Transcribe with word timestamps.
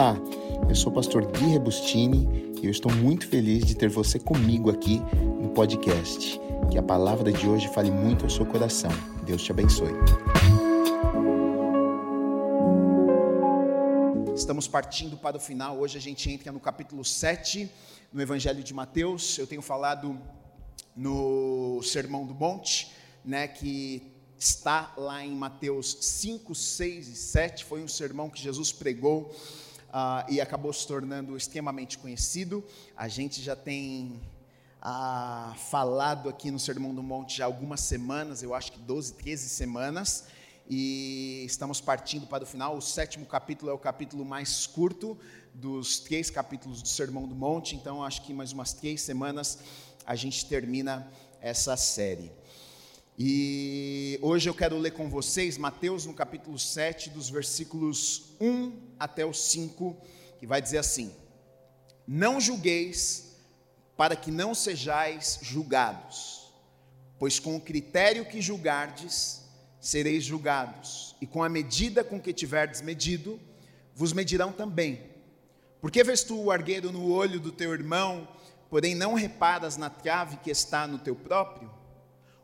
Olá, 0.00 0.16
eu 0.66 0.74
sou 0.74 0.90
o 0.90 0.94
pastor 0.94 1.26
Gui 1.26 1.44
Rebustini 1.48 2.54
e 2.62 2.64
eu 2.64 2.70
estou 2.70 2.90
muito 2.90 3.28
feliz 3.28 3.66
de 3.66 3.74
ter 3.74 3.90
você 3.90 4.18
comigo 4.18 4.70
aqui 4.70 4.98
no 5.38 5.50
podcast. 5.50 6.40
Que 6.70 6.78
a 6.78 6.82
palavra 6.82 7.30
de 7.30 7.46
hoje 7.46 7.68
fale 7.68 7.90
muito 7.90 8.24
ao 8.24 8.30
seu 8.30 8.46
coração. 8.46 8.90
Deus 9.26 9.42
te 9.42 9.52
abençoe. 9.52 9.92
Estamos 14.34 14.66
partindo 14.66 15.18
para 15.18 15.36
o 15.36 15.40
final. 15.40 15.78
Hoje 15.78 15.98
a 15.98 16.00
gente 16.00 16.30
entra 16.30 16.50
no 16.50 16.60
capítulo 16.60 17.04
7 17.04 17.70
no 18.10 18.22
Evangelho 18.22 18.64
de 18.64 18.72
Mateus. 18.72 19.36
Eu 19.36 19.46
tenho 19.46 19.60
falado 19.60 20.18
no 20.96 21.82
Sermão 21.82 22.24
do 22.24 22.34
Monte, 22.34 22.90
né, 23.22 23.46
que 23.48 24.02
está 24.38 24.94
lá 24.96 25.22
em 25.22 25.32
Mateus 25.32 25.98
5, 26.00 26.54
6 26.54 27.06
e 27.06 27.16
7. 27.16 27.64
Foi 27.66 27.82
um 27.82 27.88
sermão 27.88 28.30
que 28.30 28.40
Jesus 28.40 28.72
pregou 28.72 29.30
uh, 29.90 30.30
e 30.30 30.40
acabou 30.40 30.72
se 30.72 30.86
tornando 30.86 31.36
extremamente 31.36 31.98
conhecido. 31.98 32.64
A 32.96 33.08
gente 33.08 33.42
já 33.42 33.54
tem 33.54 34.20
uh, 34.80 35.54
falado 35.56 36.28
aqui 36.28 36.50
no 36.50 36.58
Sermão 36.58 36.94
do 36.94 37.02
Monte 37.02 37.38
já 37.38 37.44
algumas 37.44 37.80
semanas, 37.80 38.42
eu 38.42 38.54
acho 38.54 38.72
que 38.72 38.78
12, 38.78 39.14
13 39.14 39.48
semanas, 39.48 40.24
e 40.68 41.42
estamos 41.44 41.80
partindo 41.80 42.26
para 42.26 42.44
o 42.44 42.46
final. 42.46 42.76
O 42.76 42.80
sétimo 42.80 43.26
capítulo 43.26 43.70
é 43.70 43.74
o 43.74 43.78
capítulo 43.78 44.24
mais 44.24 44.66
curto 44.66 45.18
dos 45.52 45.98
três 45.98 46.30
capítulos 46.30 46.80
do 46.80 46.88
Sermão 46.88 47.26
do 47.26 47.34
Monte, 47.34 47.74
então 47.74 48.04
acho 48.04 48.22
que 48.22 48.32
mais 48.32 48.52
umas 48.52 48.72
três 48.72 49.02
semanas 49.02 49.58
a 50.06 50.14
gente 50.14 50.46
termina 50.46 51.10
essa 51.40 51.76
série. 51.76 52.30
E 53.22 54.18
hoje 54.22 54.48
eu 54.48 54.54
quero 54.54 54.78
ler 54.78 54.92
com 54.92 55.10
vocês 55.10 55.58
Mateus 55.58 56.06
no 56.06 56.14
capítulo 56.14 56.58
7, 56.58 57.10
dos 57.10 57.28
versículos 57.28 58.34
1 58.40 58.72
até 58.98 59.26
o 59.26 59.34
5, 59.34 59.94
que 60.38 60.46
vai 60.46 60.62
dizer 60.62 60.78
assim: 60.78 61.14
Não 62.08 62.40
julgueis 62.40 63.36
para 63.94 64.16
que 64.16 64.30
não 64.30 64.54
sejais 64.54 65.38
julgados, 65.42 66.50
pois 67.18 67.38
com 67.38 67.54
o 67.56 67.60
critério 67.60 68.24
que 68.24 68.40
julgardes, 68.40 69.42
sereis 69.78 70.24
julgados, 70.24 71.14
e 71.20 71.26
com 71.26 71.42
a 71.42 71.48
medida 71.50 72.02
com 72.02 72.18
que 72.18 72.32
tiverdes 72.32 72.80
medido, 72.80 73.38
vos 73.94 74.14
medirão 74.14 74.50
também. 74.50 74.98
Porque 75.78 76.02
vês 76.02 76.22
tu 76.22 76.44
o 76.44 76.50
argueiro 76.50 76.90
no 76.90 77.12
olho 77.12 77.38
do 77.38 77.52
teu 77.52 77.74
irmão, 77.74 78.26
porém 78.70 78.94
não 78.94 79.12
reparas 79.12 79.76
na 79.76 79.90
trave 79.90 80.38
que 80.38 80.50
está 80.50 80.86
no 80.86 80.98
teu 80.98 81.14
próprio? 81.14 81.79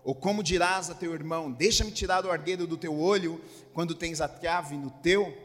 Ou 0.07 0.15
como 0.15 0.41
dirás 0.41 0.89
a 0.89 0.95
teu 0.95 1.13
irmão: 1.13 1.51
Deixa-me 1.51 1.91
tirar 1.91 2.25
o 2.25 2.31
argueiro 2.31 2.65
do 2.65 2.77
teu 2.77 2.97
olho, 2.97 3.41
quando 3.75 3.93
tens 3.93 4.21
a 4.21 4.29
trave 4.29 4.77
no 4.77 4.89
teu? 4.89 5.37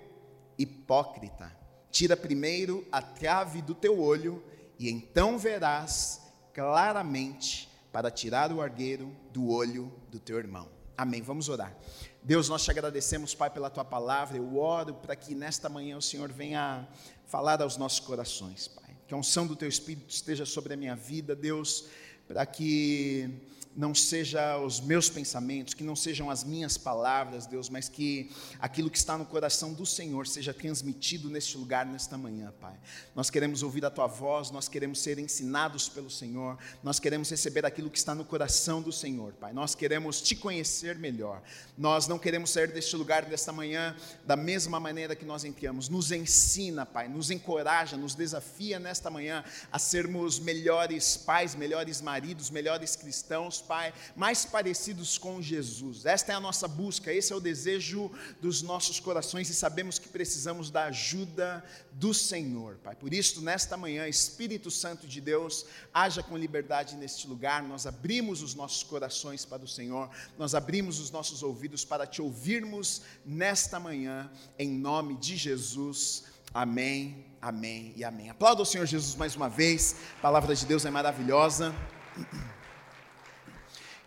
Hipócrita, 0.56 1.52
tira 1.90 2.16
primeiro 2.16 2.86
a 2.92 3.02
trave 3.02 3.60
do 3.64 3.74
teu 3.74 4.00
olho, 4.00 4.44
e 4.78 4.88
então 4.88 5.40
verás 5.40 6.22
claramente 6.54 7.68
para 7.92 8.12
tirar 8.12 8.52
o 8.52 8.62
argueiro 8.62 9.12
do 9.34 9.50
olho 9.50 9.92
do 10.12 10.20
teu 10.20 10.38
irmão. 10.38 10.70
Amém. 10.96 11.24
Vamos 11.24 11.50
orar. 11.50 11.76
Deus, 12.22 12.48
nós 12.48 12.64
te 12.64 12.70
agradecemos, 12.70 13.34
Pai, 13.34 13.50
pela 13.50 13.68
tua 13.68 13.84
palavra. 13.84 14.38
Eu 14.38 14.60
oro 14.60 14.94
para 14.94 15.16
que 15.16 15.34
nesta 15.34 15.70
manhã 15.70 15.98
o 15.98 16.02
Senhor 16.04 16.32
venha 16.32 16.88
falar 17.26 17.60
aos 17.64 17.78
nossos 17.78 18.00
corações, 18.00 18.68
Pai. 18.68 18.96
Que 19.08 19.16
a 19.16 19.18
unção 19.18 19.48
do 19.48 19.56
teu 19.56 19.68
Espírito 19.68 20.14
esteja 20.14 20.46
sobre 20.46 20.76
a 20.76 20.78
minha 20.78 20.96
vida, 20.96 21.36
Deus, 21.36 21.86
para 22.28 22.46
que 22.46 23.42
não 23.76 23.96
seja 23.96 24.58
os 24.58 24.80
meus 24.80 25.10
pensamentos, 25.10 25.74
que 25.74 25.84
não 25.84 25.96
sejam 25.96 26.30
as 26.30 26.44
minhas 26.44 26.78
palavras, 26.78 27.46
Deus, 27.46 27.70
mas 27.70 27.88
que 27.88 28.30
aquilo 28.60 28.90
que 28.90 28.98
está 28.98 29.18
no 29.18 29.26
coração 29.26 29.74
do 29.74 29.86
Senhor 29.86 30.28
seja 30.28 30.54
transmitido 30.54 31.30
neste 31.30 31.58
lugar, 31.58 31.86
nesta 31.86 32.18
manhã, 32.18 32.54
Pai. 32.60 32.78
Nós 33.16 33.30
queremos 33.30 33.64
ouvir 33.64 33.86
a 33.86 33.90
Tua 33.90 34.08
voz, 34.08 34.52
nós 34.52 34.68
queremos 34.68 35.00
ser 35.00 35.20
ensinados 35.20 35.88
pelo 35.88 36.10
Senhor, 36.10 36.58
nós 36.84 37.00
queremos 37.00 37.30
receber 37.30 37.66
aquilo 37.66 37.90
que 37.90 37.98
está 37.98 38.14
no 38.14 38.26
coração 38.26 38.82
do 38.82 38.92
Senhor, 38.92 39.34
Pai. 39.34 39.54
Nós 39.54 39.74
queremos 39.74 40.22
Te 40.22 40.36
conhecer 40.36 40.98
melhor. 40.98 41.42
Nós 41.78 42.08
não 42.08 42.20
queremos 42.20 42.50
sair 42.50 42.72
deste 42.72 42.96
lugar, 42.96 43.26
desta 43.26 43.52
manhã, 43.52 43.96
da 44.26 44.36
mesma 44.36 44.80
maneira 44.80 45.16
que 45.16 45.26
nós 45.26 45.46
entramos. 45.46 45.88
Nos 45.88 46.12
ensina, 46.12 46.86
Pai, 46.86 47.08
nos 47.08 47.32
encoraja, 47.32 47.96
nos 47.96 48.16
desafia 48.16 48.80
nesta 48.80 49.10
manhã 49.10 49.44
a 49.72 49.80
sermos 49.80 50.40
melhores 50.40 51.16
pais, 51.16 51.56
melhores 51.56 52.02
maridos, 52.02 52.50
melhores 52.50 52.96
cristãos, 52.96 53.61
Pai, 53.62 53.94
mais 54.16 54.46
parecidos 54.46 55.18
com 55.18 55.42
Jesus. 55.42 56.06
Esta 56.06 56.34
é 56.34 56.36
a 56.36 56.40
nossa 56.40 56.68
busca, 56.68 57.14
esse 57.14 57.32
é 57.32 57.36
o 57.36 57.40
desejo 57.40 58.12
dos 58.42 58.62
nossos 58.62 59.00
corações 59.00 59.50
e 59.50 59.54
sabemos 59.54 59.98
que 59.98 60.10
precisamos 60.10 60.70
da 60.70 60.86
ajuda 60.86 61.64
do 61.94 62.14
Senhor, 62.14 62.78
Pai. 62.84 62.96
Por 62.96 63.14
isso, 63.14 63.42
nesta 63.42 63.78
manhã, 63.78 64.08
Espírito 64.08 64.70
Santo 64.70 65.08
de 65.08 65.22
Deus, 65.22 65.66
haja 65.94 66.24
com 66.24 66.38
liberdade 66.38 66.96
neste 66.96 67.28
lugar. 67.28 67.64
Nós 67.64 67.86
abrimos 67.86 68.42
os 68.42 68.56
nossos 68.56 68.84
corações 68.84 69.46
para 69.46 69.64
o 69.64 69.68
Senhor, 69.68 70.10
nós 70.38 70.56
abrimos 70.56 71.00
os 71.00 71.12
nossos 71.12 71.44
ouvidos 71.44 71.86
para 71.86 72.08
te 72.08 72.22
ouvirmos 72.22 73.04
nesta 73.26 73.80
manhã, 73.80 74.30
em 74.58 74.70
nome 74.70 75.16
de 75.16 75.38
Jesus. 75.38 76.24
Amém, 76.54 77.26
amém 77.42 77.94
e 77.96 78.04
amém. 78.04 78.30
Aplauda 78.30 78.62
o 78.62 78.66
Senhor 78.66 78.86
Jesus 78.86 79.16
mais 79.16 79.36
uma 79.36 79.48
vez, 79.50 79.96
a 80.18 80.22
palavra 80.22 80.54
de 80.54 80.66
Deus 80.66 80.86
é 80.86 80.90
maravilhosa. 80.90 81.74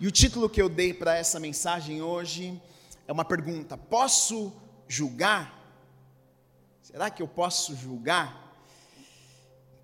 E 0.01 0.09
o 0.09 0.11
título 0.11 0.51
que 0.51 0.61
eu 0.61 0.69
dei 0.69 0.93
para 0.93 1.17
essa 1.17 1.39
mensagem 1.39 2.03
hoje 2.03 2.61
é 3.07 3.13
uma 3.13 3.25
pergunta: 3.25 3.77
posso 3.77 4.53
julgar? 4.89 5.57
Será 6.83 7.11
que 7.11 7.23
eu 7.23 7.29
posso 7.29 7.77
julgar? 7.77 8.59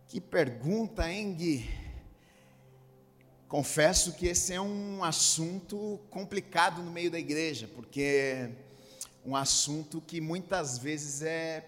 Que 0.08 0.20
pergunta, 0.20 1.08
hein, 1.08 1.32
Gui? 1.32 1.70
Confesso 3.46 4.14
que 4.14 4.26
esse 4.26 4.52
é 4.52 4.60
um 4.60 5.04
assunto 5.04 6.00
complicado 6.10 6.82
no 6.82 6.90
meio 6.90 7.12
da 7.12 7.18
igreja, 7.18 7.70
porque 7.76 8.50
um 9.24 9.36
assunto 9.36 10.00
que 10.00 10.20
muitas 10.20 10.76
vezes 10.76 11.22
é 11.22 11.64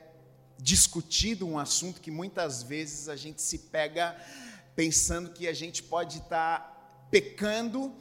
discutido, 0.59 1.47
um 1.47 1.61
assunto 1.61 2.01
que 2.01 2.11
muitas 2.11 2.65
vezes 2.65 3.09
a 3.09 3.15
gente 3.15 3.41
se 3.41 3.59
pega 3.59 4.17
pensando 4.75 5.31
que 5.31 5.47
a 5.47 5.55
gente 5.55 5.81
pode 5.81 6.19
estar 6.19 6.59
tá 6.59 7.07
pecando 7.09 7.95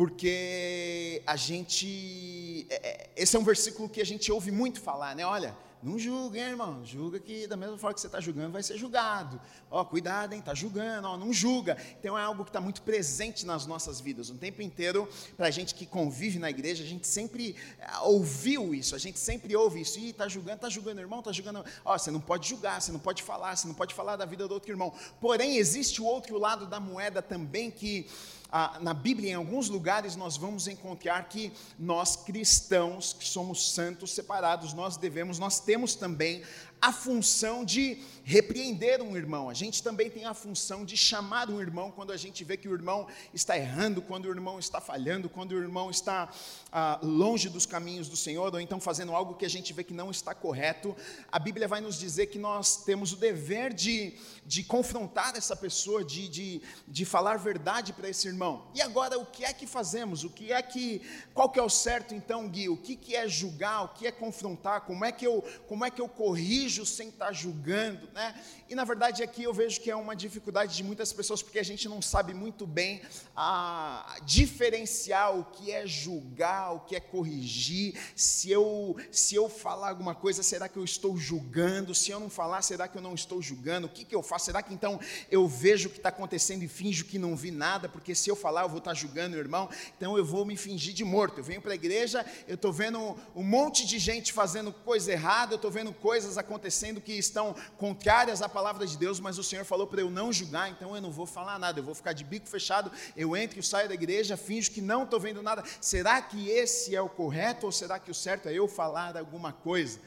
porque 0.00 1.22
a 1.26 1.36
gente. 1.36 2.66
É, 2.70 2.88
é, 2.88 3.10
esse 3.14 3.36
é 3.36 3.38
um 3.38 3.44
versículo 3.44 3.86
que 3.86 4.00
a 4.00 4.06
gente 4.06 4.32
ouve 4.32 4.50
muito 4.50 4.80
falar, 4.80 5.14
né? 5.14 5.26
Olha, 5.26 5.54
não 5.82 5.98
julga, 5.98 6.38
hein, 6.38 6.46
irmão. 6.46 6.82
Julga 6.86 7.20
que 7.20 7.46
da 7.46 7.54
mesma 7.54 7.76
forma 7.76 7.92
que 7.92 8.00
você 8.00 8.06
está 8.06 8.18
julgando, 8.18 8.50
vai 8.50 8.62
ser 8.62 8.78
julgado. 8.78 9.38
Ó, 9.70 9.84
cuidado, 9.84 10.32
hein? 10.32 10.38
Está 10.38 10.54
julgando, 10.54 11.06
ó, 11.06 11.18
não 11.18 11.34
julga. 11.34 11.76
Então 11.98 12.18
é 12.18 12.22
algo 12.22 12.44
que 12.44 12.48
está 12.48 12.62
muito 12.62 12.80
presente 12.80 13.44
nas 13.44 13.66
nossas 13.66 14.00
vidas. 14.00 14.30
O 14.30 14.36
tempo 14.36 14.62
inteiro, 14.62 15.06
para 15.36 15.48
a 15.48 15.50
gente 15.50 15.74
que 15.74 15.84
convive 15.84 16.38
na 16.38 16.48
igreja, 16.48 16.82
a 16.82 16.86
gente 16.86 17.06
sempre 17.06 17.54
é, 17.78 17.98
ouviu 17.98 18.74
isso, 18.74 18.94
a 18.96 18.98
gente 18.98 19.18
sempre 19.18 19.54
ouve 19.54 19.82
isso. 19.82 19.98
Ih, 19.98 20.08
está 20.08 20.26
julgando, 20.26 20.56
está 20.56 20.70
julgando, 20.70 21.02
irmão, 21.02 21.18
está 21.18 21.30
julgando. 21.30 21.62
Ó, 21.84 21.98
você 21.98 22.10
não 22.10 22.22
pode 22.22 22.48
julgar, 22.48 22.80
você 22.80 22.90
não 22.90 23.00
pode 23.00 23.22
falar, 23.22 23.54
você 23.54 23.68
não 23.68 23.74
pode 23.74 23.94
falar 23.94 24.16
da 24.16 24.24
vida 24.24 24.48
do 24.48 24.54
outro 24.54 24.72
irmão. 24.72 24.94
Porém, 25.20 25.58
existe 25.58 26.00
o 26.00 26.06
outro 26.06 26.38
lado 26.38 26.66
da 26.66 26.80
moeda 26.80 27.20
também 27.20 27.70
que 27.70 28.06
ah, 28.52 28.78
na 28.80 28.92
Bíblia, 28.92 29.30
em 29.30 29.34
alguns 29.34 29.68
lugares, 29.68 30.16
nós 30.16 30.36
vamos 30.36 30.66
encontrar 30.66 31.28
que 31.28 31.52
nós 31.78 32.16
cristãos, 32.16 33.12
que 33.12 33.26
somos 33.26 33.72
santos 33.72 34.12
separados, 34.12 34.72
nós 34.72 34.96
devemos, 34.96 35.38
nós 35.38 35.60
temos 35.60 35.94
também 35.94 36.42
a 36.80 36.92
função 36.92 37.64
de 37.64 37.98
repreender 38.24 39.02
um 39.02 39.16
irmão, 39.16 39.50
a 39.50 39.54
gente 39.54 39.82
também 39.82 40.08
tem 40.08 40.24
a 40.24 40.32
função 40.32 40.84
de 40.84 40.96
chamar 40.96 41.50
um 41.50 41.60
irmão 41.60 41.90
quando 41.90 42.12
a 42.12 42.16
gente 42.16 42.44
vê 42.44 42.56
que 42.56 42.68
o 42.68 42.72
irmão 42.72 43.06
está 43.34 43.58
errando, 43.58 44.00
quando 44.00 44.26
o 44.26 44.30
irmão 44.30 44.58
está 44.58 44.80
falhando, 44.80 45.28
quando 45.28 45.52
o 45.52 45.58
irmão 45.58 45.90
está 45.90 46.30
ah, 46.70 46.98
longe 47.02 47.48
dos 47.48 47.66
caminhos 47.66 48.08
do 48.08 48.16
Senhor, 48.16 48.54
ou 48.54 48.60
então 48.60 48.80
fazendo 48.80 49.14
algo 49.14 49.34
que 49.34 49.44
a 49.44 49.48
gente 49.48 49.72
vê 49.72 49.82
que 49.82 49.92
não 49.92 50.10
está 50.10 50.34
correto. 50.34 50.96
A 51.30 51.38
Bíblia 51.38 51.66
vai 51.66 51.80
nos 51.80 51.98
dizer 51.98 52.26
que 52.26 52.38
nós 52.38 52.84
temos 52.84 53.12
o 53.12 53.16
dever 53.16 53.74
de, 53.74 54.14
de 54.46 54.62
confrontar 54.62 55.34
essa 55.36 55.56
pessoa, 55.56 56.04
de, 56.04 56.28
de, 56.28 56.62
de 56.86 57.04
falar 57.04 57.36
verdade 57.36 57.92
para 57.92 58.08
esse 58.08 58.28
irmão. 58.28 58.68
E 58.74 58.80
agora, 58.80 59.18
o 59.18 59.26
que 59.26 59.44
é 59.44 59.52
que 59.52 59.66
fazemos? 59.66 60.22
O 60.22 60.30
que 60.30 60.52
é 60.52 60.62
que, 60.62 61.02
qual 61.34 61.50
que 61.50 61.58
é 61.58 61.62
o 61.62 61.68
certo 61.68 62.14
então, 62.14 62.48
Gui? 62.48 62.68
O 62.68 62.76
que, 62.76 62.94
que 62.94 63.16
é 63.16 63.28
julgar? 63.28 63.86
O 63.86 63.88
que 63.88 64.06
é 64.06 64.12
confrontar? 64.12 64.82
Como 64.82 65.04
é 65.04 65.10
que 65.10 65.26
eu, 65.26 65.42
como 65.66 65.84
é 65.84 65.90
que 65.90 66.00
eu 66.00 66.08
corrijo? 66.08 66.69
Corrijo 66.70 66.86
sem 66.86 67.08
estar 67.08 67.32
julgando, 67.32 68.08
né? 68.14 68.34
E 68.68 68.74
na 68.74 68.84
verdade 68.84 69.22
aqui 69.22 69.42
eu 69.42 69.52
vejo 69.52 69.80
que 69.80 69.90
é 69.90 69.96
uma 69.96 70.14
dificuldade 70.14 70.76
de 70.76 70.84
muitas 70.84 71.12
pessoas 71.12 71.42
porque 71.42 71.58
a 71.58 71.64
gente 71.64 71.88
não 71.88 72.00
sabe 72.00 72.32
muito 72.32 72.66
bem 72.66 73.02
a 73.36 74.16
diferenciar 74.24 75.36
o 75.36 75.44
que 75.44 75.72
é 75.72 75.84
julgar, 75.86 76.72
o 76.72 76.80
que 76.80 76.94
é 76.94 77.00
corrigir. 77.00 77.98
Se 78.14 78.50
eu 78.50 78.96
se 79.10 79.34
eu 79.34 79.48
falar 79.48 79.88
alguma 79.88 80.14
coisa, 80.14 80.42
será 80.42 80.68
que 80.68 80.76
eu 80.76 80.84
estou 80.84 81.16
julgando? 81.16 81.94
Se 81.94 82.12
eu 82.12 82.20
não 82.20 82.30
falar, 82.30 82.62
será 82.62 82.86
que 82.86 82.96
eu 82.96 83.02
não 83.02 83.14
estou 83.14 83.42
julgando? 83.42 83.88
O 83.88 83.90
que, 83.90 84.04
que 84.04 84.14
eu 84.14 84.22
faço? 84.22 84.46
Será 84.46 84.62
que 84.62 84.72
então 84.72 85.00
eu 85.30 85.48
vejo 85.48 85.88
o 85.88 85.90
que 85.90 85.98
está 85.98 86.10
acontecendo 86.10 86.62
e 86.62 86.68
finjo 86.68 87.04
que 87.04 87.18
não 87.18 87.34
vi 87.34 87.50
nada? 87.50 87.88
Porque 87.88 88.14
se 88.14 88.30
eu 88.30 88.36
falar, 88.36 88.62
eu 88.62 88.68
vou 88.68 88.78
estar 88.78 88.94
julgando 88.94 89.36
o 89.36 89.38
irmão. 89.38 89.68
Então 89.96 90.16
eu 90.16 90.24
vou 90.24 90.44
me 90.44 90.56
fingir 90.56 90.94
de 90.94 91.04
morto. 91.04 91.38
Eu 91.38 91.44
venho 91.44 91.60
para 91.60 91.72
a 91.72 91.74
igreja, 91.74 92.24
eu 92.46 92.54
estou 92.54 92.72
vendo 92.72 93.16
um 93.34 93.42
monte 93.42 93.84
de 93.84 93.98
gente 93.98 94.32
fazendo 94.32 94.72
coisa 94.72 95.10
errada, 95.10 95.54
eu 95.54 95.56
estou 95.56 95.70
vendo 95.70 95.92
coisas 95.92 96.38
acontecendo 96.38 96.59
acontecendo 96.60 97.00
que 97.00 97.14
estão 97.14 97.56
contrárias 97.78 98.42
à 98.42 98.48
palavra 98.48 98.86
de 98.86 98.98
Deus, 98.98 99.18
mas 99.18 99.38
o 99.38 99.42
Senhor 99.42 99.64
falou 99.64 99.86
para 99.86 100.02
eu 100.02 100.10
não 100.10 100.30
julgar, 100.30 100.70
então 100.70 100.94
eu 100.94 101.00
não 101.00 101.10
vou 101.10 101.24
falar 101.24 101.58
nada, 101.58 101.80
eu 101.80 101.84
vou 101.84 101.94
ficar 101.94 102.12
de 102.12 102.22
bico 102.22 102.46
fechado, 102.46 102.92
eu 103.16 103.34
entro 103.34 103.58
e 103.58 103.62
saio 103.62 103.88
da 103.88 103.94
igreja, 103.94 104.36
finjo 104.36 104.70
que 104.70 104.82
não 104.82 105.04
estou 105.04 105.18
vendo 105.18 105.42
nada. 105.42 105.64
Será 105.80 106.20
que 106.20 106.50
esse 106.50 106.94
é 106.94 107.00
o 107.00 107.08
correto 107.08 107.64
ou 107.64 107.72
será 107.72 107.98
que 107.98 108.10
o 108.10 108.14
certo 108.14 108.46
é 108.46 108.52
eu 108.52 108.68
falar 108.68 109.16
alguma 109.16 109.52
coisa? 109.54 109.98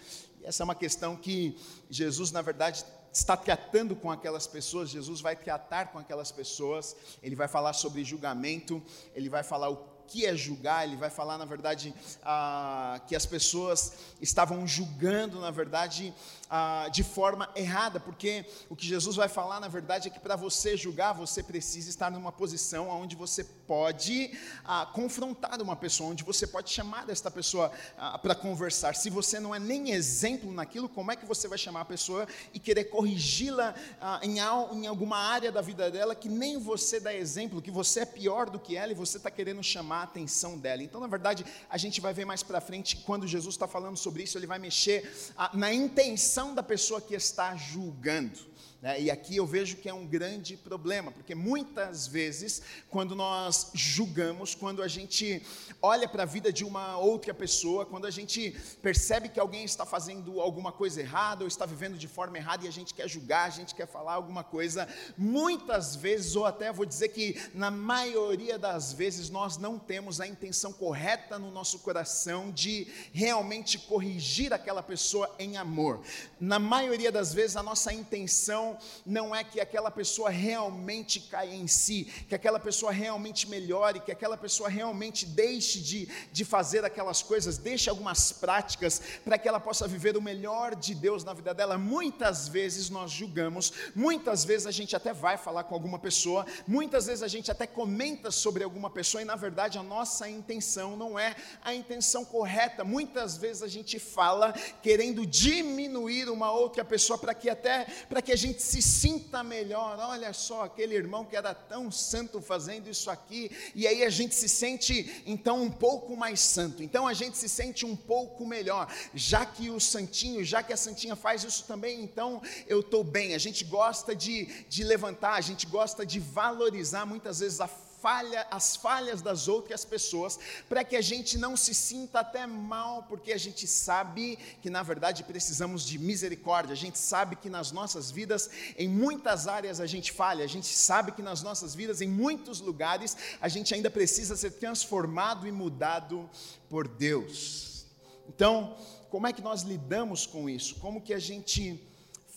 Essa 0.44 0.62
é 0.62 0.66
uma 0.66 0.76
questão 0.76 1.16
que 1.16 1.58
Jesus, 1.90 2.32
na 2.32 2.44
verdade, 2.44 2.86
está 3.12 3.36
tratando 3.36 3.96
com 3.96 4.12
aquelas 4.12 4.46
pessoas, 4.46 4.90
Jesus 4.90 5.22
vai 5.22 5.36
tratar 5.36 5.92
com 5.92 5.98
aquelas 5.98 6.32
pessoas, 6.32 6.96
ele 7.24 7.36
vai 7.36 7.48
falar 7.48 7.74
sobre 7.74 8.04
julgamento, 8.04 8.82
ele 9.16 9.30
vai 9.30 9.42
falar 9.42 9.70
o 9.70 9.93
que 10.08 10.26
é 10.26 10.36
julgar, 10.36 10.86
ele 10.86 10.96
vai 10.96 11.10
falar, 11.10 11.38
na 11.38 11.46
verdade, 11.46 11.94
ah, 12.24 13.02
que 13.08 13.16
as 13.16 13.26
pessoas 13.26 13.94
estavam 14.22 14.68
julgando, 14.68 15.40
na 15.40 15.52
verdade, 15.52 16.14
ah, 16.50 16.88
de 16.92 17.04
forma 17.04 17.50
errada, 17.56 18.00
porque 18.00 18.46
o 18.70 18.76
que 18.76 18.86
Jesus 18.86 19.16
vai 19.16 19.28
falar, 19.28 19.60
na 19.60 19.68
verdade, 19.68 20.08
é 20.08 20.12
que 20.12 20.20
para 20.20 20.36
você 20.36 20.78
julgar, 20.78 21.14
você 21.14 21.42
precisa 21.42 21.90
estar 21.90 22.12
numa 22.12 22.32
posição 22.32 22.90
onde 22.90 23.16
você 23.16 23.44
pode 23.44 24.38
ah, 24.64 24.86
confrontar 24.94 25.62
uma 25.62 25.76
pessoa, 25.76 26.12
onde 26.12 26.24
você 26.24 26.46
pode 26.46 26.70
chamar 26.70 27.10
esta 27.10 27.32
pessoa 27.32 27.72
ah, 27.98 28.20
para 28.20 28.36
conversar. 28.36 28.94
Se 28.96 29.10
você 29.10 29.40
não 29.40 29.56
é 29.56 29.60
nem 29.60 29.92
exemplo 29.92 30.52
naquilo, 30.52 30.88
como 30.88 31.12
é 31.12 31.16
que 31.16 31.26
você 31.26 31.48
vai 31.48 31.58
chamar 31.58 31.82
a 31.82 31.86
pessoa 31.86 32.28
e 32.54 32.60
querer 32.60 32.86
corrigi-la 32.86 33.74
ah, 34.00 34.20
em, 34.22 34.38
em 34.38 34.88
alguma 34.88 35.18
área 35.18 35.52
da 35.52 35.62
vida 35.62 35.90
dela 35.90 36.14
que 36.14 36.30
nem 36.30 36.60
você 36.60 37.00
dá 37.00 37.14
exemplo, 37.14 37.62
que 37.62 37.72
você 37.72 38.02
é 38.02 38.06
pior 38.06 38.50
do 38.50 38.60
que 38.60 38.76
ela 38.76 38.92
e 38.92 38.96
você 38.96 39.18
está 39.18 39.32
querendo 39.32 39.64
chamar 39.64 39.93
a 39.98 40.04
atenção 40.04 40.58
dela? 40.58 40.84
Então, 40.84 41.00
na 41.00 41.08
verdade, 41.08 41.46
a 41.70 41.78
gente 41.78 42.02
vai 42.02 42.14
ver 42.14 42.26
mais 42.26 42.44
para 42.44 42.62
frente, 42.62 42.98
quando 42.98 43.28
Jesus 43.28 43.56
está 43.56 43.68
falando 43.68 43.98
sobre 43.98 44.24
isso, 44.24 44.38
ele 44.38 44.48
vai 44.48 44.60
mexer 44.60 45.12
ah, 45.38 45.52
na 45.54 45.74
intenção 45.74 46.54
da 46.54 46.64
pessoa 46.64 47.02
que 47.02 47.16
está 47.16 47.56
julgando. 47.56 48.54
Né? 48.84 49.04
E 49.04 49.10
aqui 49.10 49.38
eu 49.38 49.48
vejo 49.48 49.78
que 49.78 49.88
é 49.88 49.94
um 49.94 50.06
grande 50.06 50.58
problema, 50.58 51.10
porque 51.10 51.34
muitas 51.34 52.06
vezes, 52.06 52.62
quando 52.90 53.16
nós 53.16 53.72
julgamos, 53.74 54.54
quando 54.54 54.84
a 54.84 54.90
gente 54.90 55.42
olha 55.82 56.06
para 56.06 56.24
a 56.24 56.26
vida 56.26 56.52
de 56.52 56.66
uma 56.66 56.98
outra 56.98 57.34
pessoa, 57.34 57.86
quando 57.86 58.06
a 58.06 58.12
gente 58.12 58.54
percebe 58.82 59.30
que 59.30 59.40
alguém 59.40 59.64
está 59.64 59.86
fazendo 59.86 60.42
alguma 60.42 60.70
coisa 60.70 61.00
errada 61.00 61.46
ou 61.46 61.48
está 61.48 61.66
vivendo 61.66 61.98
de 61.98 62.10
forma 62.10 62.38
errada 62.38 62.66
e 62.66 62.68
a 62.68 62.72
gente 62.74 62.94
quer 62.94 63.08
julgar, 63.08 63.48
a 63.48 63.52
gente 63.52 63.74
quer 63.74 63.88
falar 63.88 64.16
alguma 64.16 64.44
coisa, 64.44 64.86
muitas 65.18 65.96
vezes, 65.96 66.36
ou 66.36 66.46
até 66.46 66.70
vou 66.70 66.86
dizer 66.86 67.08
que 67.08 67.42
na 67.54 67.72
maioria 67.72 68.60
das 68.60 68.92
vezes, 68.92 69.30
nós 69.30 69.56
não 69.56 69.80
temos 69.80 70.20
a 70.20 70.28
intenção 70.28 70.74
correta 70.74 71.40
no 71.40 71.52
nosso 71.52 71.80
coração 71.80 72.52
de 72.52 72.86
realmente 73.14 73.80
corrigir 73.80 74.52
aquela 74.52 74.84
pessoa 74.84 75.34
em 75.40 75.56
amor. 75.56 76.02
Na 76.38 76.60
maioria 76.60 77.14
das 77.14 77.34
vezes, 77.34 77.56
a 77.56 77.64
nossa 77.64 77.94
intenção 77.94 78.73
não 79.06 79.36
é 79.36 79.44
que 79.44 79.60
aquela 79.60 79.92
pessoa 79.92 80.30
realmente 80.30 81.20
caia 81.20 81.56
em 81.56 81.68
si, 81.68 82.06
que 82.28 82.36
aquela 82.36 82.60
pessoa 82.60 82.92
realmente 82.92 83.50
melhore, 83.50 84.00
que 84.00 84.12
aquela 84.12 84.38
pessoa 84.38 84.70
realmente 84.70 85.26
deixe 85.26 85.80
de, 85.80 86.08
de 86.32 86.46
fazer 86.46 86.86
aquelas 86.86 87.22
coisas, 87.22 87.58
deixe 87.58 87.90
algumas 87.90 88.32
práticas 88.32 89.02
para 89.24 89.38
que 89.38 89.48
ela 89.48 89.60
possa 89.60 89.88
viver 89.88 90.18
o 90.18 90.22
melhor 90.22 90.76
de 90.76 90.96
Deus 90.96 91.24
na 91.24 91.34
vida 91.34 91.54
dela. 91.54 91.78
Muitas 91.78 92.48
vezes 92.48 92.90
nós 92.90 93.12
julgamos, 93.12 93.74
muitas 93.96 94.44
vezes 94.44 94.68
a 94.68 94.72
gente 94.72 94.96
até 94.96 95.14
vai 95.14 95.38
falar 95.38 95.64
com 95.66 95.76
alguma 95.76 96.00
pessoa, 96.00 96.46
muitas 96.68 97.06
vezes 97.06 97.24
a 97.24 97.28
gente 97.28 97.52
até 97.52 97.68
comenta 97.68 98.32
sobre 98.32 98.64
alguma 98.64 98.90
pessoa 98.90 99.22
e 99.22 99.26
na 99.26 99.36
verdade 99.36 99.78
a 99.78 99.84
nossa 99.84 100.30
intenção 100.30 100.96
não 100.96 101.18
é 101.18 101.36
a 101.64 101.74
intenção 101.74 102.26
correta. 102.26 102.84
Muitas 102.84 103.38
vezes 103.38 103.62
a 103.62 103.68
gente 103.68 104.00
fala 104.00 104.54
querendo 104.82 105.26
diminuir 105.26 106.30
uma 106.30 106.52
outra 106.52 106.84
pessoa 106.84 107.18
para 107.18 107.34
que 107.34 107.50
até 107.50 107.86
para 108.10 108.22
que 108.22 108.32
a 108.32 108.36
gente 108.36 108.62
se 108.64 108.82
sinta 108.82 109.44
melhor. 109.44 110.00
Olha 110.00 110.32
só, 110.34 110.64
aquele 110.64 110.96
irmão 110.96 111.26
que 111.26 111.36
era 111.36 111.54
tão 111.54 111.92
santo 111.92 112.42
fazendo 112.42 112.90
isso 112.90 113.10
aqui, 113.12 113.52
e 113.76 113.86
aí 113.86 114.04
a 114.04 114.10
gente 114.10 114.34
se 114.34 114.48
sente 114.48 115.24
então 115.26 115.62
um 115.62 115.70
pouco 115.70 116.16
mais 116.16 116.40
santo. 116.40 116.82
Então 116.82 117.08
a 117.08 117.14
gente 117.14 117.38
se 117.38 117.50
sente 117.50 117.86
um 117.86 117.96
pouco 117.96 118.46
melhor, 118.46 118.92
já 119.14 119.46
que 119.46 119.70
o 119.70 119.80
santinho, 119.80 120.44
já 120.44 120.64
que 120.64 120.72
a 120.72 120.78
santinha 120.78 121.16
faz 121.16 121.44
isso 121.44 121.66
também, 121.66 122.02
então 122.02 122.42
eu 122.66 122.80
estou 122.80 123.04
bem. 123.04 123.36
A 123.36 123.38
gente 123.38 123.66
gosta 123.66 124.16
de, 124.16 124.46
de 124.70 124.84
levantar, 124.84 125.34
a 125.34 125.42
gente 125.42 125.66
gosta 125.66 126.06
de 126.06 126.20
valorizar 126.20 127.06
muitas 127.06 127.40
vezes 127.40 127.60
a 127.60 127.68
falha, 128.04 128.46
as 128.52 128.76
falhas 128.76 129.22
das 129.22 129.48
outras 129.48 129.86
pessoas, 129.86 130.38
para 130.68 130.84
que 130.84 130.98
a 130.98 131.02
gente 131.02 131.38
não 131.38 131.56
se 131.56 131.74
sinta 131.74 132.20
até 132.20 132.46
mal, 132.46 133.04
porque 133.04 133.32
a 133.32 133.38
gente 133.38 133.66
sabe 133.66 134.38
que 134.62 134.70
na 134.70 134.84
verdade 134.84 135.24
precisamos 135.24 135.86
de 135.86 135.98
misericórdia, 135.98 136.74
a 136.74 136.76
gente 136.86 137.00
sabe 137.00 137.38
que 137.38 137.50
nas 137.50 137.72
nossas 137.72 138.12
vidas, 138.12 138.50
em 138.78 138.90
muitas 138.90 139.48
áreas 139.48 139.80
a 139.80 139.86
gente 139.86 140.12
falha, 140.12 140.44
a 140.44 140.48
gente 140.56 140.68
sabe 140.68 141.14
que 141.14 141.22
nas 141.22 141.42
nossas 141.42 141.74
vidas, 141.74 142.02
em 142.02 142.10
muitos 142.10 142.60
lugares, 142.60 143.16
a 143.40 143.48
gente 143.48 143.74
ainda 143.74 143.90
precisa 143.90 144.36
ser 144.36 144.52
transformado 144.52 145.48
e 145.48 145.52
mudado 145.52 146.30
por 146.70 146.90
Deus. 146.90 147.86
Então, 148.28 148.76
como 149.10 149.28
é 149.28 149.32
que 149.32 149.42
nós 149.42 149.62
lidamos 149.62 150.26
com 150.28 150.50
isso? 150.50 150.76
Como 150.76 151.02
que 151.02 151.14
a 151.14 151.20
gente 151.20 151.82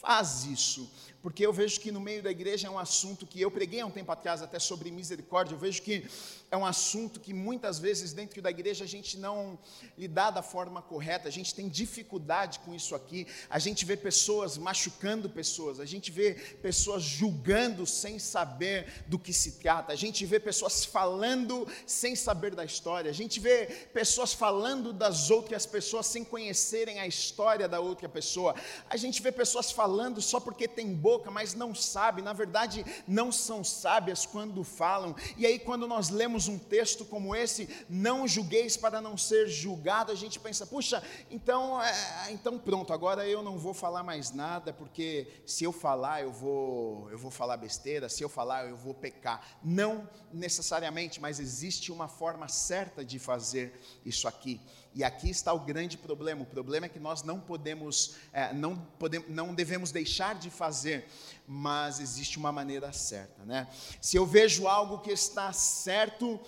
faz 0.00 0.44
isso? 0.44 0.88
Porque 1.26 1.44
eu 1.44 1.52
vejo 1.52 1.80
que 1.80 1.90
no 1.90 2.00
meio 2.00 2.22
da 2.22 2.30
igreja 2.30 2.68
é 2.68 2.70
um 2.70 2.78
assunto 2.78 3.26
que 3.26 3.40
eu 3.40 3.50
preguei 3.50 3.80
há 3.80 3.86
um 3.86 3.90
tempo 3.90 4.12
atrás 4.12 4.42
até 4.42 4.60
sobre 4.60 4.92
misericórdia. 4.92 5.56
Eu 5.56 5.58
vejo 5.58 5.82
que 5.82 6.06
é 6.52 6.56
um 6.56 6.64
assunto 6.64 7.18
que 7.18 7.34
muitas 7.34 7.80
vezes 7.80 8.12
dentro 8.12 8.40
da 8.40 8.48
igreja 8.48 8.84
a 8.84 8.86
gente 8.86 9.18
não 9.18 9.58
lidar 9.98 10.30
da 10.30 10.40
forma 10.40 10.80
correta, 10.80 11.26
a 11.26 11.32
gente 11.32 11.52
tem 11.52 11.68
dificuldade 11.68 12.60
com 12.60 12.72
isso 12.72 12.94
aqui. 12.94 13.26
A 13.50 13.58
gente 13.58 13.84
vê 13.84 13.96
pessoas 13.96 14.56
machucando 14.56 15.28
pessoas, 15.28 15.80
a 15.80 15.84
gente 15.84 16.12
vê 16.12 16.34
pessoas 16.62 17.02
julgando 17.02 17.84
sem 17.86 18.20
saber 18.20 19.04
do 19.08 19.18
que 19.18 19.32
se 19.32 19.58
trata, 19.58 19.92
a 19.92 19.96
gente 19.96 20.24
vê 20.24 20.38
pessoas 20.38 20.84
falando 20.84 21.66
sem 21.84 22.14
saber 22.14 22.54
da 22.54 22.64
história, 22.64 23.10
a 23.10 23.14
gente 23.14 23.40
vê 23.40 23.66
pessoas 23.92 24.32
falando 24.32 24.92
das 24.92 25.28
outras 25.28 25.66
pessoas 25.66 26.06
sem 26.06 26.22
conhecerem 26.22 27.00
a 27.00 27.06
história 27.08 27.66
da 27.66 27.80
outra 27.80 28.08
pessoa, 28.08 28.54
a 28.88 28.96
gente 28.96 29.20
vê 29.20 29.32
pessoas 29.32 29.72
falando 29.72 30.22
só 30.22 30.38
porque 30.38 30.68
tem 30.68 30.94
boca, 31.16 31.30
mas 31.30 31.54
não 31.54 31.74
sabe, 31.74 32.20
na 32.20 32.32
verdade 32.32 32.84
não 33.06 33.32
são 33.32 33.64
sábias 33.64 34.26
quando 34.26 34.62
falam, 34.62 35.14
e 35.36 35.46
aí 35.46 35.58
quando 35.58 35.86
nós 35.86 36.10
lemos 36.10 36.46
um 36.46 36.58
texto 36.58 37.04
como 37.04 37.34
esse, 37.34 37.68
não 37.88 38.28
julgueis 38.28 38.76
para 38.76 39.00
não 39.00 39.16
ser 39.16 39.48
julgado, 39.48 40.12
a 40.12 40.14
gente 40.14 40.38
pensa, 40.38 40.66
puxa, 40.66 41.02
então, 41.30 41.82
é, 41.82 42.32
então 42.32 42.58
pronto, 42.58 42.92
agora 42.92 43.26
eu 43.26 43.42
não 43.42 43.58
vou 43.58 43.72
falar 43.72 44.02
mais 44.02 44.30
nada, 44.30 44.72
porque 44.72 45.26
se 45.46 45.64
eu 45.64 45.72
falar, 45.72 46.22
eu 46.22 46.32
vou, 46.32 47.10
eu 47.10 47.18
vou 47.18 47.30
falar 47.30 47.56
besteira, 47.56 48.08
se 48.08 48.22
eu 48.22 48.28
falar, 48.28 48.66
eu 48.68 48.76
vou 48.76 48.92
pecar. 48.92 49.58
Não 49.62 50.08
necessariamente, 50.32 51.20
mas 51.20 51.40
existe 51.40 51.90
uma 51.90 52.08
forma 52.08 52.48
certa 52.48 53.04
de 53.04 53.18
fazer 53.18 53.80
isso 54.04 54.28
aqui. 54.28 54.60
E 54.96 55.04
aqui 55.04 55.28
está 55.28 55.52
o 55.52 55.60
grande 55.60 55.98
problema. 55.98 56.40
O 56.40 56.46
problema 56.46 56.86
é 56.86 56.88
que 56.88 56.98
nós 56.98 57.22
não 57.22 57.38
podemos, 57.38 58.14
é, 58.32 58.54
não, 58.54 58.78
podemos, 58.98 59.28
não 59.28 59.54
devemos 59.54 59.92
deixar 59.92 60.34
de 60.34 60.48
fazer, 60.48 61.06
mas 61.46 62.00
existe 62.00 62.38
uma 62.38 62.50
maneira 62.50 62.90
certa, 62.94 63.44
né? 63.44 63.68
Se 64.00 64.16
eu 64.16 64.24
vejo 64.24 64.66
algo 64.66 65.00
que 65.00 65.10
está 65.10 65.52
certo, 65.52 66.40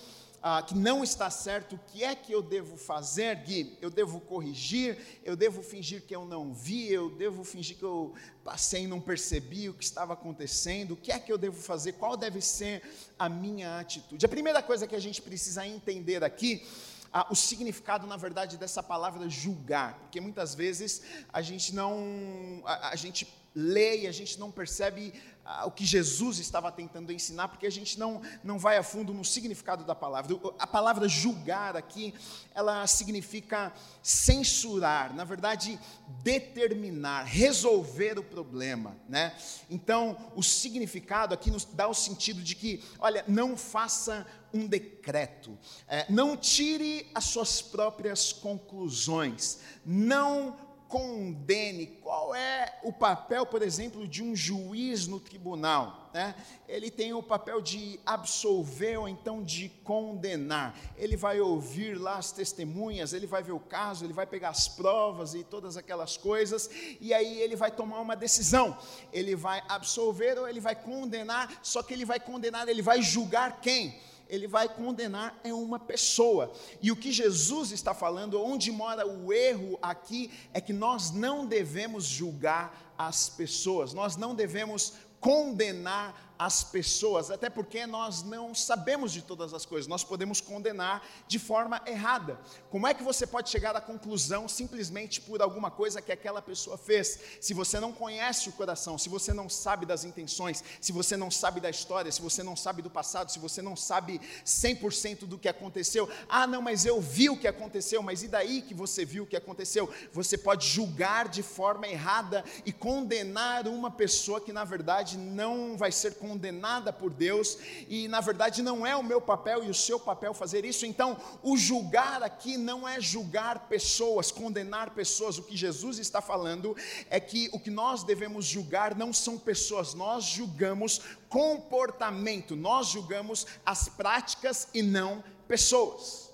ah, 0.43 0.63
que 0.63 0.75
não 0.75 1.05
está 1.05 1.29
certo, 1.29 1.75
o 1.75 1.79
que 1.89 2.03
é 2.03 2.15
que 2.15 2.33
eu 2.33 2.41
devo 2.41 2.79
fazer, 2.79 3.37
Gui? 3.37 3.77
Eu 3.83 3.91
devo 3.91 4.19
corrigir? 4.19 4.97
Eu 5.23 5.37
devo 5.37 5.63
fingir 5.63 6.07
que 6.07 6.17
eu 6.17 6.25
não 6.25 6.55
vi? 6.55 6.91
Eu 6.91 7.11
devo 7.11 7.45
fingir 7.45 7.77
que 7.77 7.85
eu 7.85 8.15
passei 8.43 8.85
e 8.85 8.87
não 8.87 8.99
percebi 8.99 9.69
o 9.69 9.75
que 9.75 9.85
estava 9.85 10.15
acontecendo? 10.15 10.93
O 10.93 10.97
que 10.97 11.13
é 11.13 11.19
que 11.19 11.31
eu 11.31 11.37
devo 11.37 11.61
fazer? 11.61 11.93
Qual 11.93 12.17
deve 12.17 12.41
ser 12.41 12.83
a 13.19 13.29
minha 13.29 13.79
atitude? 13.79 14.25
A 14.25 14.29
primeira 14.29 14.63
coisa 14.63 14.87
que 14.87 14.97
a 14.97 15.01
gente 15.01 15.21
precisa 15.21 15.67
entender 15.67 16.25
aqui 16.25 16.67
ah, 17.13 17.27
o 17.31 17.35
significado, 17.35 18.07
na 18.07 18.17
verdade, 18.17 18.57
dessa 18.57 18.83
palavra 18.83 19.29
julgar, 19.29 19.95
porque 20.01 20.21
muitas 20.21 20.55
vezes 20.55 21.03
a 21.33 21.41
gente 21.41 21.75
não, 21.75 22.63
a, 22.65 22.91
a 22.91 22.97
gente 22.97 23.27
lê 23.59 24.03
e 24.03 24.07
a 24.07 24.13
gente 24.13 24.39
não 24.39 24.53
percebe 24.53 25.13
ah, 25.45 25.67
o 25.67 25.71
que 25.71 25.85
Jesus 25.85 26.39
estava 26.39 26.71
tentando 26.71 27.11
ensinar, 27.11 27.49
porque 27.49 27.67
a 27.67 27.71
gente 27.71 27.99
não, 27.99 28.23
não 28.45 28.59
vai 28.59 28.77
a 28.77 28.83
fundo 28.83 29.13
no 29.13 29.25
significado 29.25 29.83
da 29.83 29.95
palavra. 29.95 30.39
A 30.59 30.67
palavra 30.67 31.09
julgar 31.09 31.75
aqui, 31.75 32.15
ela 32.55 32.87
significa 32.87 33.73
censurar, 34.03 35.15
na 35.15 35.25
verdade, 35.25 35.81
determinar, 36.23 37.25
resolver 37.25 38.19
o 38.19 38.23
problema. 38.23 38.95
Né? 39.09 39.35
Então, 39.71 40.17
o 40.37 40.43
significado 40.43 41.33
aqui 41.35 41.51
nos 41.51 41.65
dá 41.65 41.89
o 41.89 41.95
sentido 41.95 42.43
de 42.43 42.55
que, 42.55 42.85
olha, 42.99 43.25
não 43.27 43.57
faça 43.57 44.27
um 44.53 44.67
decreto, 44.67 45.59
é, 45.87 46.07
não 46.11 46.37
tire 46.37 47.11
as 47.15 47.25
suas 47.25 47.61
próprias 47.61 48.33
conclusões, 48.33 49.59
não 49.85 50.68
condene. 50.89 51.87
Qual 52.03 52.35
é 52.35 52.81
o 52.83 52.93
papel, 52.93 53.45
por 53.45 53.63
exemplo, 53.63 54.09
de 54.09 54.23
um 54.23 54.35
juiz 54.35 55.07
no 55.07 55.21
tribunal? 55.21 56.11
Né? 56.13 56.35
Ele 56.67 56.91
tem 56.91 57.13
o 57.13 57.23
papel 57.23 57.61
de 57.61 58.01
absolver 58.05 58.99
ou 58.99 59.09
então 59.09 59.45
de 59.45 59.69
condenar. 59.85 60.75
Ele 60.97 61.17
vai 61.17 61.41
ouvir 61.41 61.99
lá 61.99 62.17
as 62.17 62.33
testemunhas, 62.33 63.13
ele 63.13 63.27
vai 63.27 63.43
ver 63.43 63.53
o 63.53 63.61
caso, 63.61 64.05
ele 64.05 64.15
vai 64.15 64.27
pegar 64.27 64.49
as 64.49 64.67
provas 64.67 65.35
e 65.35 65.45
todas 65.45 65.77
aquelas 65.77 66.17
coisas, 66.17 66.71
e 67.01 67.13
aí 67.13 67.39
ele 67.41 67.55
vai 67.55 67.71
tomar 67.71 68.01
uma 68.01 68.17
decisão. 68.17 68.77
Ele 69.13 69.37
vai 69.37 69.63
absolver 69.69 70.39
ou 70.39 70.49
ele 70.49 70.61
vai 70.61 70.75
condenar, 70.75 71.61
só 71.63 71.83
que 71.83 71.93
ele 71.93 72.07
vai 72.07 72.19
condenar, 72.19 72.67
ele 72.69 72.83
vai 72.83 73.03
julgar 73.03 73.61
quem? 73.61 73.95
Ele 74.29 74.47
vai 74.47 74.69
condenar 74.69 75.39
é 75.43 75.53
uma 75.53 75.79
pessoa. 75.79 76.53
E 76.83 76.93
o 76.93 76.97
que 76.97 77.11
Jesus 77.11 77.73
está 77.73 77.95
falando, 77.95 78.43
onde 78.43 78.71
mora 78.71 79.07
o 79.07 79.33
erro 79.33 79.79
aqui, 79.81 80.31
é 80.53 80.61
que 80.61 80.73
nós 80.73 81.11
não 81.11 81.47
devemos 81.47 82.05
julgar 82.05 82.95
as 82.97 83.29
pessoas, 83.29 83.95
nós 83.95 84.17
não 84.17 84.35
devemos 84.35 84.95
condenar 85.21 86.28
as 86.39 86.63
pessoas, 86.63 87.31
até 87.31 87.51
porque 87.51 87.85
nós 87.85 88.23
não 88.23 88.55
sabemos 88.55 89.13
de 89.13 89.23
todas 89.23 89.53
as 89.53 89.67
coisas, 89.67 89.89
nós 89.89 90.05
podemos 90.05 90.41
condenar 90.41 91.05
de 91.27 91.39
forma 91.39 91.83
errada. 91.85 92.39
Como 92.71 92.87
é 92.87 92.95
que 92.95 93.03
você 93.03 93.27
pode 93.27 93.51
chegar 93.51 93.75
à 93.75 93.81
conclusão 93.81 94.47
simplesmente 94.47 95.21
por 95.21 95.43
alguma 95.43 95.71
coisa 95.71 96.01
que 96.01 96.13
aquela 96.13 96.41
pessoa 96.41 96.79
fez? 96.79 97.19
Se 97.41 97.53
você 97.53 97.81
não 97.81 97.93
conhece 97.93 98.49
o 98.49 98.53
coração, 98.53 98.97
se 98.97 99.09
você 99.09 99.33
não 99.33 99.49
sabe 99.49 99.85
das 99.85 100.05
intenções, 100.05 100.63
se 100.81 100.93
você 100.93 101.17
não 101.17 101.31
sabe 101.31 101.61
da 101.61 101.69
história, 101.69 102.13
se 102.13 102.23
você 102.23 102.43
não 102.43 102.55
sabe 102.55 102.83
do 102.83 102.91
passado, 102.91 103.33
se 103.33 103.39
você 103.41 103.61
não 103.61 103.75
sabe 103.75 104.21
100% 104.47 105.27
do 105.27 105.39
que 105.39 105.49
aconteceu. 105.49 106.09
Ah, 106.29 106.47
não, 106.47 106.63
mas 106.63 106.87
eu 106.87 107.01
vi 107.01 107.29
o 107.29 107.37
que 107.37 107.49
aconteceu, 107.49 108.01
mas 108.01 108.23
e 108.23 108.29
daí 108.29 108.63
que 108.63 108.75
você 108.75 109.05
viu 109.05 109.25
o 109.25 109.27
que 109.27 109.37
aconteceu? 109.37 109.93
Você 110.13 110.39
pode 110.39 110.69
julgar 110.69 111.27
de 111.29 111.43
forma 111.43 111.89
errada 111.89 112.45
e 112.65 112.73
condenar 112.73 113.67
uma 113.67 113.91
pessoa 113.91 114.41
que 114.41 114.53
na 114.53 114.65
verdade 114.65 115.19
não 115.19 115.77
vai 115.77 115.91
ser 115.91 116.15
condenada 116.15 116.28
condenada 116.29 116.93
por 116.93 117.11
Deus, 117.11 117.57
e 117.89 118.07
na 118.07 118.21
verdade 118.21 118.63
não 118.63 118.87
é 118.87 118.95
o 118.95 119.03
meu 119.03 119.21
papel 119.21 119.65
e 119.65 119.71
o 119.71 119.75
seu 119.75 119.99
papel 119.99 120.35
fazer 120.35 120.65
isso. 120.65 120.85
Então, 120.85 121.17
o 121.43 121.57
julgar 121.57 122.23
aqui 122.23 122.59
não 122.59 122.87
é 122.87 123.01
julgar 123.01 123.69
pessoas, 123.69 124.31
condenar 124.31 124.91
pessoas. 124.91 125.39
O 125.39 125.43
que 125.43 125.57
Jesus 125.57 125.99
está 125.99 126.21
falando 126.21 126.77
é 127.09 127.19
que 127.19 127.49
o 127.53 127.59
que 127.59 127.71
nós 127.71 128.05
devemos 128.05 128.45
julgar 128.45 128.95
não 128.95 129.13
são 129.13 129.39
pessoas, 129.39 129.95
nós 129.95 130.25
julgamos 130.25 131.01
comportamento, 131.31 132.55
nós 132.55 132.89
julgamos 132.89 133.47
as 133.65 133.89
práticas 133.89 134.69
e 134.75 134.83
não 134.83 135.25
pessoas. 135.47 136.31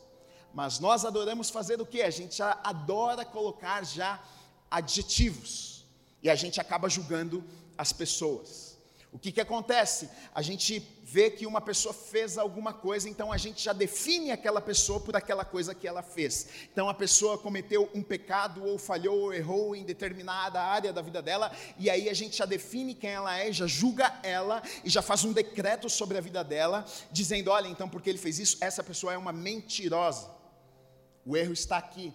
Mas 0.53 0.79
nós 0.79 1.05
adoramos 1.05 1.51
fazer 1.51 1.81
o 1.81 1.87
que? 1.87 2.03
A 2.03 2.11
gente 2.11 2.41
adora 2.43 3.25
colocar 3.25 3.85
já 3.85 4.23
adjetivos. 4.71 5.85
E 6.23 6.31
a 6.31 6.35
gente 6.35 6.61
acaba 6.61 6.89
julgando 6.89 7.45
as 7.77 7.93
pessoas. 7.93 8.64
O 9.15 9.19
que, 9.19 9.31
que 9.31 9.41
acontece? 9.41 10.11
A 10.35 10.43
gente 10.43 10.85
vê 11.05 11.31
que 11.31 11.47
uma 11.47 11.61
pessoa 11.61 11.95
fez 11.95 12.37
alguma 12.37 12.73
coisa, 12.73 13.09
então 13.09 13.31
a 13.31 13.37
gente 13.37 13.63
já 13.63 13.73
define 13.73 14.33
aquela 14.33 14.61
pessoa 14.61 14.99
por 14.99 15.15
aquela 15.15 15.45
coisa 15.45 15.73
que 15.73 15.87
ela 15.87 16.03
fez. 16.03 16.49
Então 16.73 16.89
a 16.89 16.95
pessoa 16.95 17.39
cometeu 17.39 17.89
um 17.95 18.03
pecado, 18.03 18.65
ou 18.65 18.77
falhou, 18.77 19.17
ou 19.17 19.33
errou 19.33 19.77
em 19.77 19.85
determinada 19.85 20.61
área 20.61 20.93
da 20.93 21.01
vida 21.01 21.23
dela, 21.23 21.53
e 21.79 21.89
aí 21.89 22.09
a 22.09 22.13
gente 22.13 22.37
já 22.37 22.45
define 22.45 22.93
quem 22.93 23.11
ela 23.11 23.39
é, 23.39 23.53
já 23.53 23.69
julga 23.69 24.19
ela, 24.25 24.61
e 24.83 24.91
já 24.91 25.01
faz 25.01 25.23
um 25.23 25.33
decreto 25.33 25.89
sobre 25.89 26.19
a 26.19 26.21
vida 26.21 26.43
dela, 26.43 26.85
dizendo: 27.13 27.53
olha, 27.53 27.69
então 27.69 27.89
porque 27.89 28.11
ele 28.11 28.19
fez 28.19 28.41
isso, 28.41 28.59
essa 28.61 28.83
pessoa 28.83 29.13
é 29.13 29.17
uma 29.17 29.33
mentirosa. 29.33 30.29
O 31.25 31.37
erro 31.37 31.53
está 31.53 31.79
aqui 31.79 32.13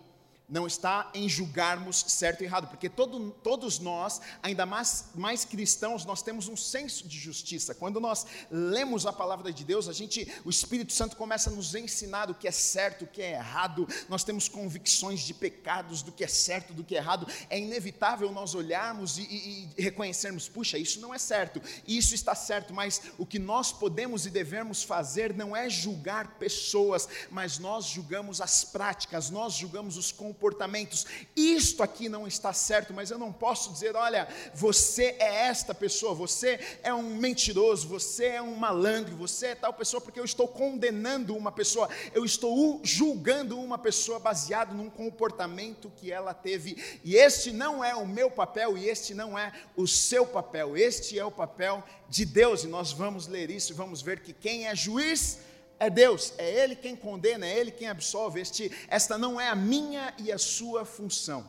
não 0.49 0.65
está 0.65 1.09
em 1.13 1.29
julgarmos 1.29 2.03
certo 2.07 2.41
e 2.41 2.45
errado, 2.45 2.67
porque 2.67 2.89
todo, 2.89 3.31
todos 3.43 3.79
nós, 3.79 4.19
ainda 4.41 4.65
mais, 4.65 5.05
mais 5.13 5.45
cristãos, 5.45 6.05
nós 6.05 6.21
temos 6.21 6.47
um 6.47 6.57
senso 6.57 7.07
de 7.07 7.19
justiça. 7.19 7.75
Quando 7.75 7.99
nós 7.99 8.25
lemos 8.49 9.05
a 9.05 9.13
palavra 9.13 9.53
de 9.53 9.63
Deus, 9.63 9.87
a 9.87 9.93
gente, 9.93 10.27
o 10.43 10.49
Espírito 10.49 10.91
Santo 10.91 11.15
começa 11.15 11.49
a 11.49 11.53
nos 11.53 11.75
ensinar 11.75 12.31
o 12.31 12.35
que 12.35 12.47
é 12.47 12.51
certo, 12.51 13.03
o 13.03 13.07
que 13.07 13.21
é 13.21 13.33
errado. 13.33 13.87
Nós 14.07 14.23
temos 14.23 14.49
convicções 14.49 15.21
de 15.21 15.33
pecados, 15.33 16.01
do 16.01 16.11
que 16.11 16.23
é 16.23 16.27
certo, 16.27 16.73
do 16.73 16.83
que 16.83 16.95
é 16.95 16.97
errado. 16.97 17.27
É 17.49 17.59
inevitável 17.59 18.31
nós 18.31 18.55
olharmos 18.55 19.17
e, 19.19 19.21
e, 19.21 19.69
e 19.77 19.81
reconhecermos, 19.81 20.49
puxa, 20.49 20.77
isso 20.77 20.99
não 20.99 21.13
é 21.13 21.19
certo, 21.19 21.61
isso 21.87 22.15
está 22.15 22.33
certo, 22.33 22.73
mas 22.73 23.01
o 23.17 23.25
que 23.25 23.37
nós 23.37 23.71
podemos 23.71 24.25
e 24.25 24.29
devemos 24.31 24.81
fazer 24.81 25.33
não 25.33 25.55
é 25.55 25.69
julgar 25.69 26.39
pessoas, 26.39 27.07
mas 27.29 27.59
nós 27.59 27.85
julgamos 27.85 28.41
as 28.41 28.63
práticas, 28.63 29.29
nós 29.29 29.53
julgamos 29.53 29.95
os 29.95 30.11
comportamentos 30.11 30.38
comportamentos. 30.39 31.05
Isto 31.35 31.83
aqui 31.83 32.07
não 32.07 32.25
está 32.25 32.53
certo, 32.53 32.93
mas 32.93 33.11
eu 33.11 33.17
não 33.17 33.33
posso 33.33 33.73
dizer, 33.73 33.95
olha, 33.95 34.27
você 34.53 35.17
é 35.19 35.47
esta 35.47 35.75
pessoa, 35.75 36.13
você 36.13 36.59
é 36.81 36.93
um 36.93 37.17
mentiroso, 37.17 37.87
você 37.87 38.27
é 38.27 38.41
um 38.41 38.55
malandro, 38.55 39.15
você 39.17 39.47
é 39.47 39.55
tal 39.55 39.73
pessoa, 39.73 39.99
porque 39.99 40.19
eu 40.19 40.23
estou 40.23 40.47
condenando 40.47 41.35
uma 41.35 41.51
pessoa, 41.51 41.89
eu 42.13 42.23
estou 42.23 42.79
julgando 42.83 43.59
uma 43.59 43.77
pessoa 43.77 44.17
baseado 44.17 44.73
num 44.73 44.89
comportamento 44.89 45.91
que 45.97 46.09
ela 46.09 46.33
teve. 46.33 46.81
E 47.03 47.17
este 47.17 47.51
não 47.51 47.83
é 47.83 47.93
o 47.93 48.07
meu 48.07 48.31
papel 48.31 48.77
e 48.77 48.89
este 48.89 49.13
não 49.13 49.37
é 49.37 49.51
o 49.75 49.85
seu 49.85 50.25
papel. 50.25 50.77
Este 50.77 51.19
é 51.19 51.25
o 51.25 51.31
papel 51.31 51.83
de 52.07 52.23
Deus 52.23 52.63
e 52.63 52.67
nós 52.67 52.93
vamos 52.93 53.27
ler 53.27 53.51
isso 53.51 53.73
e 53.73 53.75
vamos 53.75 54.01
ver 54.01 54.21
que 54.21 54.31
quem 54.31 54.67
é 54.67 54.75
juiz 54.75 55.48
é 55.79 55.89
Deus, 55.89 56.33
é 56.37 56.63
Ele 56.63 56.75
quem 56.75 56.95
condena, 56.95 57.45
é 57.45 57.57
Ele 57.57 57.71
quem 57.71 57.87
absolve. 57.87 58.41
Este, 58.41 58.69
esta 58.89 59.17
não 59.17 59.39
é 59.39 59.47
a 59.47 59.55
minha 59.55 60.13
e 60.17 60.31
a 60.31 60.37
sua 60.37 60.83
função. 60.83 61.47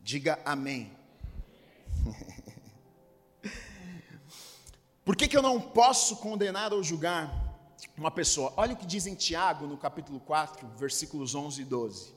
Diga 0.00 0.38
amém. 0.44 0.90
Por 5.04 5.14
que, 5.14 5.28
que 5.28 5.36
eu 5.36 5.42
não 5.42 5.60
posso 5.60 6.16
condenar 6.16 6.72
ou 6.72 6.82
julgar 6.82 7.32
uma 7.96 8.10
pessoa? 8.10 8.52
Olha 8.56 8.74
o 8.74 8.76
que 8.76 8.84
diz 8.84 9.06
em 9.06 9.14
Tiago, 9.14 9.66
no 9.66 9.76
capítulo 9.76 10.18
4, 10.18 10.66
versículos 10.76 11.34
11 11.34 11.62
e 11.62 11.64
12. 11.64 12.12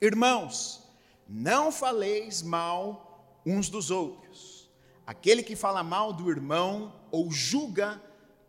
Irmãos, 0.00 0.82
não 1.28 1.72
faleis 1.72 2.42
mal 2.42 3.40
uns 3.44 3.68
dos 3.68 3.90
outros. 3.90 4.70
Aquele 5.04 5.42
que 5.42 5.56
fala 5.56 5.82
mal 5.82 6.12
do 6.12 6.30
irmão 6.30 6.94
ou 7.10 7.32
julga 7.32 8.00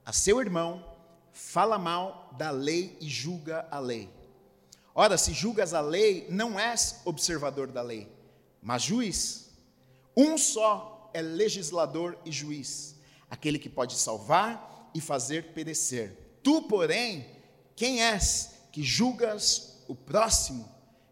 a 0.05 0.13
seu 0.13 0.39
irmão, 0.39 0.90
fala 1.31 1.77
mal 1.77 2.29
da 2.37 2.51
lei 2.51 2.97
e 2.99 3.07
julga 3.07 3.67
a 3.71 3.79
lei. 3.79 4.09
Ora, 4.93 5.17
se 5.17 5.33
julgas 5.33 5.73
a 5.73 5.81
lei, 5.81 6.27
não 6.29 6.59
és 6.59 7.01
observador 7.05 7.67
da 7.67 7.81
lei, 7.81 8.11
mas 8.61 8.83
juiz. 8.83 9.49
Um 10.15 10.37
só 10.37 11.09
é 11.13 11.21
legislador 11.21 12.17
e 12.25 12.31
juiz, 12.31 12.95
aquele 13.29 13.57
que 13.57 13.69
pode 13.69 13.95
salvar 13.95 14.91
e 14.93 14.99
fazer 14.99 15.53
perecer. 15.53 16.17
Tu, 16.43 16.63
porém, 16.63 17.25
quem 17.75 18.03
és 18.03 18.55
que 18.71 18.83
julgas 18.83 19.83
o 19.87 19.95
próximo? 19.95 20.69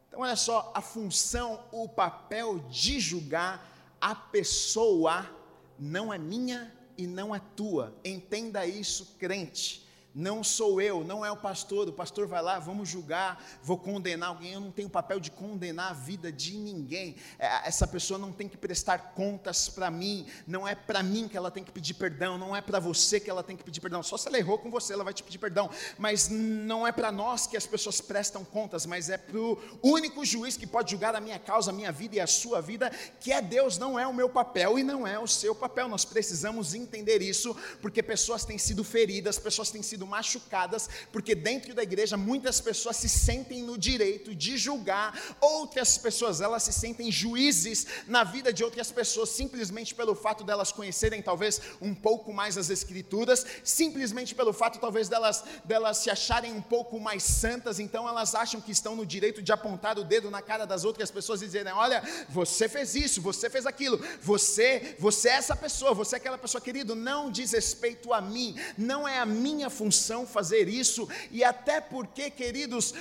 Então, 0.08 0.22
olha 0.22 0.36
só, 0.36 0.72
a 0.76 0.82
função, 0.82 1.64
o 1.72 1.88
papel 1.88 2.60
de 2.70 3.00
julgar 3.00 3.66
a 4.02 4.14
pessoa 4.14 5.30
não 5.78 6.14
é 6.14 6.18
minha 6.18 6.74
e 6.98 7.08
não 7.08 7.34
é 7.34 7.40
tua. 7.56 7.96
Entenda 8.04 8.66
isso, 8.66 9.16
crente 9.18 9.89
não 10.20 10.44
sou 10.44 10.82
eu, 10.82 11.04
não 11.04 11.26
é 11.26 11.32
o 11.32 11.38
pastor. 11.38 11.88
O 11.88 11.94
pastor 11.94 12.28
vai 12.28 12.42
lá, 12.42 12.60
vamos 12.60 12.90
julgar, 12.90 13.44
vou 13.62 13.78
condenar 13.78 14.30
alguém. 14.30 14.54
Eu 14.54 14.62
não 14.62 14.72
tenho 14.72 14.88
o 14.88 14.92
papel 14.92 15.20
de 15.20 15.30
condenar 15.30 15.92
a 15.92 15.94
vida 15.94 16.32
de 16.32 16.56
ninguém. 16.56 17.16
É, 17.38 17.68
essa 17.68 17.88
pessoa 17.88 18.18
não 18.18 18.32
tem 18.32 18.48
que 18.48 18.58
prestar 18.58 19.14
contas 19.14 19.70
para 19.70 19.92
mim. 19.92 20.26
Não 20.48 20.68
é 20.68 20.76
para 20.76 21.04
mim 21.04 21.28
que 21.28 21.38
ela 21.38 21.52
tem 21.52 21.64
que 21.64 21.72
pedir 21.72 21.94
perdão. 21.94 22.38
Não 22.38 22.56
é 22.56 22.62
para 22.62 22.80
você 22.80 23.20
que 23.20 23.30
ela 23.30 23.44
tem 23.44 23.56
que 23.56 23.64
pedir 23.64 23.82
perdão. 23.82 24.02
Só 24.02 24.18
se 24.18 24.28
ela 24.28 24.38
errou 24.38 24.58
com 24.58 24.70
você, 24.70 24.94
ela 24.94 25.04
vai 25.04 25.14
te 25.14 25.24
pedir 25.24 25.38
perdão. 25.38 25.70
Mas 25.98 26.30
não 26.30 26.86
é 26.86 26.92
para 26.92 27.12
nós 27.12 27.48
que 27.48 27.58
as 27.58 27.66
pessoas 27.66 28.02
prestam 28.02 28.44
contas, 28.44 28.86
mas 28.86 29.10
é 29.10 29.18
para 29.18 29.38
o 29.38 29.58
único 29.82 30.26
juiz 30.26 30.58
que 30.58 30.68
pode 30.68 30.92
julgar 30.92 31.16
a 31.16 31.22
minha 31.22 31.40
causa, 31.40 31.72
a 31.72 31.74
minha 31.74 31.92
vida 31.92 32.16
e 32.16 32.20
a 32.20 32.28
sua 32.28 32.62
vida, 32.62 32.92
que 33.20 33.32
é 33.32 33.42
Deus. 33.42 33.78
Não 33.78 34.00
é 34.00 34.06
o 34.08 34.14
meu 34.14 34.30
papel 34.30 34.80
e 34.80 34.84
não 34.84 35.06
é 35.06 35.20
o 35.20 35.28
seu 35.28 35.56
papel. 35.56 35.88
Nós 35.88 36.04
precisamos 36.04 36.74
entender 36.74 37.22
isso, 37.22 37.56
porque 37.82 38.04
pessoas 38.04 38.44
têm 38.44 38.58
sido 38.58 38.84
feridas, 38.84 39.40
pessoas 39.40 39.72
têm 39.72 39.82
sido 39.82 40.00
sido 40.00 40.08
machucadas, 40.10 40.90
porque 41.12 41.36
dentro 41.36 41.74
da 41.74 41.84
igreja 41.84 42.18
muitas 42.18 42.60
pessoas 42.60 42.98
se 42.98 43.08
sentem 43.08 43.64
no 43.64 43.78
direito 43.78 44.34
de 44.36 44.58
julgar 44.58 45.18
outras 45.40 45.98
pessoas, 45.98 46.42
elas 46.42 46.64
se 46.64 46.74
sentem 46.74 47.12
juízes 47.12 47.86
na 48.08 48.24
vida 48.24 48.52
de 48.52 48.64
outras 48.64 48.92
pessoas, 48.92 49.30
simplesmente 49.30 49.94
pelo 49.94 50.16
fato 50.16 50.44
delas 50.44 50.72
conhecerem 50.72 51.22
talvez 51.22 51.62
um 51.80 51.94
pouco 51.94 52.34
mais 52.34 52.58
as 52.58 52.70
escrituras, 52.70 53.46
simplesmente 53.64 54.34
pelo 54.34 54.52
fato 54.52 54.80
talvez 54.80 55.08
delas, 55.08 55.44
delas 55.64 55.98
se 55.98 56.10
acharem 56.10 56.52
um 56.52 56.62
pouco 56.62 57.00
mais 57.00 57.24
santas, 57.24 57.80
então 57.80 58.10
elas 58.10 58.34
acham 58.34 58.60
que 58.60 58.72
estão 58.72 58.96
no 58.96 59.06
direito 59.06 59.42
de 59.42 59.52
apontar 59.52 60.00
o 60.00 60.04
dedo 60.04 60.32
na 60.32 60.42
cara 60.42 60.66
das 60.66 60.84
outras 60.84 61.12
pessoas 61.12 61.42
e 61.42 61.46
dizerem: 61.46 61.74
olha, 61.74 62.02
você 62.28 62.68
fez 62.68 62.96
isso, 62.96 63.22
você 63.22 63.50
fez 63.50 63.66
aquilo, 63.66 64.04
você, 64.22 64.96
você 64.98 65.30
é 65.30 65.34
essa 65.34 65.56
pessoa, 65.56 65.94
você 65.94 66.16
é 66.16 66.18
aquela 66.18 66.38
pessoa, 66.38 66.62
querido, 66.62 66.96
não 66.96 67.30
diz 67.30 67.52
respeito 67.52 68.14
a 68.14 68.22
mim, 68.22 68.56
não 68.78 69.08
é 69.08 69.20
a 69.20 69.26
minha 69.26 69.70
função 69.70 69.89
função 69.90 70.24
fazer 70.24 70.70
isso, 70.70 71.10
e 71.32 71.44
até 71.44 71.82
porque, 71.82 72.30
queridos, 72.30 72.94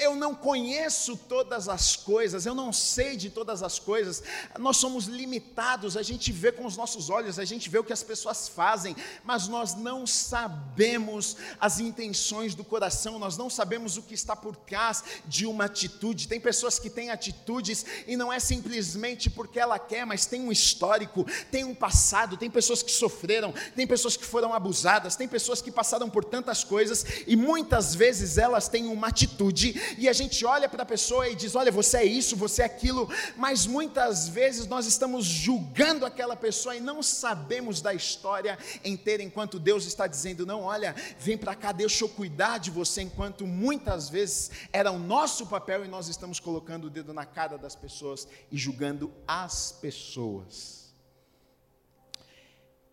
eu 0.00 0.14
não 0.14 0.34
conheço 0.34 1.16
todas 1.16 1.66
as 1.66 1.96
coisas, 1.96 2.44
eu 2.44 2.54
não 2.54 2.74
sei 2.74 3.16
de 3.16 3.30
todas 3.30 3.62
as 3.62 3.78
coisas, 3.78 4.22
nós 4.58 4.76
somos 4.76 5.06
limitados, 5.06 5.96
a 5.96 6.02
gente 6.02 6.30
vê 6.30 6.52
com 6.52 6.66
os 6.66 6.76
nossos 6.76 7.08
olhos, 7.08 7.38
a 7.38 7.44
gente 7.46 7.70
vê 7.70 7.78
o 7.78 7.84
que 7.84 7.92
as 7.92 8.02
pessoas 8.02 8.48
fazem, 8.48 8.94
mas 9.24 9.48
nós 9.48 9.74
não 9.74 10.06
sabemos 10.06 11.38
as 11.58 11.80
intenções 11.80 12.54
do 12.54 12.64
coração, 12.64 13.18
nós 13.18 13.38
não 13.38 13.48
sabemos 13.48 13.96
o 13.96 14.02
que 14.02 14.12
está 14.12 14.36
por 14.36 14.54
trás 14.54 15.02
de 15.26 15.46
uma 15.46 15.64
atitude. 15.64 16.28
Tem 16.28 16.38
pessoas 16.38 16.78
que 16.78 16.90
têm 16.90 17.10
atitudes 17.10 17.86
e 18.06 18.14
não 18.14 18.30
é 18.30 18.38
simplesmente 18.38 19.30
porque 19.30 19.58
ela 19.58 19.78
quer, 19.78 20.04
mas 20.04 20.26
tem 20.26 20.42
um 20.42 20.52
histórico, 20.52 21.24
tem 21.50 21.64
um 21.64 21.74
passado, 21.74 22.36
tem 22.36 22.50
pessoas 22.50 22.82
que 22.82 22.92
sofreram, 22.92 23.54
tem 23.74 23.86
pessoas 23.86 24.18
que 24.18 24.26
foram 24.26 24.52
abusadas, 24.52 25.16
tem 25.16 25.26
pessoas 25.26 25.62
que 25.62 25.72
passaram 25.72 26.09
por 26.10 26.24
tantas 26.24 26.64
coisas 26.64 27.04
e 27.26 27.36
muitas 27.36 27.94
vezes 27.94 28.36
elas 28.36 28.68
têm 28.68 28.86
uma 28.86 29.08
atitude 29.08 29.80
e 29.96 30.08
a 30.08 30.12
gente 30.12 30.44
olha 30.44 30.68
para 30.68 30.82
a 30.82 30.86
pessoa 30.86 31.28
e 31.28 31.34
diz: 31.34 31.54
Olha, 31.54 31.72
você 31.72 31.98
é 31.98 32.04
isso, 32.04 32.36
você 32.36 32.62
é 32.62 32.64
aquilo, 32.64 33.08
mas 33.36 33.66
muitas 33.66 34.28
vezes 34.28 34.66
nós 34.66 34.86
estamos 34.86 35.24
julgando 35.24 36.04
aquela 36.04 36.36
pessoa 36.36 36.76
e 36.76 36.80
não 36.80 37.02
sabemos 37.02 37.80
da 37.80 37.94
história 37.94 38.58
inteira, 38.84 39.22
enquanto 39.22 39.58
Deus 39.58 39.86
está 39.86 40.06
dizendo: 40.06 40.44
Não, 40.44 40.62
olha, 40.62 40.94
vem 41.18 41.38
para 41.38 41.54
cá, 41.54 41.72
deixa 41.72 42.04
eu 42.04 42.08
cuidar 42.08 42.58
de 42.58 42.70
você, 42.70 43.02
enquanto 43.02 43.46
muitas 43.46 44.08
vezes 44.08 44.50
era 44.72 44.90
o 44.90 44.98
nosso 44.98 45.46
papel 45.46 45.84
e 45.84 45.88
nós 45.88 46.08
estamos 46.08 46.40
colocando 46.40 46.86
o 46.86 46.90
dedo 46.90 47.12
na 47.12 47.24
cara 47.24 47.56
das 47.56 47.74
pessoas 47.74 48.26
e 48.50 48.56
julgando 48.56 49.12
as 49.26 49.72
pessoas. 49.72 50.80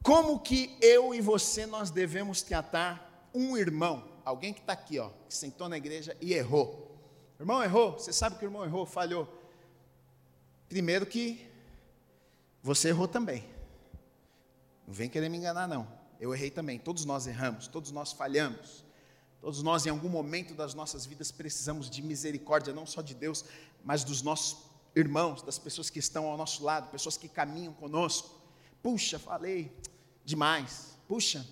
Como 0.07 0.39
que 0.39 0.77
eu 0.81 1.13
e 1.13 1.19
você 1.19 1.65
nós 1.65 1.91
devemos 1.91 2.41
tratar 2.41 3.06
um 3.37 3.55
irmão, 3.55 4.03
alguém 4.25 4.53
que 4.53 4.61
está 4.61 4.73
aqui, 4.73 4.97
ó, 4.99 5.09
que 5.27 5.33
sentou 5.33 5.69
na 5.69 5.77
igreja 5.77 6.17
e 6.19 6.33
errou. 6.33 6.97
Irmão 7.39 7.63
errou, 7.63 7.93
você 7.93 8.11
sabe 8.11 8.37
que 8.37 8.45
o 8.45 8.47
irmão 8.47 8.65
errou, 8.65 8.85
falhou. 8.85 9.27
Primeiro 10.67 11.05
que 11.05 11.47
você 12.63 12.89
errou 12.89 13.07
também. 13.07 13.45
Não 14.87 14.93
vem 14.93 15.09
querer 15.09 15.29
me 15.29 15.37
enganar, 15.37 15.67
não. 15.67 15.87
Eu 16.19 16.33
errei 16.33 16.49
também. 16.49 16.79
Todos 16.79 17.05
nós 17.05 17.27
erramos, 17.27 17.67
todos 17.67 17.91
nós 17.91 18.11
falhamos. 18.11 18.83
Todos 19.39 19.61
nós, 19.61 19.85
em 19.85 19.89
algum 19.89 20.09
momento 20.09 20.55
das 20.55 20.73
nossas 20.73 21.05
vidas, 21.05 21.31
precisamos 21.31 21.89
de 21.89 22.01
misericórdia, 22.01 22.73
não 22.73 22.85
só 22.85 23.01
de 23.01 23.13
Deus, 23.13 23.45
mas 23.83 24.03
dos 24.03 24.21
nossos 24.21 24.65
irmãos, 24.95 25.43
das 25.43 25.59
pessoas 25.59 25.91
que 25.91 25.99
estão 25.99 26.25
ao 26.25 26.35
nosso 26.35 26.63
lado, 26.63 26.89
pessoas 26.89 27.17
que 27.17 27.29
caminham 27.29 27.71
conosco. 27.73 28.35
Puxa, 28.81 29.19
falei 29.19 29.71
demais. 30.25 30.97
Puxa, 31.07 31.45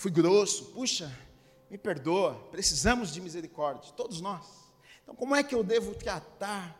fui 0.00 0.10
grosso. 0.10 0.64
Puxa, 0.72 1.14
me 1.70 1.76
perdoa. 1.76 2.34
Precisamos 2.50 3.12
de 3.12 3.20
misericórdia, 3.20 3.92
todos 3.92 4.20
nós. 4.20 4.46
Então, 5.02 5.14
como 5.14 5.36
é 5.36 5.42
que 5.42 5.54
eu 5.54 5.62
devo 5.62 5.94
tratar 5.94 6.78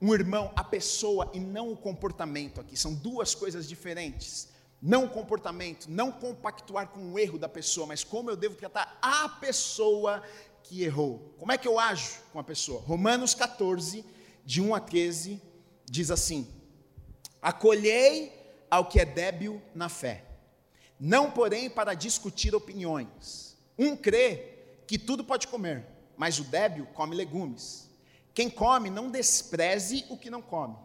um 0.00 0.12
irmão, 0.12 0.50
a 0.56 0.64
pessoa 0.64 1.30
e 1.32 1.38
não 1.38 1.70
o 1.70 1.76
comportamento 1.76 2.60
aqui? 2.60 2.76
São 2.76 2.92
duas 2.94 3.32
coisas 3.32 3.68
diferentes. 3.68 4.48
Não 4.80 5.04
o 5.04 5.08
comportamento, 5.08 5.86
não 5.88 6.10
compactuar 6.10 6.88
com 6.88 7.12
o 7.12 7.18
erro 7.18 7.38
da 7.38 7.48
pessoa, 7.48 7.86
mas 7.86 8.02
como 8.02 8.28
eu 8.28 8.36
devo 8.36 8.56
tratar 8.56 8.98
a 9.00 9.28
pessoa 9.28 10.20
que 10.64 10.82
errou. 10.82 11.32
Como 11.38 11.52
é 11.52 11.58
que 11.58 11.68
eu 11.68 11.78
ajo 11.78 12.18
com 12.32 12.40
a 12.40 12.44
pessoa? 12.44 12.80
Romanos 12.80 13.32
14, 13.32 14.04
de 14.44 14.60
1 14.60 14.74
a 14.74 14.80
13, 14.80 15.40
diz 15.88 16.10
assim: 16.10 16.52
Acolhei 17.40 18.32
ao 18.68 18.86
que 18.86 18.98
é 18.98 19.04
débil 19.04 19.62
na 19.72 19.88
fé, 19.88 20.31
não 21.04 21.32
porém 21.32 21.68
para 21.68 21.94
discutir 21.94 22.54
opiniões. 22.54 23.56
Um 23.76 23.96
crê 23.96 24.50
que 24.86 24.96
tudo 24.96 25.24
pode 25.24 25.48
comer, 25.48 25.84
mas 26.16 26.38
o 26.38 26.44
débil 26.44 26.86
come 26.94 27.16
legumes. 27.16 27.90
Quem 28.32 28.48
come, 28.48 28.88
não 28.88 29.10
despreze 29.10 30.06
o 30.08 30.16
que 30.16 30.30
não 30.30 30.40
come, 30.40 30.76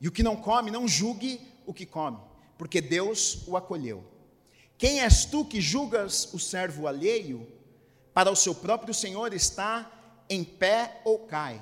e 0.00 0.08
o 0.08 0.10
que 0.10 0.22
não 0.22 0.36
come, 0.36 0.70
não 0.70 0.88
julgue 0.88 1.38
o 1.66 1.74
que 1.74 1.84
come, 1.84 2.16
porque 2.56 2.80
Deus 2.80 3.46
o 3.46 3.58
acolheu. 3.58 4.02
Quem 4.78 5.02
és 5.02 5.26
tu 5.26 5.44
que 5.44 5.60
julgas 5.60 6.32
o 6.32 6.38
servo 6.38 6.86
alheio? 6.86 7.46
Para 8.14 8.30
o 8.30 8.36
seu 8.36 8.54
próprio 8.54 8.94
Senhor 8.94 9.34
está 9.34 9.92
em 10.30 10.44
pé 10.44 11.02
ou 11.04 11.26
cai, 11.26 11.60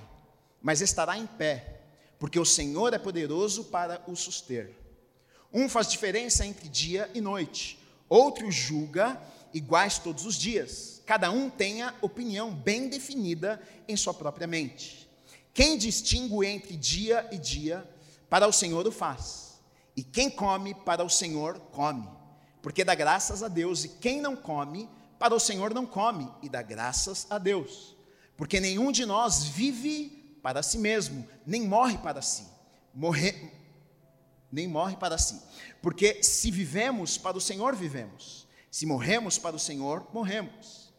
mas 0.62 0.80
estará 0.80 1.18
em 1.18 1.26
pé, 1.26 1.80
porque 2.20 2.38
o 2.38 2.44
Senhor 2.44 2.94
é 2.94 2.98
poderoso 2.98 3.64
para 3.64 4.00
o 4.06 4.14
suster. 4.14 4.70
Um 5.52 5.68
faz 5.68 5.88
diferença 5.88 6.46
entre 6.46 6.68
dia 6.68 7.10
e 7.12 7.20
noite, 7.20 7.84
outro 8.08 8.50
julga 8.50 9.20
iguais 9.52 9.98
todos 9.98 10.26
os 10.26 10.36
dias. 10.36 11.02
Cada 11.06 11.30
um 11.30 11.48
tem 11.48 11.82
a 11.82 11.94
opinião 12.02 12.52
bem 12.52 12.88
definida 12.88 13.60
em 13.88 13.96
sua 13.96 14.12
própria 14.12 14.46
mente. 14.46 15.08
Quem 15.54 15.78
distingue 15.78 16.46
entre 16.46 16.76
dia 16.76 17.26
e 17.32 17.38
dia, 17.38 17.88
para 18.28 18.46
o 18.46 18.52
Senhor 18.52 18.86
o 18.86 18.92
faz. 18.92 19.58
E 19.96 20.02
quem 20.02 20.28
come, 20.28 20.74
para 20.74 21.02
o 21.02 21.08
Senhor 21.08 21.58
come, 21.72 22.06
porque 22.60 22.84
dá 22.84 22.94
graças 22.94 23.42
a 23.42 23.48
Deus. 23.48 23.84
E 23.84 23.88
quem 23.88 24.20
não 24.20 24.36
come, 24.36 24.88
para 25.18 25.34
o 25.34 25.40
Senhor 25.40 25.72
não 25.72 25.86
come, 25.86 26.30
e 26.42 26.48
dá 26.48 26.60
graças 26.60 27.26
a 27.30 27.38
Deus. 27.38 27.96
Porque 28.36 28.60
nenhum 28.60 28.92
de 28.92 29.06
nós 29.06 29.44
vive 29.44 30.38
para 30.42 30.62
si 30.62 30.76
mesmo, 30.76 31.26
nem 31.46 31.62
morre 31.62 31.96
para 31.96 32.20
si. 32.20 32.46
Morrer, 32.92 33.50
nem 34.50 34.68
morre 34.68 34.96
para 34.96 35.18
si. 35.18 35.40
Porque 35.82 36.22
se 36.22 36.50
vivemos, 36.50 37.18
para 37.18 37.36
o 37.36 37.40
Senhor 37.40 37.74
vivemos. 37.74 38.46
Se 38.70 38.86
morremos 38.86 39.38
para 39.38 39.56
o 39.56 39.58
Senhor, 39.58 40.06
morremos. 40.12 40.92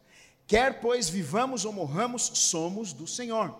Quer 0.46 0.80
pois 0.80 1.10
vivamos 1.10 1.66
ou 1.66 1.74
morramos, 1.74 2.24
somos 2.24 2.94
do 2.94 3.06
Senhor. 3.06 3.56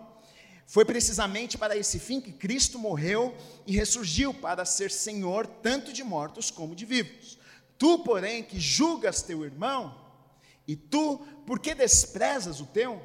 Foi 0.66 0.84
precisamente 0.84 1.56
para 1.56 1.76
esse 1.76 1.98
fim 1.98 2.20
que 2.20 2.32
Cristo 2.32 2.78
morreu 2.78 3.34
e 3.66 3.74
ressurgiu 3.74 4.34
para 4.34 4.64
ser 4.64 4.90
Senhor 4.90 5.46
tanto 5.46 5.92
de 5.92 6.04
mortos 6.04 6.50
como 6.50 6.74
de 6.74 6.84
vivos. 6.84 7.38
Tu, 7.78 7.98
porém, 8.00 8.42
que 8.42 8.58
julgas 8.60 9.22
teu 9.22 9.44
irmão, 9.44 10.08
e 10.66 10.76
tu, 10.76 11.18
por 11.46 11.58
que 11.58 11.74
desprezas 11.74 12.60
o 12.60 12.66
teu? 12.66 13.00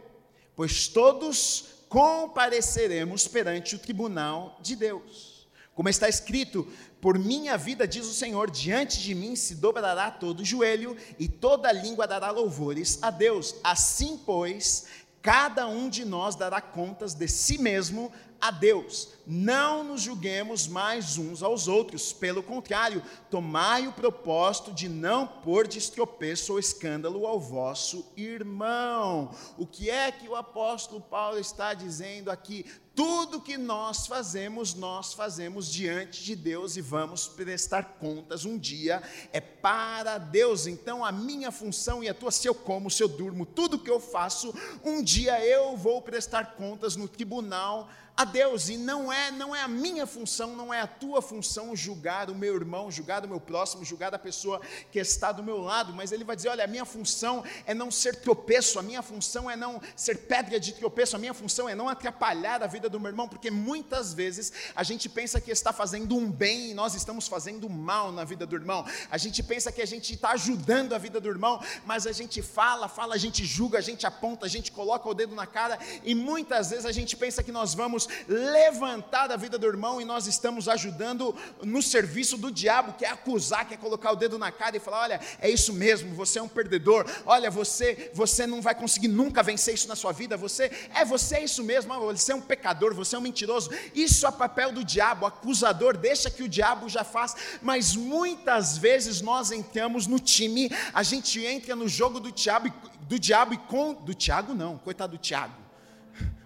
Pois 0.56 0.90
todos 0.90 1.86
compareceremos 1.88 3.28
perante 3.28 3.76
o 3.76 3.80
tribunal 3.80 4.60
de 4.62 4.76
Deus. 4.76 5.33
Como 5.76 5.90
está 5.90 6.08
escrito: 6.08 6.68
Por 7.02 7.18
minha 7.18 7.58
vida, 7.58 7.88
diz 7.88 8.06
o 8.06 8.14
Senhor, 8.14 8.52
diante 8.52 9.00
de 9.00 9.16
mim 9.16 9.36
se 9.36 9.56
dobrará 9.56 10.12
todo 10.12 10.46
joelho 10.46 10.96
e 11.18 11.28
toda 11.28 11.72
língua 11.72 12.08
dará 12.08 12.30
louvores 12.32 13.00
a 13.02 13.10
Deus. 13.10 13.56
Assim, 13.64 14.18
pois, 14.18 14.86
cada 15.22 15.68
um 15.68 15.90
de 15.90 16.06
nós 16.06 16.36
dará 16.36 16.62
contas 16.62 17.14
de 17.14 17.28
si 17.28 17.58
mesmo 17.58 18.12
a 18.44 18.52
Deus. 18.52 19.08
Não 19.26 19.86
nos 19.86 20.02
julguemos 20.02 20.68
mais 20.68 21.18
uns 21.18 21.42
aos 21.42 21.70
outros, 21.70 22.12
pelo 22.12 22.44
contrário, 22.44 23.02
tomai 23.32 23.88
o 23.88 23.94
propósito 23.94 24.74
de 24.74 24.90
não 24.90 25.26
pôr 25.26 25.66
de 25.66 25.78
estropeço 25.78 26.52
ou 26.52 26.60
escândalo 26.60 27.26
ao 27.26 27.40
vosso 27.40 28.06
irmão. 28.18 29.34
O 29.58 29.66
que 29.66 29.90
é 29.90 30.12
que 30.12 30.28
o 30.28 30.36
apóstolo 30.36 31.00
Paulo 31.00 31.40
está 31.40 31.74
dizendo 31.74 32.30
aqui? 32.30 32.66
Tudo 32.94 33.42
que 33.42 33.58
nós 33.58 34.06
fazemos, 34.06 34.76
nós 34.76 35.14
fazemos 35.14 35.72
diante 35.72 36.24
de 36.24 36.36
Deus 36.36 36.76
e 36.76 36.82
vamos 36.82 37.28
prestar 37.28 37.98
contas 37.98 38.46
um 38.46 38.56
dia, 38.56 39.02
é 39.32 39.40
para 39.40 40.20
Deus. 40.20 40.68
Então, 40.68 41.04
a 41.04 41.12
minha 41.12 41.50
função 41.50 42.04
e 42.04 42.10
a 42.10 42.14
tua, 42.14 42.30
se 42.30 42.48
eu 42.48 42.54
como, 42.54 42.92
se 42.92 43.02
eu 43.02 43.08
durmo, 43.08 43.48
tudo 43.48 43.80
que 43.80 43.90
eu 43.90 44.00
faço, 44.00 44.54
um 44.84 45.02
dia 45.02 45.44
eu 45.44 45.76
vou 45.76 46.04
prestar 46.04 46.56
contas 46.56 46.96
no 46.96 47.08
tribunal 47.08 47.90
a 48.16 48.26
Deus 48.26 48.70
e 48.70 48.78
não 48.78 49.12
é 49.12 49.32
não 49.32 49.56
é 49.56 49.62
a 49.62 49.68
minha 49.68 50.06
função, 50.06 50.56
não 50.56 50.72
é 50.72 50.82
a 50.82 50.88
tua 50.88 51.20
função 51.20 51.76
julgar 51.76 52.30
o 52.30 52.36
meu 52.36 52.56
irmão, 52.56 52.92
julgar 52.92 53.26
o 53.26 53.28
meu 53.28 53.40
próximo, 53.40 53.84
julgar 53.84 54.14
a 54.14 54.20
pessoa 54.20 54.62
que 54.92 55.00
está 55.00 55.32
do 55.32 55.42
meu 55.42 55.58
lado, 55.58 55.94
mas 55.94 56.12
ele 56.12 56.24
vai 56.24 56.36
dizer, 56.36 56.50
olha, 56.50 56.64
a 56.64 56.68
minha 56.68 56.86
função 56.86 57.44
é 57.66 57.74
não 57.74 57.90
ser 57.90 58.18
tropeço, 58.18 58.78
a 58.78 58.84
minha 58.84 59.02
função 59.02 59.50
é 59.50 59.56
não 59.56 59.82
ser 59.96 60.28
pedra 60.28 60.60
de 60.60 60.74
tropeço, 60.74 61.16
a 61.16 61.20
minha 61.20 61.34
função 61.34 61.68
é 61.68 61.74
não 61.74 61.90
atrapalhar 61.90 62.62
a 62.62 62.68
vida 62.68 62.88
do 62.88 63.00
meu 63.00 63.10
irmão, 63.10 63.28
porque 63.28 63.50
muitas 63.50 64.14
vezes 64.14 64.54
a 64.76 64.84
gente 64.84 65.10
pensa 65.10 65.42
que 65.42 65.50
está 65.50 65.74
fazendo 65.74 66.16
um 66.16 66.32
bem 66.32 66.70
e 66.70 66.74
nós 66.76 66.94
estamos 66.94 67.28
fazendo 67.28 67.68
mal 67.68 68.12
na 68.12 68.24
vida 68.24 68.46
do 68.46 68.56
irmão. 68.56 68.86
A 69.10 69.18
gente 69.18 69.42
pensa 69.42 69.72
que 69.72 69.82
a 69.82 69.88
gente 69.88 70.14
está 70.14 70.32
ajudando 70.32 70.94
a 70.94 71.00
vida 71.00 71.20
do 71.20 71.30
irmão, 71.30 71.60
mas 71.84 72.06
a 72.06 72.12
gente 72.12 72.44
fala, 72.44 72.88
fala, 72.88 73.16
a 73.16 73.18
gente 73.18 73.44
julga, 73.44 73.80
a 73.80 73.82
gente 73.82 74.06
aponta, 74.06 74.46
a 74.46 74.50
gente 74.50 74.72
coloca 74.72 75.10
o 75.10 75.16
dedo 75.16 75.34
na 75.34 75.48
cara 75.48 75.80
e 76.04 76.14
muitas 76.14 76.70
vezes 76.70 76.86
a 76.86 76.92
gente 76.92 77.18
pensa 77.18 77.42
que 77.42 77.52
nós 77.52 77.74
vamos 77.74 78.03
levantar 78.28 79.32
a 79.32 79.38
vida 79.38 79.58
do 79.58 79.68
irmão 79.68 80.02
e 80.02 80.06
nós 80.06 80.28
estamos 80.28 80.68
ajudando 80.68 81.36
no 81.62 81.82
serviço 81.82 82.38
do 82.38 82.52
diabo, 82.52 82.94
que 82.94 83.06
é 83.06 83.10
acusar, 83.10 83.68
que 83.68 83.74
é 83.74 83.78
colocar 83.78 84.12
o 84.12 84.16
dedo 84.16 84.38
na 84.38 84.52
cara 84.52 84.78
e 84.78 84.80
falar: 84.80 85.02
olha, 85.02 85.20
é 85.40 85.50
isso 85.50 85.74
mesmo, 85.74 86.14
você 86.16 86.40
é 86.40 86.42
um 86.42 86.48
perdedor, 86.48 87.06
olha, 87.26 87.50
você, 87.50 88.12
você 88.14 88.46
não 88.46 88.62
vai 88.62 88.76
conseguir 88.76 89.08
nunca 89.08 89.44
vencer 89.44 89.74
isso 89.74 89.88
na 89.88 89.96
sua 89.96 90.12
vida, 90.12 90.38
você 90.38 90.72
é 90.94 91.06
você 91.06 91.36
é 91.36 91.44
isso 91.44 91.64
mesmo, 91.64 91.94
você 92.00 92.32
é 92.32 92.36
um 92.36 92.42
pecador, 92.42 92.94
você 92.94 93.16
é 93.16 93.20
um 93.20 93.22
mentiroso. 93.22 93.70
Isso 93.94 94.26
é 94.26 94.32
papel 94.32 94.72
do 94.72 94.84
diabo, 94.84 95.26
acusador, 95.26 95.98
deixa 95.98 96.30
que 96.30 96.44
o 96.44 96.50
diabo 96.50 96.90
já 96.90 97.04
faz, 97.04 97.36
mas 97.62 97.96
muitas 97.96 98.78
vezes 98.78 99.22
nós 99.22 99.52
entramos 99.52 100.08
no 100.08 100.20
time, 100.20 100.72
a 100.94 101.04
gente 101.04 101.44
entra 101.44 101.76
no 101.76 101.88
jogo 101.88 102.20
do 102.20 102.32
diabo 102.32 102.72
do 103.08 103.20
diabo 103.20 103.54
e 103.54 103.58
com. 103.58 103.94
Do 103.94 104.14
Tiago, 104.14 104.54
não, 104.54 104.78
coitado 104.78 105.18
do 105.18 105.22
Tiago. 105.22 105.54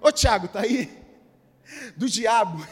Ô 0.01 0.11
Tiago, 0.11 0.47
tá 0.47 0.61
aí? 0.61 1.06
Do 1.95 2.07
diabo 2.07 2.65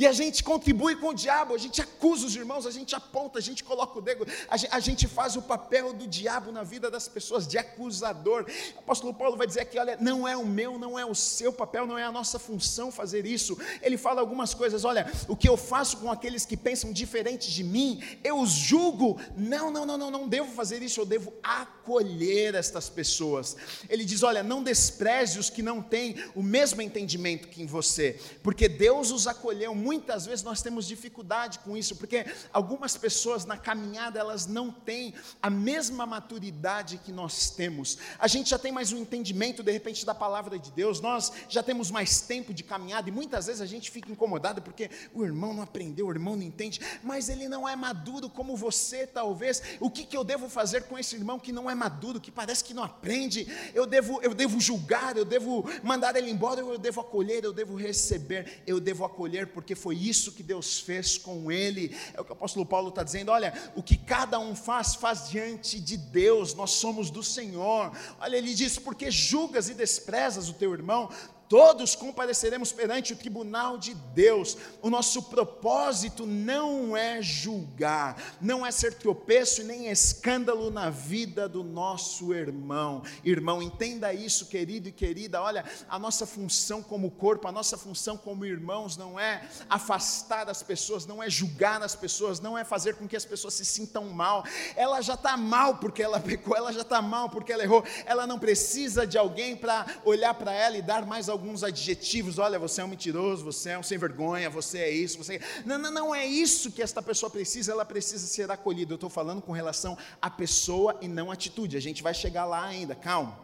e 0.00 0.06
a 0.06 0.12
gente 0.14 0.42
contribui 0.42 0.96
com 0.96 1.08
o 1.08 1.14
diabo, 1.14 1.54
a 1.54 1.58
gente 1.58 1.82
acusa 1.82 2.24
os 2.24 2.34
irmãos, 2.34 2.64
a 2.64 2.70
gente 2.70 2.94
aponta, 2.94 3.38
a 3.38 3.42
gente 3.42 3.62
coloca 3.62 3.98
o 3.98 4.00
dedo, 4.00 4.26
a 4.48 4.80
gente 4.80 5.06
faz 5.06 5.36
o 5.36 5.42
papel 5.42 5.92
do 5.92 6.06
diabo 6.06 6.50
na 6.50 6.62
vida 6.62 6.90
das 6.90 7.06
pessoas, 7.06 7.46
de 7.46 7.58
acusador. 7.58 8.46
O 8.76 8.78
apóstolo 8.78 9.12
Paulo 9.12 9.36
vai 9.36 9.46
dizer 9.46 9.60
aqui: 9.60 9.78
olha, 9.78 9.98
não 10.00 10.26
é 10.26 10.34
o 10.34 10.46
meu, 10.46 10.78
não 10.78 10.98
é 10.98 11.04
o 11.04 11.14
seu 11.14 11.52
papel, 11.52 11.86
não 11.86 11.98
é 11.98 12.04
a 12.04 12.10
nossa 12.10 12.38
função 12.38 12.90
fazer 12.90 13.26
isso. 13.26 13.58
Ele 13.82 13.98
fala 13.98 14.22
algumas 14.22 14.54
coisas: 14.54 14.86
olha, 14.86 15.06
o 15.28 15.36
que 15.36 15.46
eu 15.46 15.58
faço 15.58 15.98
com 15.98 16.10
aqueles 16.10 16.46
que 16.46 16.56
pensam 16.56 16.94
diferente 16.94 17.52
de 17.52 17.62
mim, 17.62 18.02
eu 18.24 18.40
os 18.40 18.52
julgo. 18.52 19.20
Não, 19.36 19.70
não, 19.70 19.84
não, 19.84 19.98
não, 19.98 20.10
não 20.10 20.26
devo 20.26 20.50
fazer 20.50 20.82
isso, 20.82 20.98
eu 20.98 21.04
devo 21.04 21.30
acolher 21.42 22.54
estas 22.54 22.88
pessoas. 22.88 23.54
Ele 23.86 24.06
diz: 24.06 24.22
olha, 24.22 24.42
não 24.42 24.62
despreze 24.62 25.38
os 25.38 25.50
que 25.50 25.60
não 25.60 25.82
têm 25.82 26.16
o 26.34 26.42
mesmo 26.42 26.80
entendimento 26.80 27.48
que 27.48 27.62
em 27.62 27.66
você, 27.66 28.18
porque 28.42 28.66
Deus 28.66 29.10
os 29.10 29.26
acolheu 29.26 29.74
muito 29.74 29.89
muitas 29.90 30.24
vezes 30.24 30.44
nós 30.44 30.62
temos 30.62 30.86
dificuldade 30.86 31.58
com 31.58 31.76
isso, 31.76 31.96
porque 31.96 32.24
algumas 32.52 32.96
pessoas 32.96 33.44
na 33.44 33.56
caminhada 33.56 34.20
elas 34.20 34.46
não 34.46 34.70
têm 34.70 35.12
a 35.42 35.50
mesma 35.50 36.06
maturidade 36.06 36.98
que 36.98 37.10
nós 37.10 37.50
temos. 37.50 37.98
A 38.16 38.28
gente 38.28 38.50
já 38.50 38.58
tem 38.58 38.70
mais 38.70 38.92
um 38.92 38.98
entendimento 38.98 39.64
de 39.64 39.72
repente 39.72 40.06
da 40.06 40.14
palavra 40.14 40.56
de 40.60 40.70
Deus, 40.70 41.00
nós 41.00 41.32
já 41.48 41.60
temos 41.60 41.90
mais 41.90 42.20
tempo 42.20 42.54
de 42.54 42.62
caminhada 42.62 43.08
e 43.08 43.12
muitas 43.12 43.46
vezes 43.46 43.60
a 43.60 43.66
gente 43.66 43.90
fica 43.90 44.12
incomodado 44.12 44.62
porque 44.62 44.88
o 45.12 45.24
irmão 45.24 45.52
não 45.52 45.64
aprendeu, 45.64 46.06
o 46.06 46.12
irmão 46.12 46.36
não 46.36 46.44
entende, 46.44 46.80
mas 47.02 47.28
ele 47.28 47.48
não 47.48 47.68
é 47.68 47.74
maduro 47.74 48.30
como 48.30 48.56
você 48.56 49.08
talvez. 49.08 49.60
O 49.80 49.90
que, 49.90 50.04
que 50.04 50.16
eu 50.16 50.22
devo 50.22 50.48
fazer 50.48 50.84
com 50.84 50.96
esse 50.96 51.16
irmão 51.16 51.36
que 51.36 51.50
não 51.50 51.68
é 51.68 51.74
maduro, 51.74 52.20
que 52.20 52.30
parece 52.30 52.62
que 52.62 52.72
não 52.72 52.84
aprende? 52.84 53.44
Eu 53.74 53.86
devo, 53.86 54.20
eu 54.22 54.34
devo 54.34 54.60
julgar, 54.60 55.16
eu 55.16 55.24
devo 55.24 55.68
mandar 55.82 56.14
ele 56.14 56.30
embora, 56.30 56.60
eu 56.60 56.78
devo 56.78 57.00
acolher, 57.00 57.42
eu 57.42 57.52
devo 57.52 57.74
receber, 57.74 58.62
eu 58.64 58.78
devo 58.78 59.04
acolher 59.04 59.48
porque 59.48 59.79
foi 59.80 59.96
isso 59.96 60.32
que 60.32 60.42
Deus 60.42 60.78
fez 60.78 61.16
com 61.16 61.50
ele. 61.50 61.96
É 62.14 62.20
o 62.20 62.24
que 62.24 62.30
o 62.30 62.34
apóstolo 62.34 62.66
Paulo 62.66 62.90
está 62.90 63.02
dizendo: 63.02 63.32
olha, 63.32 63.52
o 63.74 63.82
que 63.82 63.96
cada 63.96 64.38
um 64.38 64.54
faz, 64.54 64.94
faz 64.94 65.28
diante 65.28 65.80
de 65.80 65.96
Deus, 65.96 66.54
nós 66.54 66.72
somos 66.72 67.10
do 67.10 67.22
Senhor. 67.22 67.90
Olha, 68.20 68.36
ele 68.36 68.54
diz: 68.54 68.78
porque 68.78 69.10
julgas 69.10 69.68
e 69.68 69.74
desprezas 69.74 70.48
o 70.48 70.54
teu 70.54 70.72
irmão, 70.72 71.10
todos 71.50 71.96
compareceremos 71.96 72.70
perante 72.70 73.12
o 73.12 73.16
tribunal 73.16 73.76
de 73.76 73.92
Deus. 73.92 74.56
O 74.80 74.88
nosso 74.88 75.24
propósito 75.24 76.24
não 76.24 76.96
é 76.96 77.20
julgar, 77.20 78.36
não 78.40 78.64
é 78.64 78.70
ser 78.70 78.94
tropeço 78.94 79.60
e 79.60 79.64
nem 79.64 79.88
escândalo 79.88 80.70
na 80.70 80.90
vida 80.90 81.48
do 81.48 81.64
nosso 81.64 82.32
irmão. 82.32 83.02
Irmão, 83.24 83.60
entenda 83.60 84.14
isso, 84.14 84.46
querido 84.46 84.88
e 84.88 84.92
querida. 84.92 85.42
Olha, 85.42 85.64
a 85.88 85.98
nossa 85.98 86.24
função 86.24 86.84
como 86.84 87.10
corpo, 87.10 87.48
a 87.48 87.52
nossa 87.52 87.76
função 87.76 88.16
como 88.16 88.46
irmãos 88.46 88.96
não 88.96 89.18
é 89.18 89.42
afastar 89.68 90.48
as 90.48 90.62
pessoas, 90.62 91.04
não 91.04 91.20
é 91.20 91.28
julgar 91.28 91.82
as 91.82 91.96
pessoas, 91.96 92.38
não 92.38 92.56
é 92.56 92.62
fazer 92.62 92.94
com 92.94 93.08
que 93.08 93.16
as 93.16 93.24
pessoas 93.24 93.54
se 93.54 93.64
sintam 93.64 94.04
mal. 94.10 94.44
Ela 94.76 95.00
já 95.00 95.14
está 95.14 95.36
mal 95.36 95.78
porque 95.78 96.00
ela 96.00 96.20
pecou, 96.20 96.56
ela 96.56 96.72
já 96.72 96.82
está 96.82 97.02
mal 97.02 97.28
porque 97.28 97.52
ela 97.52 97.64
errou. 97.64 97.82
Ela 98.06 98.24
não 98.24 98.38
precisa 98.38 99.04
de 99.04 99.18
alguém 99.18 99.56
para 99.56 99.84
olhar 100.04 100.34
para 100.34 100.52
ela 100.52 100.76
e 100.76 100.82
dar 100.82 101.04
mais 101.04 101.28
algum 101.28 101.39
alguns 101.40 101.64
adjetivos, 101.64 102.38
olha, 102.38 102.58
você 102.58 102.82
é 102.82 102.84
um 102.84 102.88
mentiroso, 102.88 103.42
você 103.42 103.70
é 103.70 103.78
um 103.78 103.82
sem 103.82 103.96
vergonha, 103.96 104.50
você 104.50 104.78
é 104.78 104.90
isso, 104.90 105.16
você 105.16 105.36
é... 105.36 105.40
Não, 105.64 105.78
não, 105.78 105.90
não 105.90 106.14
é 106.14 106.26
isso 106.26 106.70
que 106.70 106.82
esta 106.82 107.00
pessoa 107.00 107.30
precisa, 107.30 107.72
ela 107.72 107.84
precisa 107.84 108.26
ser 108.26 108.50
acolhida. 108.50 108.92
Eu 108.92 108.96
estou 108.96 109.08
falando 109.08 109.40
com 109.40 109.52
relação 109.52 109.96
à 110.20 110.28
pessoa 110.28 110.98
e 111.00 111.08
não 111.08 111.30
à 111.30 111.34
atitude. 111.34 111.78
A 111.78 111.80
gente 111.80 112.02
vai 112.02 112.12
chegar 112.12 112.44
lá 112.44 112.62
ainda, 112.66 112.94
calma. 112.94 113.40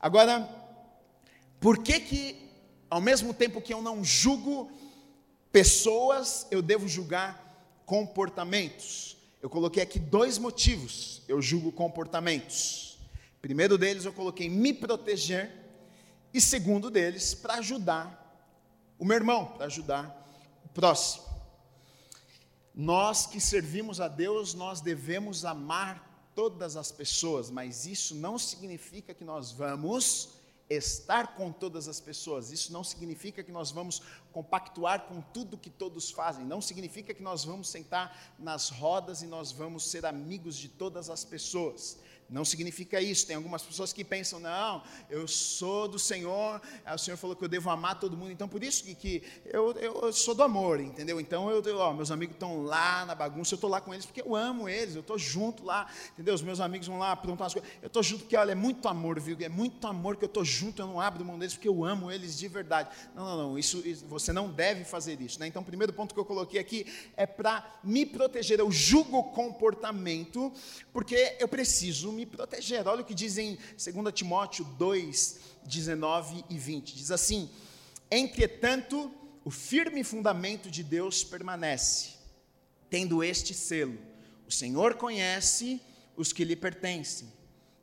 Agora, 0.00 0.48
por 1.60 1.78
que 1.78 2.00
que, 2.00 2.48
ao 2.88 3.00
mesmo 3.00 3.34
tempo 3.34 3.60
que 3.60 3.74
eu 3.74 3.82
não 3.82 4.02
julgo 4.02 4.70
pessoas, 5.52 6.46
eu 6.50 6.62
devo 6.62 6.88
julgar 6.88 7.84
comportamentos? 7.84 9.18
Eu 9.42 9.50
coloquei 9.50 9.82
aqui 9.82 9.98
dois 9.98 10.38
motivos, 10.38 11.20
eu 11.28 11.42
julgo 11.42 11.70
comportamentos. 11.72 12.98
Primeiro 13.42 13.76
deles, 13.76 14.06
eu 14.06 14.12
coloquei 14.14 14.48
me 14.48 14.72
proteger 14.72 15.61
e 16.32 16.40
segundo 16.40 16.90
deles, 16.90 17.34
para 17.34 17.54
ajudar 17.54 18.18
o 18.98 19.04
meu 19.04 19.16
irmão, 19.16 19.46
para 19.46 19.66
ajudar 19.66 20.28
o 20.64 20.68
próximo. 20.68 21.24
Nós 22.74 23.26
que 23.26 23.40
servimos 23.40 24.00
a 24.00 24.08
Deus, 24.08 24.54
nós 24.54 24.80
devemos 24.80 25.44
amar 25.44 26.30
todas 26.34 26.76
as 26.76 26.90
pessoas, 26.90 27.50
mas 27.50 27.84
isso 27.84 28.14
não 28.14 28.38
significa 28.38 29.12
que 29.12 29.24
nós 29.24 29.52
vamos 29.52 30.40
estar 30.70 31.34
com 31.34 31.52
todas 31.52 31.88
as 31.88 32.00
pessoas. 32.00 32.50
Isso 32.50 32.72
não 32.72 32.82
significa 32.82 33.42
que 33.42 33.52
nós 33.52 33.70
vamos 33.70 34.00
compactuar 34.32 35.02
com 35.02 35.20
tudo 35.20 35.58
que 35.58 35.68
todos 35.68 36.10
fazem. 36.10 36.44
Não 36.44 36.60
significa 36.60 37.12
que 37.12 37.22
nós 37.22 37.44
vamos 37.44 37.68
sentar 37.68 38.34
nas 38.38 38.70
rodas 38.70 39.22
e 39.22 39.26
nós 39.26 39.52
vamos 39.52 39.90
ser 39.90 40.06
amigos 40.06 40.56
de 40.56 40.68
todas 40.68 41.10
as 41.10 41.24
pessoas. 41.24 41.98
Não 42.32 42.44
significa 42.44 43.00
isso. 43.00 43.26
Tem 43.26 43.36
algumas 43.36 43.62
pessoas 43.62 43.92
que 43.92 44.02
pensam, 44.02 44.40
não, 44.40 44.82
eu 45.10 45.28
sou 45.28 45.86
do 45.86 45.98
Senhor, 45.98 46.60
o 46.92 46.98
Senhor 46.98 47.16
falou 47.16 47.36
que 47.36 47.44
eu 47.44 47.48
devo 47.48 47.70
amar 47.70 48.00
todo 48.00 48.16
mundo, 48.16 48.32
então 48.32 48.48
por 48.48 48.62
isso 48.64 48.84
que, 48.84 48.94
que 48.94 49.22
eu, 49.44 49.72
eu, 49.72 50.12
sou 50.12 50.34
do 50.34 50.42
amor, 50.42 50.80
entendeu? 50.80 51.20
Então, 51.20 51.50
eu, 51.50 51.78
ó, 51.78 51.92
meus 51.92 52.10
amigos 52.10 52.34
estão 52.34 52.62
lá 52.62 53.04
na 53.04 53.14
bagunça, 53.14 53.54
eu 53.54 53.56
estou 53.56 53.70
lá 53.70 53.80
com 53.80 53.92
eles 53.92 54.06
porque 54.06 54.22
eu 54.22 54.34
amo 54.34 54.68
eles, 54.68 54.94
eu 54.94 55.00
estou 55.00 55.18
junto 55.18 55.64
lá, 55.64 55.86
entendeu? 56.12 56.34
Os 56.34 56.42
meus 56.42 56.60
amigos 56.60 56.86
vão 56.86 56.98
lá 56.98 57.14
perguntar 57.14 57.46
as 57.46 57.52
coisas, 57.52 57.70
eu 57.82 57.86
estou 57.86 58.02
junto 58.02 58.22
porque, 58.22 58.36
olha, 58.36 58.52
é 58.52 58.54
muito 58.54 58.88
amor, 58.88 59.20
viu? 59.20 59.36
É 59.40 59.48
muito 59.48 59.86
amor 59.86 60.16
que 60.16 60.24
eu 60.24 60.28
estou 60.28 60.44
junto, 60.44 60.80
eu 60.80 60.86
não 60.86 61.00
abro 61.00 61.24
mão 61.24 61.38
deles 61.38 61.54
porque 61.54 61.68
eu 61.68 61.84
amo 61.84 62.10
eles 62.10 62.38
de 62.38 62.48
verdade. 62.48 62.88
Não, 63.14 63.24
não, 63.24 63.36
não, 63.36 63.58
isso, 63.58 63.86
isso 63.86 64.06
você 64.06 64.32
não 64.32 64.48
deve 64.50 64.84
fazer 64.84 65.20
isso, 65.20 65.38
né? 65.38 65.46
Então, 65.46 65.62
o 65.62 65.64
primeiro 65.64 65.92
ponto 65.92 66.14
que 66.14 66.20
eu 66.20 66.24
coloquei 66.24 66.60
aqui 66.60 66.86
é 67.16 67.26
para 67.26 67.78
me 67.82 68.06
proteger, 68.06 68.58
eu 68.58 68.70
julgo 68.70 69.18
o 69.18 69.24
comportamento, 69.24 70.52
porque 70.92 71.36
eu 71.38 71.48
preciso 71.48 72.12
me 72.12 72.21
me 72.22 72.26
proteger. 72.26 72.86
Olha 72.86 73.02
o 73.02 73.04
que 73.04 73.14
diz 73.14 73.36
em 73.36 73.56
2 73.56 74.14
Timóteo 74.14 74.64
2, 74.78 75.40
19 75.64 76.44
e 76.48 76.56
20. 76.56 76.94
Diz 76.94 77.10
assim: 77.10 77.50
Entretanto, 78.10 79.12
o 79.44 79.50
firme 79.50 80.04
fundamento 80.04 80.70
de 80.70 80.82
Deus 80.84 81.24
permanece, 81.24 82.10
tendo 82.88 83.24
este 83.24 83.52
selo: 83.52 83.98
o 84.46 84.52
Senhor 84.52 84.94
conhece 84.94 85.80
os 86.16 86.32
que 86.32 86.44
lhe 86.44 86.54
pertencem. 86.54 87.32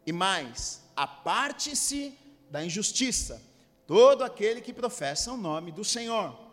E 0.06 0.12
mais, 0.12 0.82
aparte-se 0.95 2.13
da 2.49 2.63
injustiça, 2.63 3.41
todo 3.86 4.23
aquele 4.23 4.62
que 4.62 4.73
professa 4.73 5.32
o 5.32 5.38
nome 5.38 5.71
do 5.71 5.84
Senhor. 5.84 6.47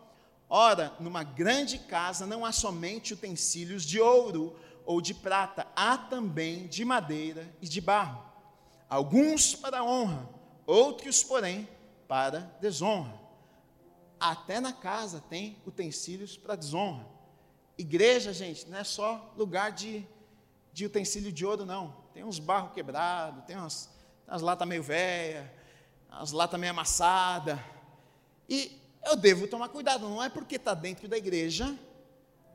Ora, 0.49 0.93
numa 0.99 1.23
grande 1.23 1.79
casa 1.79 2.25
não 2.25 2.45
há 2.45 2.51
somente 2.51 3.13
utensílios 3.13 3.83
de 3.83 3.99
ouro 3.99 4.55
ou 4.87 5.01
de 5.01 5.13
prata, 5.13 5.67
há 5.75 5.97
também 5.97 6.65
de 6.65 6.85
madeira 6.85 7.53
e 7.61 7.67
de 7.67 7.81
barro. 7.81 8.23
Alguns 8.89 9.53
para 9.53 9.83
honra, 9.83 10.27
outros, 10.65 11.21
porém, 11.21 11.67
para 12.07 12.39
desonra. 12.61 13.13
Até 14.17 14.61
na 14.61 14.71
casa 14.71 15.21
tem 15.29 15.61
utensílios 15.67 16.37
para 16.37 16.55
desonra. 16.55 17.05
Igreja, 17.77 18.31
gente, 18.31 18.65
não 18.69 18.77
é 18.77 18.83
só 18.85 19.33
lugar 19.35 19.73
de, 19.73 20.07
de 20.71 20.85
utensílio 20.85 21.33
de 21.33 21.45
ouro, 21.45 21.65
não. 21.65 21.93
Tem 22.13 22.23
uns 22.23 22.39
barros 22.39 22.71
quebrados, 22.71 23.43
tem 23.43 23.57
umas, 23.57 23.89
umas 24.25 24.41
latas 24.41 24.65
meio 24.65 24.81
velhas, 24.81 25.45
umas 26.09 26.31
latas 26.31 26.57
meio 26.57 26.71
amassadas. 26.71 27.59
E 28.47 28.81
eu 29.05 29.17
devo 29.17 29.49
tomar 29.49 29.67
cuidado, 29.67 30.07
não 30.07 30.23
é 30.23 30.29
porque 30.29 30.55
está 30.55 30.73
dentro 30.73 31.09
da 31.09 31.17
igreja 31.17 31.77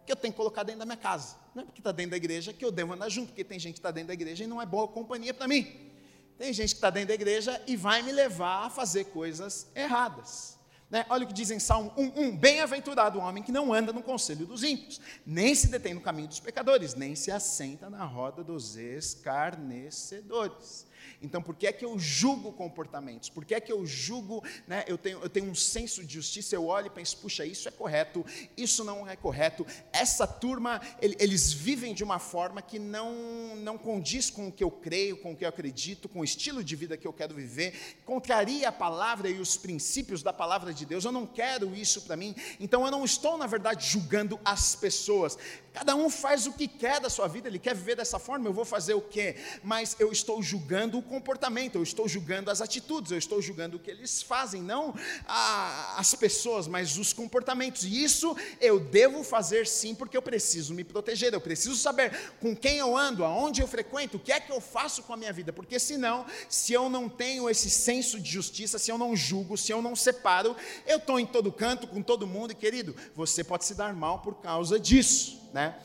que 0.05 0.13
eu 0.13 0.17
tenho 0.17 0.33
que 0.33 0.37
colocar 0.37 0.63
dentro 0.63 0.81
da 0.81 0.85
minha 0.85 0.97
casa. 0.97 1.37
Não 1.55 1.63
é 1.63 1.67
porque 1.67 1.81
está 1.81 1.93
dentro 1.93 2.13
da 2.13 2.17
igreja 2.17 2.53
que 2.53 2.65
eu 2.65 2.71
devo 2.71 2.93
andar 2.93 3.09
junto, 3.09 3.29
porque 3.29 3.45
tem 3.45 3.59
gente 3.59 3.75
que 3.75 3.79
está 3.79 3.91
dentro 3.91 4.09
da 4.09 4.15
igreja 4.15 4.45
e 4.45 4.47
não 4.47 4.61
é 4.61 4.67
boa 4.67 4.89
companhia 4.89 5.33
para 5.33 5.47
mim. 5.47 5.91
Tem 6.39 6.53
gente 6.53 6.71
que 6.71 6.77
está 6.77 6.91
dentro 6.91 7.09
da 7.09 7.15
igreja 7.15 7.63
e 7.67 7.77
vai 7.77 8.03
me 8.03 8.11
levar 8.11 8.67
a 8.67 8.71
fazer 8.71 9.05
coisas 9.07 9.69
erradas. 9.75 10.59
Né? 10.93 11.05
Olha 11.09 11.25
o 11.25 11.27
que 11.27 11.33
diz 11.33 11.51
em 11.51 11.59
Salmo 11.59 11.91
1:1: 11.97 12.37
Bem-aventurado 12.37 13.19
o 13.19 13.23
homem 13.23 13.43
que 13.43 13.51
não 13.51 13.73
anda 13.73 13.95
no 13.95 14.03
conselho 14.03 14.45
dos 14.45 14.63
ímpios, 14.63 15.01
nem 15.25 15.55
se 15.55 15.69
detém 15.69 15.95
no 15.95 16.03
caminho 16.03 16.29
dos 16.29 16.39
pecadores, 16.39 16.95
nem 16.95 17.17
se 17.17 17.31
assenta 17.31 17.89
na 17.89 18.05
roda 18.05 18.45
dos 18.45 18.77
escarnecedores. 18.77 20.85
Então, 21.21 21.43
por 21.43 21.55
que 21.55 21.67
é 21.67 21.73
que 21.73 21.85
eu 21.85 21.99
julgo 21.99 22.53
comportamentos? 22.53 23.29
Por 23.29 23.45
que 23.45 23.55
é 23.55 23.61
que 23.61 23.73
eu 23.73 23.87
julgo, 23.87 24.43
né, 24.67 24.85
eu, 24.87 24.99
tenho, 24.99 25.21
eu 25.21 25.29
tenho 25.29 25.51
um 25.51 25.55
senso 25.55 26.05
de 26.05 26.15
justiça, 26.15 26.55
eu 26.55 26.67
olho 26.67 26.89
e 26.89 26.91
penso, 26.91 27.17
puxa, 27.19 27.45
isso 27.45 27.69
é 27.69 27.71
correto, 27.71 28.25
isso 28.57 28.85
não 28.85 29.09
é 29.09 29.17
correto. 29.17 29.67
Essa 29.93 30.27
turma, 30.27 30.81
eles 31.01 31.53
vivem 31.53 31.95
de 31.95 32.03
uma 32.03 32.19
forma 32.19 32.61
que 32.61 32.79
não, 32.79 33.55
não 33.57 33.79
condiz 33.79 34.31
com 34.31 34.49
o 34.49 34.53
que 34.53 34.65
eu 34.65 34.71
creio, 34.71 35.17
com 35.17 35.33
o 35.33 35.37
que 35.37 35.45
eu 35.45 35.49
acredito, 35.49 36.09
com 36.09 36.21
o 36.21 36.25
estilo 36.25 36.63
de 36.63 36.75
vida 36.75 36.97
que 36.97 37.07
eu 37.07 37.13
quero 37.13 37.35
viver, 37.35 37.99
contraria 38.05 38.69
a 38.69 38.73
palavra 38.73 39.29
e 39.29 39.39
os 39.39 39.57
princípios 39.57 40.23
da 40.23 40.33
palavra 40.33 40.73
de 40.83 40.87
Deus. 40.87 41.05
Eu 41.05 41.13
não 41.13 41.27
quero 41.27 41.75
isso 41.75 42.03
para 42.03 42.17
mim. 42.17 42.35
Então, 42.61 42.85
eu 42.85 42.91
não 42.91 43.05
estou, 43.05 43.37
na 43.39 43.47
verdade, 43.47 43.87
julgando 43.87 44.39
as 44.45 44.75
pessoas. 44.75 45.39
Cada 45.73 45.97
um 45.97 46.11
faz 46.11 46.47
o 46.47 46.53
que 46.53 46.69
quer 46.69 47.01
da 47.01 47.09
sua 47.09 47.27
vida, 47.27 47.49
ele 47.49 47.59
quer 47.59 47.75
viver 47.75 47.97
dessa 47.97 48.19
forma, 48.19 48.47
eu 48.47 48.53
vou 48.53 48.65
fazer 48.65 48.93
o 48.93 49.01
quê? 49.01 49.37
Mas 49.63 49.97
eu 49.99 50.13
estou 50.13 50.43
julgando 50.43 50.99
o 50.99 51.03
comportamento, 51.03 51.77
eu 51.77 51.83
estou 51.83 52.07
julgando 52.07 52.51
as 52.51 52.61
atitudes, 52.61 53.11
eu 53.11 53.17
estou 53.17 53.41
julgando 53.41 53.79
o 53.79 53.81
que 53.81 53.91
eles 53.91 54.21
fazem, 54.21 54.61
não 54.61 54.95
a, 55.27 55.99
as 55.99 56.15
pessoas, 56.15 56.69
mas 56.69 56.99
os 56.99 57.15
comportamentos. 57.15 57.85
E 57.85 58.05
isso 58.05 58.37
eu 58.61 58.79
devo 58.79 59.25
fazer 59.25 59.67
sim, 59.67 59.95
porque 59.95 60.15
eu 60.15 60.21
preciso 60.21 60.75
me 60.75 60.85
proteger, 60.85 61.33
eu 61.33 61.41
preciso 61.41 61.77
saber 61.77 62.35
com 62.39 62.55
quem 62.55 62.77
eu 62.77 62.95
ando, 62.95 63.25
aonde 63.25 63.63
eu 63.63 63.67
frequento, 63.67 64.19
o 64.19 64.21
que 64.21 64.31
é 64.31 64.41
que 64.41 64.53
eu 64.53 64.61
faço 64.61 65.03
com 65.03 65.15
a 65.15 65.17
minha 65.17 65.33
vida, 65.33 65.55
porque 65.55 65.79
senão, 65.79 66.27
se 66.51 66.75
eu 66.75 66.91
não 66.91 67.09
tenho 67.09 67.49
esse 67.49 67.71
senso 67.71 68.21
de 68.21 68.31
justiça, 68.31 68.79
se 68.79 68.91
eu 68.91 68.99
não 68.99 69.17
julgo, 69.17 69.57
se 69.57 69.73
eu 69.73 69.81
não 69.81 69.97
separo, 69.97 70.55
eu 70.87 70.99
estou 70.99 71.19
em 71.19 71.27
todo 71.27 71.53
canto, 71.53 71.87
com 71.87 72.03
todo 72.03 72.27
mundo, 72.27 72.53
e 72.53 72.55
querido, 72.55 72.95
você 73.15 73.43
pode 73.43 73.65
se 73.65 73.75
dar 73.75 73.95
mal 73.95 74.21
por 74.21 74.37
causa 74.37 74.79
disso. 74.79 75.41
Né? 75.53 75.79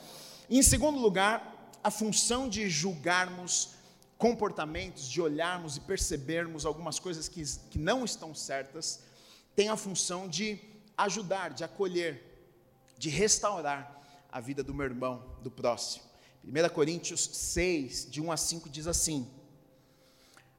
E, 0.50 0.58
em 0.58 0.63
segundo 0.63 1.00
lugar, 1.00 1.71
a 1.84 1.91
função 1.91 2.50
de 2.50 2.69
julgarmos 2.69 3.69
comportamentos, 4.17 5.10
de 5.10 5.21
olharmos 5.21 5.78
e 5.78 5.82
percebermos 5.82 6.65
algumas 6.65 7.00
coisas 7.00 7.28
que, 7.30 7.43
que 7.69 7.78
não 7.78 8.04
estão 8.04 8.34
certas, 8.34 9.02
tem 9.56 9.69
a 9.69 9.78
função 9.78 10.28
de 10.28 10.60
ajudar, 10.97 11.52
de 11.52 11.63
acolher, 11.63 12.23
de 12.97 13.10
restaurar 13.10 14.02
a 14.32 14.39
vida 14.39 14.63
do 14.63 14.73
meu 14.73 14.86
irmão, 14.86 15.23
do 15.41 15.52
próximo. 15.52 16.04
1 16.43 16.69
Coríntios 16.73 17.30
6, 17.32 18.10
de 18.10 18.21
1 18.21 18.32
a 18.32 18.38
5, 18.38 18.69
diz 18.69 18.88
assim: 18.88 19.28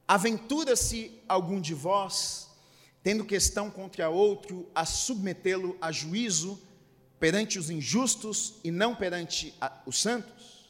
Aventura-se 0.07 1.19
algum 1.27 1.59
de 1.59 1.73
vós, 1.73 2.48
tendo 3.09 3.25
questão 3.25 3.71
contra 3.71 4.07
outro, 4.07 4.69
a 4.75 4.85
submetê-lo 4.85 5.75
a 5.81 5.91
juízo 5.91 6.61
perante 7.19 7.57
os 7.57 7.71
injustos 7.71 8.59
e 8.63 8.69
não 8.69 8.93
perante 8.95 9.51
a, 9.59 9.81
os 9.83 9.99
santos? 9.99 10.69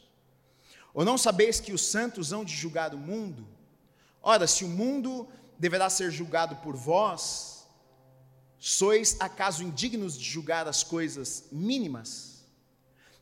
Ou 0.93 1.03
não 1.03 1.17
sabeis 1.17 1.59
que 1.59 1.73
os 1.73 1.81
santos 1.81 2.31
hão 2.31 2.45
de 2.45 2.55
julgar 2.55 2.95
o 2.95 2.97
mundo? 2.97 3.45
Ora, 4.23 4.47
se 4.47 4.63
o 4.63 4.69
mundo 4.69 5.27
deverá 5.57 5.89
ser 5.89 6.11
julgado 6.11 6.55
por 6.55 6.77
vós, 6.77 7.67
sois 8.57 9.17
acaso 9.19 9.61
indignos 9.61 10.17
de 10.17 10.23
julgar 10.23 10.65
as 10.65 10.81
coisas 10.81 11.43
mínimas? 11.51 12.45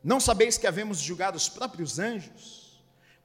Não 0.03 0.19
sabeis 0.19 0.60
que 0.60 0.67
havemos 0.67 0.99
de 0.99 1.08
julgar 1.08 1.36
os 1.36 1.49
próprios 1.49 1.97
anjos? 1.97 2.66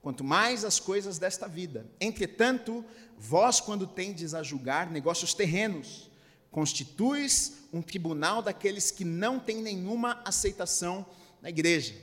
Quanto 0.02 0.24
mais 0.24 0.64
as 0.64 0.80
coisas 0.80 1.16
desta 1.16 1.46
vida. 1.46 1.86
Entretanto, 2.00 2.84
vós, 3.16 3.60
quando 3.60 3.86
tendes 3.86 4.34
a 4.34 4.42
julgar 4.42 4.90
negócios 4.90 5.32
terrenos, 5.32 6.10
constituis 6.50 7.68
um 7.72 7.80
tribunal 7.80 8.42
daqueles 8.42 8.90
que 8.90 9.04
não 9.04 9.38
têm 9.38 9.62
nenhuma 9.62 10.20
aceitação 10.24 11.06
na 11.40 11.48
igreja. 11.48 11.94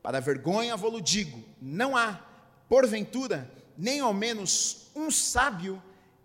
Para 0.00 0.20
vergonha 0.20 0.76
vou-lo 0.76 1.02
digo: 1.02 1.42
não 1.60 1.96
há, 1.96 2.24
porventura, 2.68 3.52
nem 3.76 3.98
ao 3.98 4.14
menos 4.14 4.90
um 4.94 5.10
sábio 5.10 5.82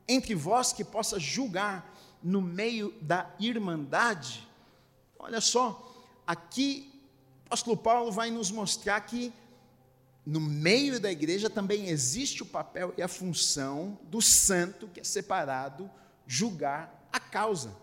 entre 0.07 0.35
vós 0.35 0.71
que 0.71 0.83
possa 0.83 1.19
julgar 1.19 1.93
no 2.23 2.41
meio 2.41 2.93
da 3.01 3.29
irmandade. 3.39 4.47
Olha 5.17 5.41
só, 5.41 6.05
aqui 6.25 6.91
o 7.43 7.47
apóstolo 7.47 7.77
Paulo 7.77 8.11
vai 8.11 8.29
nos 8.29 8.51
mostrar 8.51 9.01
que 9.01 9.33
no 10.27 10.41
meio 10.41 10.99
da 10.99 11.09
igreja 11.09 11.49
também 11.49 11.87
existe 11.87 12.43
o 12.43 12.45
papel 12.45 12.93
e 12.97 13.01
a 13.01 13.07
função 13.07 13.97
do 14.03 14.21
santo 14.21 14.89
que 14.89 14.99
é 14.99 15.03
separado 15.03 15.89
julgar 16.27 17.07
a 17.13 17.17
causa. 17.17 17.73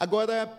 Agora, 0.00 0.50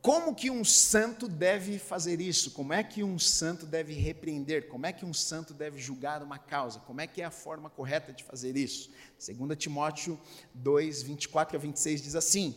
como 0.00 0.34
que 0.34 0.50
um 0.50 0.64
santo 0.64 1.28
deve 1.28 1.78
fazer 1.78 2.18
isso? 2.18 2.52
Como 2.52 2.72
é 2.72 2.82
que 2.82 3.04
um 3.04 3.18
santo 3.18 3.66
deve 3.66 3.92
repreender? 3.92 4.68
Como 4.68 4.86
é 4.86 4.92
que 4.92 5.04
um 5.04 5.12
santo 5.12 5.52
deve 5.52 5.78
julgar 5.78 6.22
uma 6.22 6.38
causa? 6.38 6.80
Como 6.80 7.02
é 7.02 7.06
que 7.06 7.20
é 7.20 7.26
a 7.26 7.30
forma 7.30 7.68
correta 7.68 8.14
de 8.14 8.24
fazer 8.24 8.56
isso? 8.56 8.90
2 9.18 9.58
Timóteo 9.58 10.18
2, 10.54 11.02
24 11.02 11.58
a 11.58 11.60
26 11.60 12.00
diz 12.00 12.14
assim: 12.14 12.56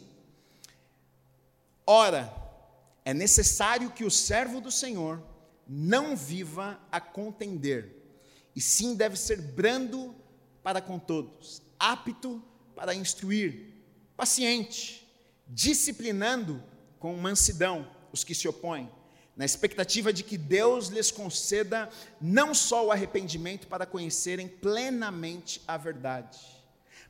Ora, 1.85 2.33
é 3.03 3.13
necessário 3.13 3.91
que 3.91 4.05
o 4.05 4.09
servo 4.09 4.61
do 4.61 4.71
Senhor 4.71 5.32
não 5.67 6.15
viva 6.15 6.79
a 6.91 6.99
contender, 6.99 7.95
e 8.55 8.61
sim 8.61 8.95
deve 8.95 9.15
ser 9.15 9.41
brando 9.41 10.15
para 10.61 10.81
com 10.81 10.99
todos, 10.99 11.61
apto 11.79 12.43
para 12.75 12.93
instruir, 12.95 13.73
paciente, 14.15 15.07
disciplinando 15.47 16.63
com 16.99 17.15
mansidão 17.17 17.89
os 18.11 18.23
que 18.23 18.35
se 18.35 18.47
opõem, 18.47 18.89
na 19.35 19.45
expectativa 19.45 20.13
de 20.13 20.23
que 20.23 20.37
Deus 20.37 20.87
lhes 20.87 21.09
conceda 21.09 21.89
não 22.21 22.53
só 22.53 22.85
o 22.85 22.91
arrependimento 22.91 23.67
para 23.67 23.85
conhecerem 23.85 24.47
plenamente 24.47 25.61
a 25.67 25.75
verdade, 25.75 26.39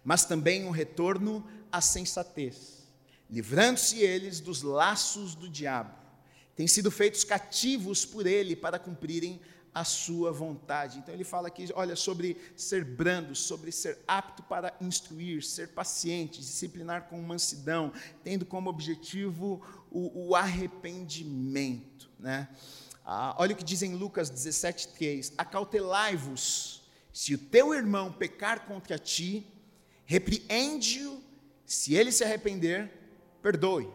mas 0.03 0.25
também 0.25 0.65
um 0.65 0.71
retorno 0.71 1.45
à 1.71 1.81
sensatez, 1.81 2.87
livrando-se 3.29 3.99
eles 3.99 4.39
dos 4.39 4.61
laços 4.61 5.35
do 5.35 5.49
diabo. 5.49 6.02
Têm 6.55 6.67
sido 6.67 6.91
feitos 6.91 7.23
cativos 7.23 8.05
por 8.05 8.27
ele 8.27 8.55
para 8.55 8.77
cumprirem 8.77 9.41
a 9.73 9.83
sua 9.83 10.31
vontade. 10.31 10.99
Então 10.99 11.13
ele 11.13 11.23
fala 11.23 11.47
aqui, 11.47 11.67
olha, 11.73 11.95
sobre 11.95 12.37
ser 12.55 12.85
brando, 12.85 13.35
sobre 13.35 13.71
ser 13.71 13.97
apto 14.07 14.43
para 14.43 14.75
instruir, 14.79 15.43
ser 15.43 15.69
paciente, 15.69 16.39
disciplinar 16.39 17.07
com 17.07 17.19
mansidão, 17.21 17.91
tendo 18.23 18.45
como 18.45 18.69
objetivo 18.69 19.61
o, 19.89 20.29
o 20.29 20.35
arrependimento. 20.35 22.09
Né? 22.19 22.47
Ah, 23.03 23.35
olha 23.39 23.53
o 23.53 23.57
que 23.57 23.63
diz 23.63 23.81
em 23.81 23.95
Lucas 23.95 24.31
17,3: 24.31 25.33
Acautelai-vos, 25.37 26.83
se 27.11 27.33
o 27.33 27.37
teu 27.37 27.73
irmão 27.73 28.11
pecar 28.11 28.65
contra 28.65 28.99
ti, 28.99 29.45
repreende-o, 30.05 31.19
se 31.65 31.95
ele 31.95 32.11
se 32.11 32.23
arrepender, 32.23 32.91
perdoe. 33.41 33.89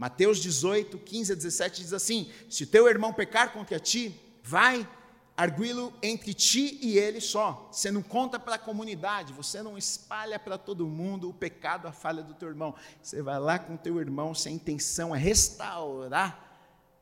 Mateus 0.00 0.38
18, 0.38 0.96
15 0.96 1.32
a 1.32 1.36
17 1.36 1.82
diz 1.82 1.92
assim: 1.92 2.30
Se 2.48 2.64
teu 2.64 2.88
irmão 2.88 3.12
pecar 3.12 3.52
contra 3.52 3.78
ti, 3.78 4.18
vai 4.42 4.88
arguí-lo 5.36 5.92
entre 6.02 6.32
ti 6.32 6.78
e 6.80 6.96
ele 6.96 7.20
só. 7.20 7.68
Você 7.70 7.90
não 7.90 8.00
conta 8.00 8.38
para 8.38 8.54
a 8.54 8.58
comunidade, 8.58 9.34
você 9.34 9.62
não 9.62 9.76
espalha 9.76 10.38
para 10.38 10.56
todo 10.56 10.88
mundo 10.88 11.28
o 11.28 11.34
pecado, 11.34 11.86
a 11.86 11.92
falha 11.92 12.22
do 12.22 12.32
teu 12.32 12.48
irmão. 12.48 12.74
Você 13.02 13.20
vai 13.20 13.38
lá 13.38 13.58
com 13.58 13.76
teu 13.76 14.00
irmão, 14.00 14.34
se 14.34 14.48
a 14.48 14.50
intenção 14.50 15.14
é 15.14 15.18
restaurar 15.18 16.48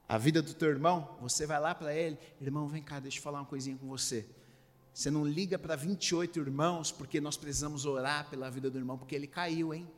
a 0.09 0.19
vida 0.19 0.43
do 0.43 0.53
teu 0.53 0.69
irmão, 0.69 1.17
você 1.21 1.47
vai 1.47 1.61
lá 1.61 1.77
para 1.77 1.95
ele, 1.95 2.19
irmão, 2.41 2.67
vem 2.67 2.83
cá, 2.83 2.99
deixa 2.99 3.19
eu 3.19 3.23
falar 3.23 3.39
uma 3.39 3.47
coisinha 3.47 3.77
com 3.77 3.87
você. 3.87 4.27
Você 4.93 5.09
não 5.09 5.25
liga 5.25 5.57
para 5.57 5.77
28 5.77 6.41
irmãos, 6.41 6.91
porque 6.91 7.21
nós 7.21 7.37
precisamos 7.37 7.87
orar 7.87 8.29
pela 8.29 8.51
vida 8.51 8.69
do 8.69 8.77
irmão, 8.77 8.99
porque 8.99 9.15
ele 9.15 9.29
caiu, 9.29 9.73
hein? 9.73 9.89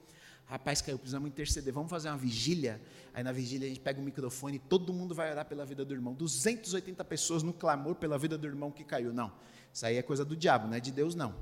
Rapaz, 0.50 0.82
caiu, 0.82 0.98
precisamos 0.98 1.28
interceder. 1.28 1.72
Vamos 1.72 1.88
fazer 1.88 2.08
uma 2.08 2.18
vigília? 2.18 2.80
Aí 3.14 3.22
na 3.22 3.30
vigília 3.30 3.66
a 3.66 3.68
gente 3.68 3.78
pega 3.78 4.00
o 4.00 4.02
microfone 4.02 4.56
e 4.56 4.58
todo 4.58 4.92
mundo 4.92 5.14
vai 5.14 5.30
orar 5.30 5.46
pela 5.46 5.64
vida 5.64 5.84
do 5.84 5.94
irmão. 5.94 6.12
280 6.12 7.04
pessoas 7.04 7.44
no 7.44 7.52
clamor 7.52 7.94
pela 7.94 8.18
vida 8.18 8.36
do 8.36 8.48
irmão 8.48 8.68
que 8.72 8.82
caiu. 8.82 9.12
Não. 9.12 9.32
Isso 9.72 9.86
aí 9.86 9.96
é 9.96 10.02
coisa 10.02 10.24
do 10.24 10.34
diabo, 10.34 10.66
não 10.66 10.74
é 10.74 10.80
de 10.80 10.90
Deus, 10.90 11.14
não. 11.14 11.36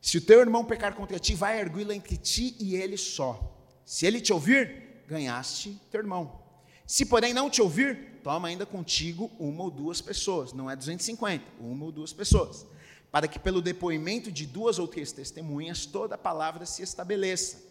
Se 0.00 0.16
o 0.16 0.20
teu 0.22 0.40
irmão 0.40 0.64
pecar 0.64 0.94
contra 0.94 1.18
ti, 1.18 1.34
vai 1.34 1.60
ergui-lo 1.60 1.92
entre 1.92 2.16
ti 2.16 2.56
e 2.58 2.74
ele 2.74 2.96
só. 2.96 3.54
Se 3.84 4.06
ele 4.06 4.18
te 4.18 4.32
ouvir, 4.32 5.04
ganhaste 5.06 5.78
teu 5.90 6.00
irmão. 6.00 6.40
Se 6.86 7.04
porém 7.04 7.34
não 7.34 7.50
te 7.50 7.60
ouvir, 7.60 8.11
toma 8.22 8.48
ainda 8.48 8.64
contigo 8.64 9.30
uma 9.38 9.64
ou 9.64 9.70
duas 9.70 10.00
pessoas. 10.00 10.52
Não 10.52 10.70
é 10.70 10.76
250, 10.76 11.44
uma 11.60 11.84
ou 11.84 11.92
duas 11.92 12.12
pessoas 12.12 12.66
para 13.12 13.28
que 13.28 13.38
pelo 13.38 13.60
depoimento 13.60 14.32
de 14.32 14.46
duas 14.46 14.78
ou 14.78 14.88
três 14.88 15.12
testemunhas 15.12 15.84
toda 15.84 16.14
a 16.14 16.18
palavra 16.18 16.64
se 16.64 16.82
estabeleça. 16.82 17.62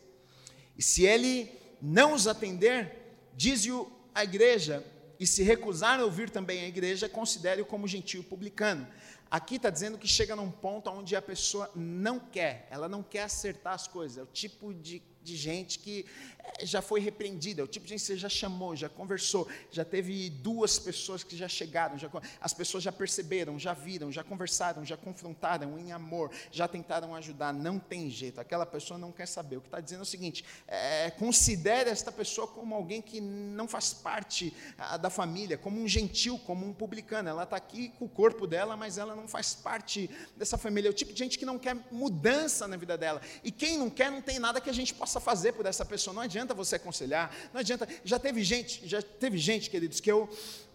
E 0.78 0.84
se 0.84 1.04
ele 1.04 1.52
não 1.82 2.14
os 2.14 2.28
atender, 2.28 3.16
diz-o 3.36 3.92
a 4.14 4.24
igreja, 4.24 4.86
e 5.20 5.26
se 5.26 5.44
recusar 5.44 6.00
a 6.00 6.04
ouvir 6.04 6.30
também 6.30 6.62
a 6.62 6.68
igreja, 6.68 7.10
considere-o 7.10 7.66
como 7.66 7.88
gentio 7.88 8.24
publicano. 8.24 8.88
Aqui 9.30 9.56
está 9.56 9.70
dizendo 9.70 9.98
que 9.98 10.08
chega 10.08 10.36
num 10.36 10.50
ponto 10.50 10.90
onde 10.90 11.16
a 11.16 11.22
pessoa 11.22 11.70
não 11.76 12.20
quer, 12.20 12.68
ela 12.70 12.90
não 12.90 13.02
quer 13.02 13.24
acertar 13.24 13.74
as 13.74 13.88
coisas, 13.88 14.18
é 14.18 14.24
o 14.24 14.26
tipo 14.26 14.74
de 14.74 15.02
de 15.23 15.36
gente 15.36 15.79
que 15.79 16.05
eh, 16.39 16.65
já 16.65 16.81
foi 16.81 16.99
repreendida, 16.99 17.63
o 17.63 17.67
tipo 17.67 17.86
de 17.86 17.91
gente 17.91 18.01
que 18.01 18.07
você 18.07 18.17
já 18.17 18.29
chamou, 18.29 18.75
já 18.75 18.89
conversou, 18.89 19.47
já 19.71 19.86
teve 19.86 20.29
duas 20.29 20.79
pessoas 20.79 21.23
que 21.23 21.36
já 21.38 21.47
chegaram, 21.47 21.97
já, 21.97 22.10
as 22.39 22.53
pessoas 22.53 22.84
já 22.84 22.91
perceberam, 22.91 23.57
já 23.60 23.73
viram, 23.73 24.12
já 24.12 24.23
conversaram, 24.23 24.86
já 24.86 24.97
confrontaram 24.97 25.77
em 25.77 25.91
amor, 25.91 26.31
já 26.51 26.67
tentaram 26.67 27.15
ajudar, 27.15 27.53
não 27.53 27.79
tem 27.79 28.10
jeito, 28.10 28.39
aquela 28.39 28.65
pessoa 28.65 28.97
não 28.97 29.12
quer 29.12 29.27
saber. 29.27 29.57
O 29.57 29.62
que 29.62 29.67
está 29.67 29.79
dizendo 29.79 29.99
é 29.99 30.03
o 30.03 30.05
seguinte: 30.05 30.43
é, 30.67 31.12
considere 31.12 31.89
esta 31.89 32.12
pessoa 32.12 32.47
como 32.47 32.75
alguém 32.75 33.01
que 33.01 33.19
não 33.19 33.67
faz 33.67 33.93
parte 33.93 34.53
a, 34.77 34.97
da 34.97 35.10
família, 35.10 35.57
como 35.57 35.79
um 35.79 35.88
gentil, 35.88 36.39
como 36.39 36.65
um 36.65 36.73
publicano. 36.73 37.29
Ela 37.29 37.43
está 37.43 37.55
aqui 37.55 37.89
com 37.99 38.05
o 38.05 38.10
corpo 38.10 38.47
dela, 38.47 38.75
mas 38.75 38.97
ela 38.97 39.15
não 39.15 39.27
faz 39.27 39.53
parte 39.53 40.10
dessa 40.36 40.57
família. 40.57 40.89
É 40.89 40.91
o 40.91 40.93
tipo 40.93 41.13
de 41.13 41.19
gente 41.19 41.38
que 41.38 41.45
não 41.45 41.60
quer 41.60 41.75
mudança 41.91 42.67
na 42.67 42.77
vida 42.77 42.97
dela. 42.97 43.21
E 43.43 43.51
quem 43.51 43.77
não 43.77 43.89
quer, 43.89 44.12
não 44.12 44.21
tem 44.21 44.39
nada 44.39 44.62
que 44.62 44.69
a 44.69 44.73
gente 44.73 44.93
possa 44.93 45.11
fazer 45.19 45.54
por 45.54 45.65
essa 45.65 45.84
pessoa. 45.84 46.13
Não 46.13 46.21
adianta 46.21 46.54
você 46.54 46.76
aconselhar, 46.76 47.36
não 47.54 47.60
adianta. 47.60 47.88
Já 48.04 48.17
teve 48.17 48.43
gente, 48.43 48.88
já 48.88 49.02
teve 49.02 49.38
gente, 49.38 49.69
queridos, 49.69 50.00
que 50.00 50.12
eu, 50.12 50.30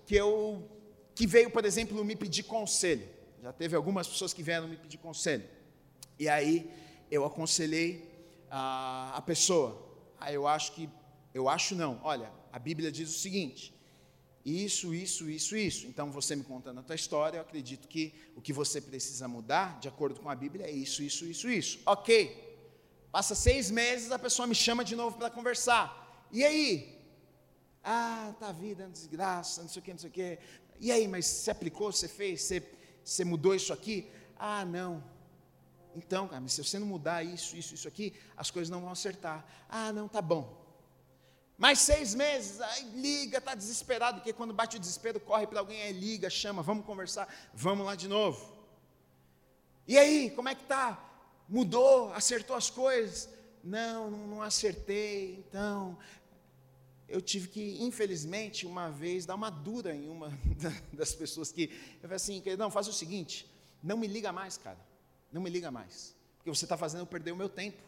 que 0.07 0.14
eu, 0.14 0.68
que 1.14 1.27
veio, 1.27 1.51
por 1.51 1.64
exemplo, 1.64 2.05
me 2.05 2.16
pedir 2.16 2.42
conselho. 2.42 3.09
Já 3.42 3.53
teve 3.53 3.77
algumas 3.77 4.07
pessoas 4.07 4.33
que 4.33 4.42
vieram 4.42 4.68
me 4.68 4.77
pedir 4.77 4.99
conselho. 4.99 5.44
E 6.18 6.29
aí 6.29 6.70
eu 7.11 7.25
aconselhei 7.25 8.11
a, 8.51 9.16
a 9.16 9.22
pessoa. 9.22 9.83
Aí 10.18 10.35
eu 10.35 10.46
acho 10.46 10.72
que, 10.72 10.88
eu 11.33 11.49
acho 11.49 11.75
não. 11.75 12.01
Olha, 12.03 12.31
a 12.53 12.59
Bíblia 12.59 12.90
diz 12.90 13.09
o 13.11 13.18
seguinte: 13.18 13.75
isso, 14.46 14.94
isso, 14.94 15.29
isso, 15.29 15.57
isso. 15.57 15.87
Então, 15.88 16.09
você 16.12 16.37
me 16.37 16.44
contando 16.44 16.79
a 16.79 16.83
tua 16.85 16.94
história, 16.94 17.38
eu 17.38 17.42
acredito 17.42 17.88
que 17.88 18.14
o 18.37 18.40
que 18.40 18.53
você 18.53 18.81
precisa 18.81 19.27
mudar, 19.27 19.81
de 19.81 19.88
acordo 19.88 20.20
com 20.20 20.31
a 20.31 20.37
Bíblia, 20.37 20.66
é 20.66 20.70
isso, 20.70 21.03
isso, 21.03 21.25
isso, 21.27 21.51
isso. 21.51 21.81
Ok. 21.85 22.45
Passa 23.11 23.35
seis 23.35 23.71
meses, 23.71 24.12
a 24.12 24.19
pessoa 24.19 24.47
me 24.47 24.55
chama 24.55 24.85
de 24.85 24.95
novo 24.95 25.16
para 25.16 25.31
conversar. 25.31 26.27
E 26.31 26.45
aí? 26.45 26.97
Ah, 27.83 28.35
tá 28.38 28.49
a 28.49 28.53
vida, 28.53 28.85
é 28.85 28.88
desgraça, 28.88 29.62
não 29.62 29.69
sei 29.69 29.81
o 29.81 29.85
que, 29.85 29.92
não 29.92 29.99
sei 29.99 30.11
o 30.11 30.12
que. 30.12 30.38
E 30.81 30.90
aí, 30.90 31.07
mas 31.07 31.25
você 31.27 31.51
aplicou, 31.51 31.92
você 31.92 32.09
fez, 32.09 32.42
você, 32.42 32.62
você 33.05 33.25
mudou 33.25 33.55
isso 33.55 33.73
aqui? 33.73 34.11
Ah, 34.38 34.64
não. 34.64 35.03
Então, 35.95 36.29
cara, 36.29 36.40
mas 36.40 36.53
se 36.53 36.62
você 36.62 36.79
não 36.79 36.87
mudar 36.87 37.23
isso, 37.23 37.57
isso, 37.57 37.75
isso 37.75 37.88
aqui, 37.88 38.12
as 38.37 38.51
coisas 38.51 38.69
não 38.69 38.81
vão 38.81 38.90
acertar. 38.90 39.47
Ah, 39.69 39.92
não, 39.92 40.09
tá 40.09 40.21
bom. 40.21 40.66
Mais 41.57 41.79
seis 41.79 42.14
meses, 42.14 42.61
aí 42.61 42.85
liga, 42.90 43.38
está 43.38 43.55
desesperado, 43.55 44.19
porque 44.19 44.33
quando 44.33 44.53
bate 44.53 44.77
o 44.77 44.81
desespero, 44.81 45.19
corre 45.19 45.47
para 45.47 45.59
alguém, 45.59 45.81
aí 45.83 45.92
liga, 45.92 46.29
chama, 46.29 46.62
vamos 46.62 46.85
conversar, 46.85 47.33
vamos 47.55 47.87
lá 47.87 47.95
de 47.95 48.09
novo. 48.09 48.55
E 49.88 49.97
aí, 49.97 50.31
como 50.31 50.51
é 50.51 50.55
que 50.55 50.62
está? 50.62 51.03
Mudou, 51.48 52.12
acertou 52.12 52.56
as 52.56 52.70
coisas? 52.70 53.28
Não, 53.62 54.11
não, 54.11 54.42
acertei, 54.42 55.38
então. 55.38 55.96
Eu 57.09 57.20
tive 57.20 57.48
que, 57.48 57.82
infelizmente, 57.82 58.66
uma 58.66 58.90
vez, 58.90 59.26
dar 59.26 59.35
uma 59.37 59.50
dura 59.50 59.94
em 59.94 60.09
uma 60.09 60.32
das 60.92 61.14
pessoas 61.14 61.52
que. 61.52 61.64
Eu 61.96 62.09
falei 62.09 62.16
assim, 62.16 62.42
não, 62.59 62.70
faz 62.70 62.88
o 62.88 62.92
seguinte, 62.92 63.48
não 63.82 63.96
me 63.96 64.06
liga 64.06 64.32
mais, 64.32 64.56
cara. 64.56 64.78
Não 65.32 65.40
me 65.40 65.50
liga 65.50 65.70
mais. 65.70 66.14
Porque 66.37 66.50
você 66.50 66.64
está 66.64 66.76
fazendo 66.76 67.00
eu 67.00 67.06
perder 67.06 67.32
o 67.32 67.37
meu 67.37 67.48
tempo. 67.48 67.82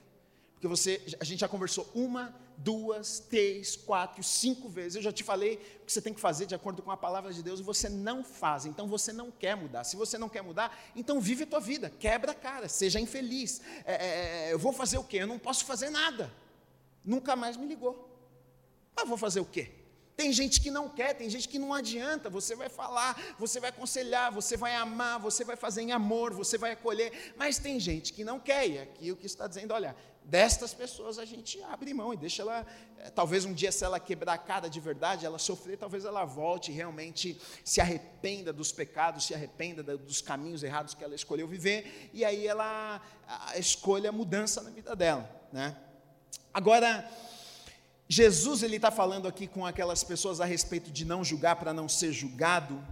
Porque 0.59 0.67
você, 0.67 1.01
a 1.21 1.25
gente 1.25 1.39
já 1.39 1.47
conversou 1.47 1.89
uma, 1.95 2.35
duas, 2.57 3.21
três, 3.21 3.77
quatro, 3.77 4.25
cinco 4.25 4.69
vezes. 4.69 4.97
Eu 4.97 5.03
já 5.03 5.13
te 5.13 5.23
falei 5.23 5.55
o 5.81 5.87
que 5.87 5.93
você 5.93 6.03
tem 6.03 6.13
que 6.13 6.21
fazer 6.21 6.47
de 6.47 6.55
acordo 6.55 6.83
com 6.83 6.91
a 6.91 6.97
palavra 6.97 7.33
de 7.33 7.45
Deus 7.45 7.61
e 7.61 7.63
você 7.63 7.89
não 7.89 8.25
faz. 8.25 8.67
Então 8.67 8.89
você 8.89 9.13
não 9.13 9.31
quer 9.31 9.57
mudar. 9.57 9.85
Se 9.85 9.95
você 9.95 10.19
não 10.19 10.29
quer 10.29 10.43
mudar, 10.43 10.77
então 10.97 11.21
vive 11.21 11.45
a 11.45 11.47
tua 11.47 11.61
vida, 11.61 11.89
quebra 12.01 12.33
a 12.33 12.35
cara, 12.35 12.69
seja 12.69 12.99
infeliz. 12.99 13.61
É, 13.85 13.95
é, 13.95 14.49
é 14.49 14.53
eu 14.53 14.59
vou 14.59 14.73
fazer 14.73 14.99
o 14.99 15.05
quê? 15.05 15.19
Eu 15.19 15.29
não 15.29 15.39
posso 15.39 15.65
fazer 15.65 15.91
nada. 15.91 16.29
Nunca 17.05 17.37
mais 17.37 17.57
me 17.57 17.65
ligou. 17.65 18.09
Mas 18.97 19.09
vou 19.09 19.17
fazer 19.17 19.39
o 19.39 19.45
quê? 19.45 19.71
Tem 20.19 20.33
gente 20.33 20.61
que 20.61 20.69
não 20.69 20.89
quer, 20.89 21.15
tem 21.15 21.31
gente 21.31 21.49
que 21.49 21.61
não 21.61 21.73
adianta. 21.73 22.29
Você 22.29 22.57
vai 22.57 22.69
falar, 22.69 23.17
você 23.39 23.61
vai 23.61 23.71
aconselhar, 23.71 24.33
você 24.33 24.57
vai 24.57 24.75
amar, 24.75 25.21
você 25.21 25.45
vai 25.45 25.55
fazer 25.55 25.83
em 25.83 25.93
amor, 25.93 26.35
você 26.35 26.59
vai 26.59 26.73
acolher. 26.73 27.33
Mas 27.37 27.61
tem 27.61 27.79
gente 27.79 28.13
que 28.13 28.25
não 28.25 28.41
quer. 28.41 28.69
E 28.69 28.79
aqui 28.81 29.13
o 29.13 29.17
que 29.17 29.27
está 29.27 29.47
dizendo, 29.47 29.73
olha, 29.73 29.95
destas 30.29 30.75
pessoas 30.75 31.19
a 31.19 31.25
gente 31.25 31.61
abre 31.63 31.95
mão 31.95 32.13
e 32.13 32.17
deixa 32.17 32.43
ela, 32.43 32.67
eh, 32.99 33.09
talvez 33.09 33.47
um 33.47 33.55
dia 33.55 33.73
se 33.73 33.83
ela 33.83 33.99
quebrar 33.99 34.35
a 34.35 34.39
cara 34.39 34.69
de 34.69 34.79
verdade, 34.79 35.25
ela 35.25 35.39
sofrer, 35.39 35.79
talvez 35.79 36.05
ela 36.05 36.23
volte 36.27 36.71
e 36.71 36.75
realmente 36.75 37.41
se 37.65 37.81
arrependa 37.81 38.53
dos 38.53 38.71
pecados, 38.71 39.25
se 39.25 39.35
arrependa 39.35 39.83
dos 39.83 40.21
caminhos 40.21 40.63
errados 40.63 40.93
que 40.93 41.03
ela 41.03 41.15
escolheu 41.15 41.49
viver, 41.49 42.11
e 42.13 42.27
aí 42.27 42.47
ela 42.47 43.01
escolha 43.57 44.13
mudança 44.13 44.63
na 44.63 44.69
vida 44.69 44.95
dela, 44.95 45.29
né? 45.51 45.75
Agora, 46.53 47.11
Jesus 48.07 48.63
ele 48.63 48.77
está 48.77 48.91
falando 48.91 49.27
aqui 49.27 49.47
com 49.47 49.65
aquelas 49.65 50.05
pessoas 50.05 50.43
a 50.43 50.45
respeito 50.45 50.91
de 50.91 51.07
não 51.07 51.25
julgar 51.25 51.57
para 51.57 51.73
não 51.73 51.89
ser 51.89 52.13
julgado, 52.13 52.87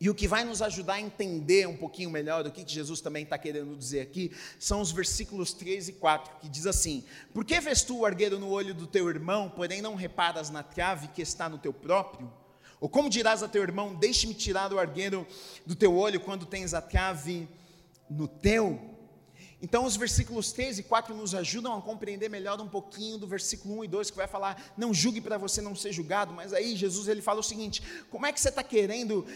e 0.00 0.10
o 0.10 0.14
que 0.14 0.26
vai 0.26 0.44
nos 0.44 0.60
ajudar 0.60 0.94
a 0.94 1.00
entender 1.00 1.68
um 1.68 1.76
pouquinho 1.76 2.10
melhor 2.10 2.46
o 2.46 2.50
que 2.50 2.64
Jesus 2.66 3.00
também 3.00 3.22
está 3.22 3.38
querendo 3.38 3.76
dizer 3.76 4.00
aqui, 4.00 4.32
são 4.58 4.80
os 4.80 4.90
versículos 4.90 5.52
3 5.52 5.88
e 5.88 5.92
4, 5.92 6.40
que 6.40 6.48
diz 6.48 6.66
assim: 6.66 7.04
Por 7.32 7.44
que 7.44 7.60
vês 7.60 7.82
tu 7.82 7.98
o 7.98 8.06
argueiro 8.06 8.38
no 8.38 8.50
olho 8.50 8.74
do 8.74 8.86
teu 8.86 9.08
irmão, 9.08 9.48
porém 9.48 9.80
não 9.80 9.94
reparas 9.94 10.50
na 10.50 10.62
trave 10.62 11.08
que 11.08 11.22
está 11.22 11.48
no 11.48 11.58
teu 11.58 11.72
próprio? 11.72 12.30
Ou 12.80 12.88
como 12.88 13.08
dirás 13.08 13.42
a 13.42 13.48
teu 13.48 13.62
irmão, 13.62 13.94
deixe-me 13.94 14.34
tirar 14.34 14.72
o 14.72 14.78
argueiro 14.78 15.26
do 15.64 15.74
teu 15.74 15.96
olho 15.96 16.20
quando 16.20 16.44
tens 16.44 16.74
a 16.74 16.82
trave 16.82 17.48
no 18.10 18.28
teu? 18.28 18.93
Então, 19.64 19.86
os 19.86 19.96
versículos 19.96 20.52
3 20.52 20.80
e 20.80 20.82
4 20.82 21.14
nos 21.14 21.34
ajudam 21.34 21.74
a 21.74 21.80
compreender 21.80 22.28
melhor 22.28 22.60
um 22.60 22.68
pouquinho 22.68 23.16
do 23.16 23.26
versículo 23.26 23.78
1 23.78 23.84
e 23.84 23.88
2, 23.88 24.10
que 24.10 24.16
vai 24.18 24.26
falar: 24.26 24.62
não 24.76 24.92
julgue 24.92 25.22
para 25.22 25.38
você 25.38 25.62
não 25.62 25.74
ser 25.74 25.90
julgado. 25.90 26.34
Mas 26.34 26.52
aí, 26.52 26.76
Jesus 26.76 27.08
ele 27.08 27.22
fala 27.22 27.40
o 27.40 27.42
seguinte: 27.42 27.82
como 28.10 28.26
é 28.26 28.32
que 28.32 28.38
você 28.38 28.50
está 28.50 28.62
querendo 28.62 29.26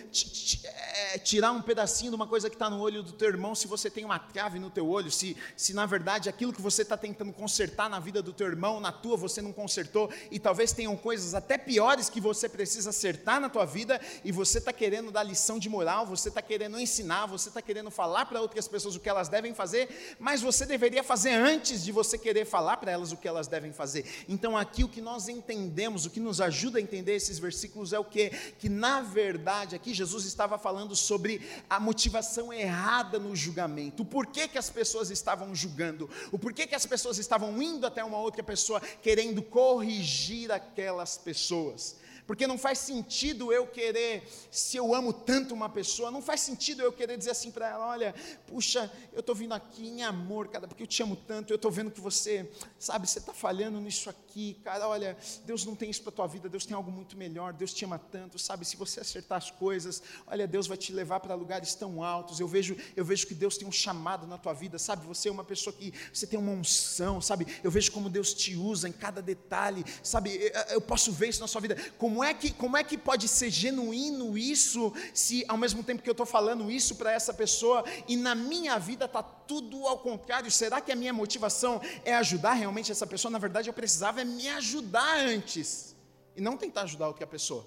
é, 0.65 1.17
tirar 1.17 1.51
um 1.53 1.63
pedacinho 1.63 2.11
de 2.11 2.15
uma 2.17 2.27
coisa 2.27 2.51
que 2.51 2.57
está 2.57 2.69
no 2.69 2.79
olho 2.79 3.03
do 3.03 3.13
teu 3.13 3.27
irmão 3.27 3.55
se 3.55 3.67
você 3.67 3.89
tem 3.89 4.05
uma 4.05 4.19
trave 4.19 4.59
no 4.59 4.69
teu 4.69 4.87
olho? 4.87 5.11
Se, 5.11 5.35
se 5.57 5.73
na 5.73 5.87
verdade 5.87 6.29
aquilo 6.29 6.53
que 6.53 6.61
você 6.61 6.83
está 6.83 6.99
tentando 6.99 7.33
consertar 7.33 7.89
na 7.89 7.99
vida 7.99 8.21
do 8.21 8.35
teu 8.35 8.49
irmão, 8.49 8.81
na 8.81 8.93
tua 8.93 9.17
você 9.17 9.41
não 9.41 9.51
consertou, 9.51 10.13
e 10.31 10.39
talvez 10.39 10.73
tenham 10.75 10.95
coisas 10.95 11.33
até 11.33 11.57
piores 11.57 12.11
que 12.11 12.21
você 12.21 12.51
precisa 12.51 12.91
acertar 12.91 13.41
na 13.41 13.49
tua 13.49 13.65
vida, 13.65 13.99
e 14.23 14.31
você 14.31 14.59
está 14.59 14.75
querendo 14.75 15.11
dar 15.11 15.23
lição 15.23 15.59
de 15.59 15.71
moral, 15.71 16.05
você 16.05 16.29
está 16.29 16.43
querendo 16.43 16.79
ensinar, 16.79 17.25
você 17.25 17.49
está 17.49 17.63
querendo 17.63 17.91
falar 17.91 18.27
para 18.27 18.43
outras 18.43 18.69
pessoas 18.69 18.95
o 18.95 19.01
que 19.01 19.09
elas 19.09 19.31
devem 19.31 19.55
fazer 19.55 20.18
mas 20.19 20.41
você 20.41 20.67
deveria 20.67 21.03
fazer 21.03 21.31
antes 21.31 21.85
de 21.85 21.93
você 21.93 22.19
querer 22.19 22.45
falar 22.45 22.77
para 22.79 22.91
elas 22.91 23.13
o 23.13 23.17
que 23.17 23.29
elas 23.29 23.47
devem 23.47 23.73
fazer. 23.73 24.05
Então, 24.29 24.57
aqui 24.57 24.83
o 24.83 24.89
que 24.89 25.01
nós 25.01 25.29
entendemos, 25.29 26.07
o 26.07 26.11
que 26.11 26.21
nos 26.21 26.41
ajuda 26.41 26.79
a 26.79 26.83
entender 26.83 27.15
esses 27.15 27.39
versículos 27.39 27.93
é 27.93 27.99
o 27.99 28.05
que? 28.05 28.31
Que 28.59 28.69
na 28.69 29.01
verdade 29.01 29.77
aqui 29.77 29.95
Jesus 29.95 30.25
estava 30.25 30.59
falando 30.59 30.95
sobre 30.97 31.41
a 31.69 31.79
motivação 31.79 32.53
errada 32.53 33.19
no 33.19 33.35
julgamento. 33.35 34.03
O 34.03 34.07
porquê 34.07 34.49
que 34.49 34.59
as 34.59 34.71
pessoas 34.71 35.11
estavam 35.11 35.55
julgando, 35.55 36.09
o 36.33 36.39
porquê 36.39 36.67
que 36.67 36.75
as 36.75 36.87
pessoas 36.87 37.19
estavam 37.19 37.61
indo 37.63 37.87
até 37.87 38.03
uma 38.05 38.19
outra 38.19 38.43
pessoa 38.43 38.81
querendo 39.03 39.43
corrigir 39.43 40.51
aquelas 40.51 41.17
pessoas. 41.17 41.97
Porque 42.29 42.47
não 42.47 42.59
faz 42.59 42.79
sentido 42.81 43.51
eu 43.51 43.67
querer, 43.67 44.23
se 44.51 44.77
eu 44.77 44.95
amo 44.95 45.15
tanto 45.15 45.55
uma 45.55 45.67
pessoa, 45.67 46.11
não 46.11 46.21
faz 46.21 46.43
sentido 46.43 46.83
eu 46.83 46.93
querer 46.93 47.17
dizer 47.17 47.31
assim 47.31 47.51
para 47.51 47.71
ela: 47.71 47.89
olha, 47.89 48.15
puxa, 48.47 48.93
eu 49.15 49.21
estou 49.21 49.35
vindo 49.35 49.55
aqui 49.55 49.89
em 49.89 50.03
amor, 50.03 50.49
cara, 50.49 50.69
porque 50.69 50.83
eu 50.83 50.87
te 50.87 51.03
amo 51.03 51.17
tanto, 51.17 51.51
eu 51.51 51.57
estou 51.57 51.71
vendo 51.71 51.91
que 51.91 52.03
você, 52.03 52.47
sabe, 52.79 53.09
você 53.09 53.19
está 53.19 53.33
falhando 53.33 53.81
nisso 53.81 54.11
aqui, 54.11 54.61
cara, 54.63 54.87
olha, 54.87 55.17
Deus 55.47 55.65
não 55.65 55.75
tem 55.75 55.89
isso 55.89 56.03
para 56.03 56.13
tua 56.13 56.27
vida, 56.27 56.51
Deus 56.51 56.67
tem 56.67 56.77
algo 56.77 56.91
muito 56.91 57.17
melhor, 57.17 57.55
Deus 57.55 57.73
te 57.73 57.87
ama 57.87 57.99
tanto, 57.99 58.39
sabe, 58.39 58.67
se 58.67 58.77
você 58.77 59.01
acertar 59.01 59.39
as 59.39 59.51
coisas, 59.51 60.03
olha, 60.27 60.47
Deus 60.47 60.67
vai 60.67 60.77
te 60.77 60.93
levar 60.93 61.21
para 61.21 61.35
lugares 61.35 61.75
tão 61.75 62.05
altos, 62.05 62.39
eu 62.41 62.47
vejo, 62.47 62.77
eu 62.95 63.07
vejo 63.07 63.27
que 63.27 63.35
Deus 63.35 63.57
tem 63.57 63.67
um 63.67 63.73
chamado 63.73 64.27
na 64.27 64.37
tua 64.37 64.53
vida, 64.53 64.79
sabe, 64.79 65.07
você 65.07 65.31
é 65.31 65.33
uma 65.33 65.45
pessoa 65.45 65.75
que, 65.75 65.95
você 66.13 66.27
tem 66.27 66.39
uma 66.39 66.53
unção, 66.53 67.23
sabe, 67.23 67.47
eu 67.65 67.71
vejo 67.71 67.91
como 67.91 68.11
Deus 68.11 68.35
te 68.35 68.55
usa 68.55 68.87
em 68.87 68.93
cada 68.93 69.23
detalhe, 69.23 69.83
sabe, 70.03 70.53
eu 70.69 70.81
posso 70.83 71.11
ver 71.11 71.31
isso 71.31 71.41
na 71.41 71.47
sua 71.47 71.63
vida, 71.63 71.75
como 71.97 72.18
como 72.19 72.25
é 72.25 72.35
que, 72.35 72.51
como 72.51 72.77
é 72.77 72.83
que 72.83 72.99
pode 72.99 73.29
ser 73.29 73.49
genuíno 73.49 74.37
isso, 74.37 74.93
se 75.15 75.45
ao 75.47 75.57
mesmo 75.57 75.85
tempo 75.85 76.03
que 76.03 76.11
eu 76.11 76.19
estou 76.19 76.27
falando 76.27 76.69
isso 76.69 76.97
para 76.97 77.13
essa 77.13 77.33
pessoa 77.33 77.85
e 78.09 78.17
na 78.17 78.35
minha 78.35 78.77
vida 78.77 79.05
está 79.05 79.23
tudo 79.23 79.87
ao 79.87 80.01
contrário? 80.01 80.51
Será 80.51 80.81
que 80.81 80.91
a 80.91 80.97
minha 80.97 81.13
motivação 81.13 81.81
é 82.05 82.13
ajudar 82.17 82.55
realmente 82.55 82.91
essa 82.91 83.07
pessoa? 83.07 83.31
Na 83.31 83.39
verdade, 83.39 83.71
eu 83.71 83.73
precisava 83.73 84.21
é 84.21 84.25
me 84.25 84.49
ajudar 84.49 85.17
antes 85.21 85.95
e 86.35 86.41
não 86.41 86.57
tentar 86.57 86.83
ajudar 86.83 87.07
outra 87.07 87.25
pessoa. 87.25 87.65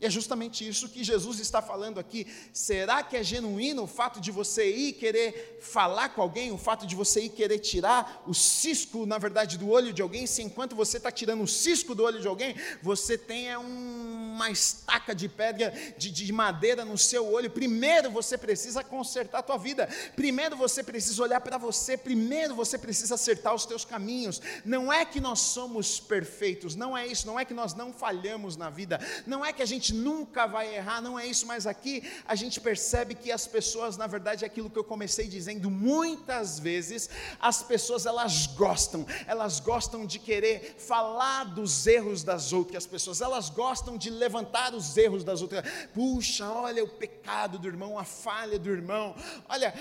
E 0.00 0.06
é 0.06 0.10
justamente 0.10 0.66
isso 0.66 0.88
que 0.88 1.02
Jesus 1.02 1.40
está 1.40 1.60
falando 1.60 1.98
aqui. 1.98 2.24
Será 2.52 3.02
que 3.02 3.16
é 3.16 3.22
genuíno 3.22 3.82
o 3.82 3.86
fato 3.86 4.20
de 4.20 4.30
você 4.30 4.70
ir 4.70 4.92
querer 4.92 5.58
falar 5.60 6.10
com 6.10 6.22
alguém, 6.22 6.52
o 6.52 6.58
fato 6.58 6.86
de 6.86 6.94
você 6.94 7.22
ir 7.22 7.30
querer 7.30 7.58
tirar 7.58 8.22
o 8.24 8.32
cisco, 8.32 9.04
na 9.06 9.18
verdade, 9.18 9.58
do 9.58 9.68
olho 9.68 9.92
de 9.92 10.00
alguém, 10.00 10.24
se 10.24 10.40
enquanto 10.40 10.76
você 10.76 10.98
está 10.98 11.10
tirando 11.10 11.42
o 11.42 11.48
cisco 11.48 11.96
do 11.96 12.04
olho 12.04 12.20
de 12.20 12.28
alguém, 12.28 12.54
você 12.80 13.18
tem 13.18 13.56
um, 13.56 14.34
uma 14.34 14.50
estaca 14.50 15.12
de 15.12 15.28
pedra, 15.28 15.74
de, 15.96 16.12
de 16.12 16.32
madeira 16.32 16.84
no 16.84 16.96
seu 16.96 17.26
olho? 17.26 17.50
Primeiro 17.50 18.08
você 18.08 18.38
precisa 18.38 18.84
consertar 18.84 19.38
a 19.38 19.42
tua 19.42 19.58
vida, 19.58 19.88
primeiro 20.14 20.56
você 20.56 20.80
precisa 20.80 21.20
olhar 21.20 21.40
para 21.40 21.58
você, 21.58 21.96
primeiro 21.96 22.54
você 22.54 22.78
precisa 22.78 23.16
acertar 23.16 23.52
os 23.52 23.66
teus 23.66 23.84
caminhos. 23.84 24.40
Não 24.64 24.92
é 24.92 25.04
que 25.04 25.20
nós 25.20 25.40
somos 25.40 25.98
perfeitos, 25.98 26.76
não 26.76 26.96
é 26.96 27.04
isso, 27.04 27.26
não 27.26 27.38
é 27.38 27.44
que 27.44 27.54
nós 27.54 27.74
não 27.74 27.92
falhamos 27.92 28.56
na 28.56 28.70
vida, 28.70 29.00
não 29.26 29.44
é 29.44 29.52
que 29.52 29.62
a 29.62 29.66
gente 29.66 29.87
gente 29.88 29.94
nunca 29.94 30.46
vai 30.46 30.74
errar, 30.74 31.00
não 31.00 31.18
é 31.18 31.26
isso, 31.26 31.46
mas 31.46 31.66
aqui 31.66 32.02
a 32.26 32.34
gente 32.34 32.60
percebe 32.60 33.14
que 33.14 33.32
as 33.32 33.46
pessoas, 33.46 33.96
na 33.96 34.06
verdade, 34.06 34.44
é 34.44 34.46
aquilo 34.46 34.70
que 34.70 34.78
eu 34.78 34.84
comecei 34.84 35.26
dizendo, 35.26 35.70
muitas 35.70 36.58
vezes 36.58 37.08
as 37.40 37.62
pessoas 37.62 38.06
elas 38.06 38.46
gostam, 38.46 39.06
elas 39.26 39.60
gostam 39.60 40.04
de 40.04 40.18
querer 40.18 40.76
falar 40.78 41.44
dos 41.44 41.86
erros 41.86 42.22
das 42.22 42.52
outras 42.52 42.86
pessoas, 42.86 43.20
elas 43.20 43.48
gostam 43.48 43.96
de 43.96 44.10
levantar 44.10 44.74
os 44.74 44.96
erros 44.96 45.24
das 45.24 45.40
outras. 45.40 45.64
Puxa, 45.94 46.50
olha 46.50 46.84
o 46.84 46.88
pecado 46.88 47.58
do 47.58 47.68
irmão, 47.68 47.98
a 47.98 48.04
falha 48.04 48.58
do 48.58 48.70
irmão. 48.70 49.14
Olha, 49.48 49.72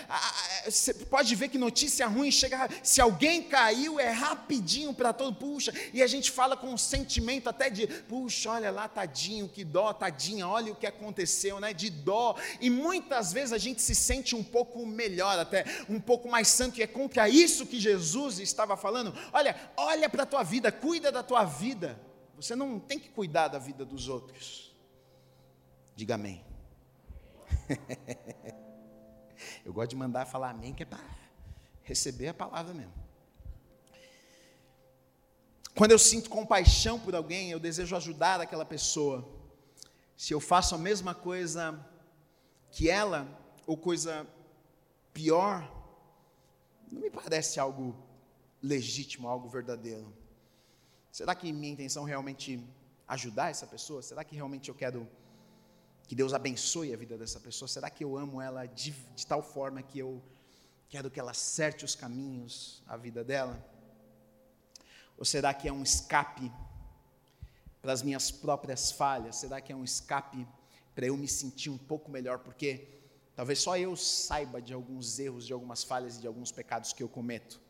você 0.66 0.94
pode 0.94 1.36
ver 1.36 1.50
que 1.50 1.58
notícia 1.58 2.08
ruim 2.08 2.32
chega, 2.32 2.70
se 2.82 3.02
alguém 3.02 3.44
caiu 3.44 4.00
é 4.00 4.12
rapidinho 4.12 4.94
para 4.94 5.12
todo, 5.12 5.36
puxa, 5.36 5.74
e 5.94 6.02
a 6.02 6.08
gente 6.08 6.32
fala 6.32 6.56
com 6.56 6.68
um 6.68 6.78
sentimento 6.78 7.50
até 7.50 7.70
de, 7.70 7.88
puxa, 7.88 8.52
olha 8.52 8.72
lá, 8.72 8.88
tadinho, 8.88 9.50
que 9.50 9.64
dó, 9.64 9.94
tadinha, 9.98 10.48
olha 10.48 10.72
o 10.72 10.76
que 10.76 10.88
aconteceu, 10.88 11.60
né? 11.60 11.74
De 11.74 11.90
dó. 11.90 12.36
E 12.62 12.70
muitas 12.70 13.34
vezes 13.34 13.52
a 13.52 13.58
gente 13.58 13.82
se 13.82 13.94
sente 13.94 14.36
um 14.36 14.44
pouco 14.44 14.86
melhor, 14.86 15.38
até 15.40 15.66
um 15.90 16.00
pouco 16.00 16.30
mais 16.30 16.48
santo, 16.48 16.80
e 16.80 16.84
é 16.84 16.88
contra 16.88 17.28
isso 17.28 17.66
que 17.66 17.80
Jesus 17.80 18.40
estava 18.40 18.78
falando. 18.78 19.14
Olha, 19.34 19.56
olha 19.76 20.10
para 20.10 20.24
a 20.24 20.26
tua 20.26 20.44
vida, 20.44 20.72
cuida 20.72 21.12
da 21.12 21.24
tua 21.24 21.44
vida. 21.44 22.00
Você 22.36 22.56
não 22.56 22.80
tem 22.80 23.00
que 23.00 23.10
cuidar 23.10 23.48
da 23.48 23.60
vida 23.60 23.84
dos 23.84 24.08
outros. 24.08 24.76
Diga 25.96 26.16
amém. 26.16 26.46
Eu 29.66 29.74
gosto 29.74 29.90
de 29.90 29.96
mandar 29.96 30.26
falar 30.26 30.52
amém, 30.52 30.74
que 30.74 30.84
é 30.84 30.86
para 30.86 31.00
receber 31.84 32.30
a 32.30 32.34
palavra 32.34 32.74
mesmo. 32.74 32.94
Quando 35.78 35.92
eu 35.92 36.00
sinto 36.00 36.30
compaixão 36.30 37.00
por 37.00 37.16
alguém, 37.16 37.52
eu 37.52 37.60
desejo 37.60 37.96
ajudar 37.96 38.42
aquela 38.42 38.66
pessoa. 38.66 39.28
Se 40.18 40.34
eu 40.34 40.40
faço 40.40 40.74
a 40.74 40.80
mesma 40.80 41.14
coisa 41.14 41.80
que 42.72 42.90
ela, 42.90 43.28
ou 43.68 43.78
coisa 43.78 44.28
pior, 45.14 45.72
não 46.92 47.02
me 47.02 47.12
parece 47.12 47.60
algo 47.60 47.96
legítimo, 48.62 49.28
algo 49.28 49.48
verdadeiro. 49.48 50.12
Será 51.12 51.36
que 51.36 51.54
minha 51.54 51.72
intenção 51.72 52.04
realmente 52.04 52.68
ajudar 53.08 53.52
essa 53.52 53.68
pessoa? 53.68 54.02
Será 54.02 54.24
que 54.24 54.36
realmente 54.36 54.70
eu 54.70 54.76
quero 54.76 55.08
que 56.08 56.16
Deus 56.16 56.34
abençoe 56.34 56.94
a 56.94 56.98
vida 56.98 57.16
dessa 57.16 57.40
pessoa? 57.40 57.68
Será 57.68 57.88
que 57.88 58.04
eu 58.04 58.18
amo 58.18 58.42
ela 58.42 58.66
de, 58.66 58.92
de 59.16 59.28
tal 59.28 59.44
forma 59.44 59.84
que 59.84 60.00
eu 60.00 60.20
quero 60.90 61.12
que 61.12 61.20
ela 61.20 61.32
acerte 61.32 61.86
os 61.86 61.94
caminhos, 61.94 62.82
a 62.88 62.98
vida 62.98 63.24
dela? 63.24 63.64
Ou 65.16 65.26
será 65.26 65.54
que 65.54 65.68
é 65.68 65.72
um 65.72 65.84
escape 65.84 66.52
para 67.88 67.94
as 67.94 68.04
minhas 68.04 68.30
próprias 68.30 68.92
falhas? 68.92 69.38
Será 69.38 69.62
que 69.62 69.72
é 69.72 69.76
um 69.76 69.82
escape 69.82 70.46
para 70.94 71.06
eu 71.06 71.16
me 71.16 71.26
sentir 71.26 71.70
um 71.70 71.78
pouco 71.78 72.12
melhor? 72.12 72.40
Porque 72.40 72.86
talvez 73.34 73.60
só 73.60 73.78
eu 73.78 73.96
saiba 73.96 74.62
de 74.62 74.74
alguns 74.74 75.18
erros, 75.20 75.48
de 75.48 75.54
algumas 75.54 75.86
falhas 75.86 76.18
e 76.18 76.20
de 76.20 76.28
alguns 76.28 76.52
pecados 76.52 76.92
que 76.92 77.02
eu 77.02 77.08
cometo. 77.08 77.62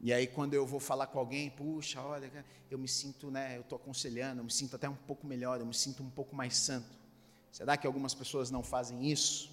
E 0.00 0.12
aí, 0.12 0.26
quando 0.26 0.54
eu 0.54 0.66
vou 0.66 0.80
falar 0.80 1.06
com 1.06 1.20
alguém, 1.20 1.48
puxa, 1.48 2.02
olha, 2.02 2.28
eu 2.68 2.76
me 2.76 2.88
sinto, 2.88 3.30
né, 3.30 3.56
eu 3.56 3.60
estou 3.60 3.76
aconselhando, 3.76 4.40
eu 4.40 4.44
me 4.44 4.50
sinto 4.50 4.74
até 4.74 4.88
um 4.88 4.96
pouco 4.96 5.28
melhor, 5.28 5.60
eu 5.60 5.66
me 5.66 5.74
sinto 5.74 6.02
um 6.02 6.10
pouco 6.10 6.34
mais 6.34 6.56
santo. 6.56 6.98
Será 7.52 7.76
que 7.76 7.86
algumas 7.86 8.14
pessoas 8.14 8.50
não 8.50 8.64
fazem 8.64 9.08
isso? 9.12 9.48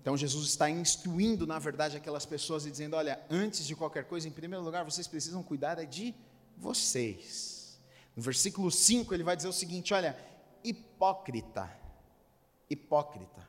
Então 0.00 0.16
Jesus 0.16 0.46
está 0.46 0.70
instruindo, 0.70 1.44
na 1.44 1.58
verdade, 1.58 1.96
aquelas 1.96 2.24
pessoas 2.24 2.66
e 2.66 2.70
dizendo: 2.70 2.94
olha, 2.94 3.20
antes 3.28 3.66
de 3.66 3.74
qualquer 3.74 4.04
coisa, 4.04 4.28
em 4.28 4.30
primeiro 4.30 4.64
lugar, 4.64 4.84
vocês 4.84 5.08
precisam 5.08 5.42
cuidar 5.42 5.76
é 5.80 5.84
de 5.84 6.14
vocês. 6.56 7.55
No 8.16 8.22
versículo 8.22 8.70
5 8.70 9.12
ele 9.12 9.22
vai 9.22 9.36
dizer 9.36 9.48
o 9.48 9.52
seguinte: 9.52 9.92
olha, 9.92 10.18
hipócrita, 10.64 11.70
hipócrita. 12.68 13.46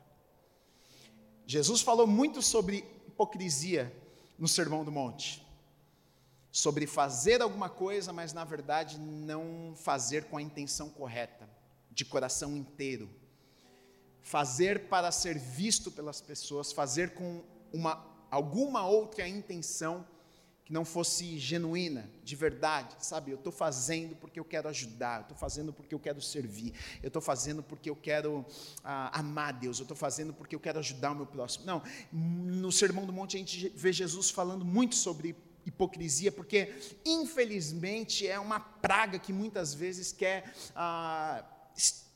Jesus 1.46 1.80
falou 1.80 2.06
muito 2.06 2.42
sobre 2.42 2.84
hipocrisia 3.06 3.90
no 4.38 4.46
Sermão 4.46 4.84
do 4.84 4.92
Monte. 4.92 5.42
Sobre 6.52 6.86
fazer 6.86 7.40
alguma 7.40 7.70
coisa, 7.70 8.12
mas 8.12 8.34
na 8.34 8.44
verdade 8.44 8.98
não 8.98 9.74
fazer 9.74 10.24
com 10.24 10.36
a 10.36 10.42
intenção 10.42 10.90
correta 10.90 11.48
de 11.90 12.04
coração 12.04 12.54
inteiro. 12.54 13.08
Fazer 14.20 14.88
para 14.88 15.10
ser 15.10 15.38
visto 15.38 15.90
pelas 15.90 16.20
pessoas, 16.20 16.72
fazer 16.72 17.14
com 17.14 17.42
uma, 17.72 18.06
alguma 18.30 18.86
outra 18.86 19.26
intenção 19.26 20.06
que 20.68 20.72
não 20.74 20.84
fosse 20.84 21.38
genuína, 21.38 22.10
de 22.22 22.36
verdade, 22.36 22.94
sabe? 23.00 23.30
Eu 23.30 23.38
estou 23.38 23.50
fazendo 23.50 24.14
porque 24.14 24.38
eu 24.38 24.44
quero 24.44 24.68
ajudar, 24.68 25.20
eu 25.20 25.22
estou 25.22 25.36
fazendo 25.38 25.72
porque 25.72 25.94
eu 25.94 25.98
quero 25.98 26.20
servir, 26.20 26.74
eu 27.02 27.06
estou 27.06 27.22
fazendo 27.22 27.62
porque 27.62 27.88
eu 27.88 27.96
quero 27.96 28.44
ah, 28.84 29.18
amar 29.18 29.54
Deus, 29.54 29.78
eu 29.78 29.84
estou 29.84 29.96
fazendo 29.96 30.34
porque 30.34 30.54
eu 30.54 30.60
quero 30.60 30.78
ajudar 30.78 31.12
o 31.12 31.14
meu 31.14 31.24
próximo. 31.24 31.64
Não, 31.64 31.82
no 32.12 32.70
Sermão 32.70 33.06
do 33.06 33.14
Monte 33.14 33.36
a 33.36 33.38
gente 33.38 33.70
vê 33.70 33.94
Jesus 33.94 34.28
falando 34.28 34.62
muito 34.62 34.94
sobre 34.94 35.34
hipocrisia, 35.64 36.30
porque 36.30 36.74
infelizmente 37.02 38.26
é 38.26 38.38
uma 38.38 38.60
praga 38.60 39.18
que 39.18 39.32
muitas 39.32 39.72
vezes 39.72 40.12
quer. 40.12 40.52
Ah, 40.76 41.46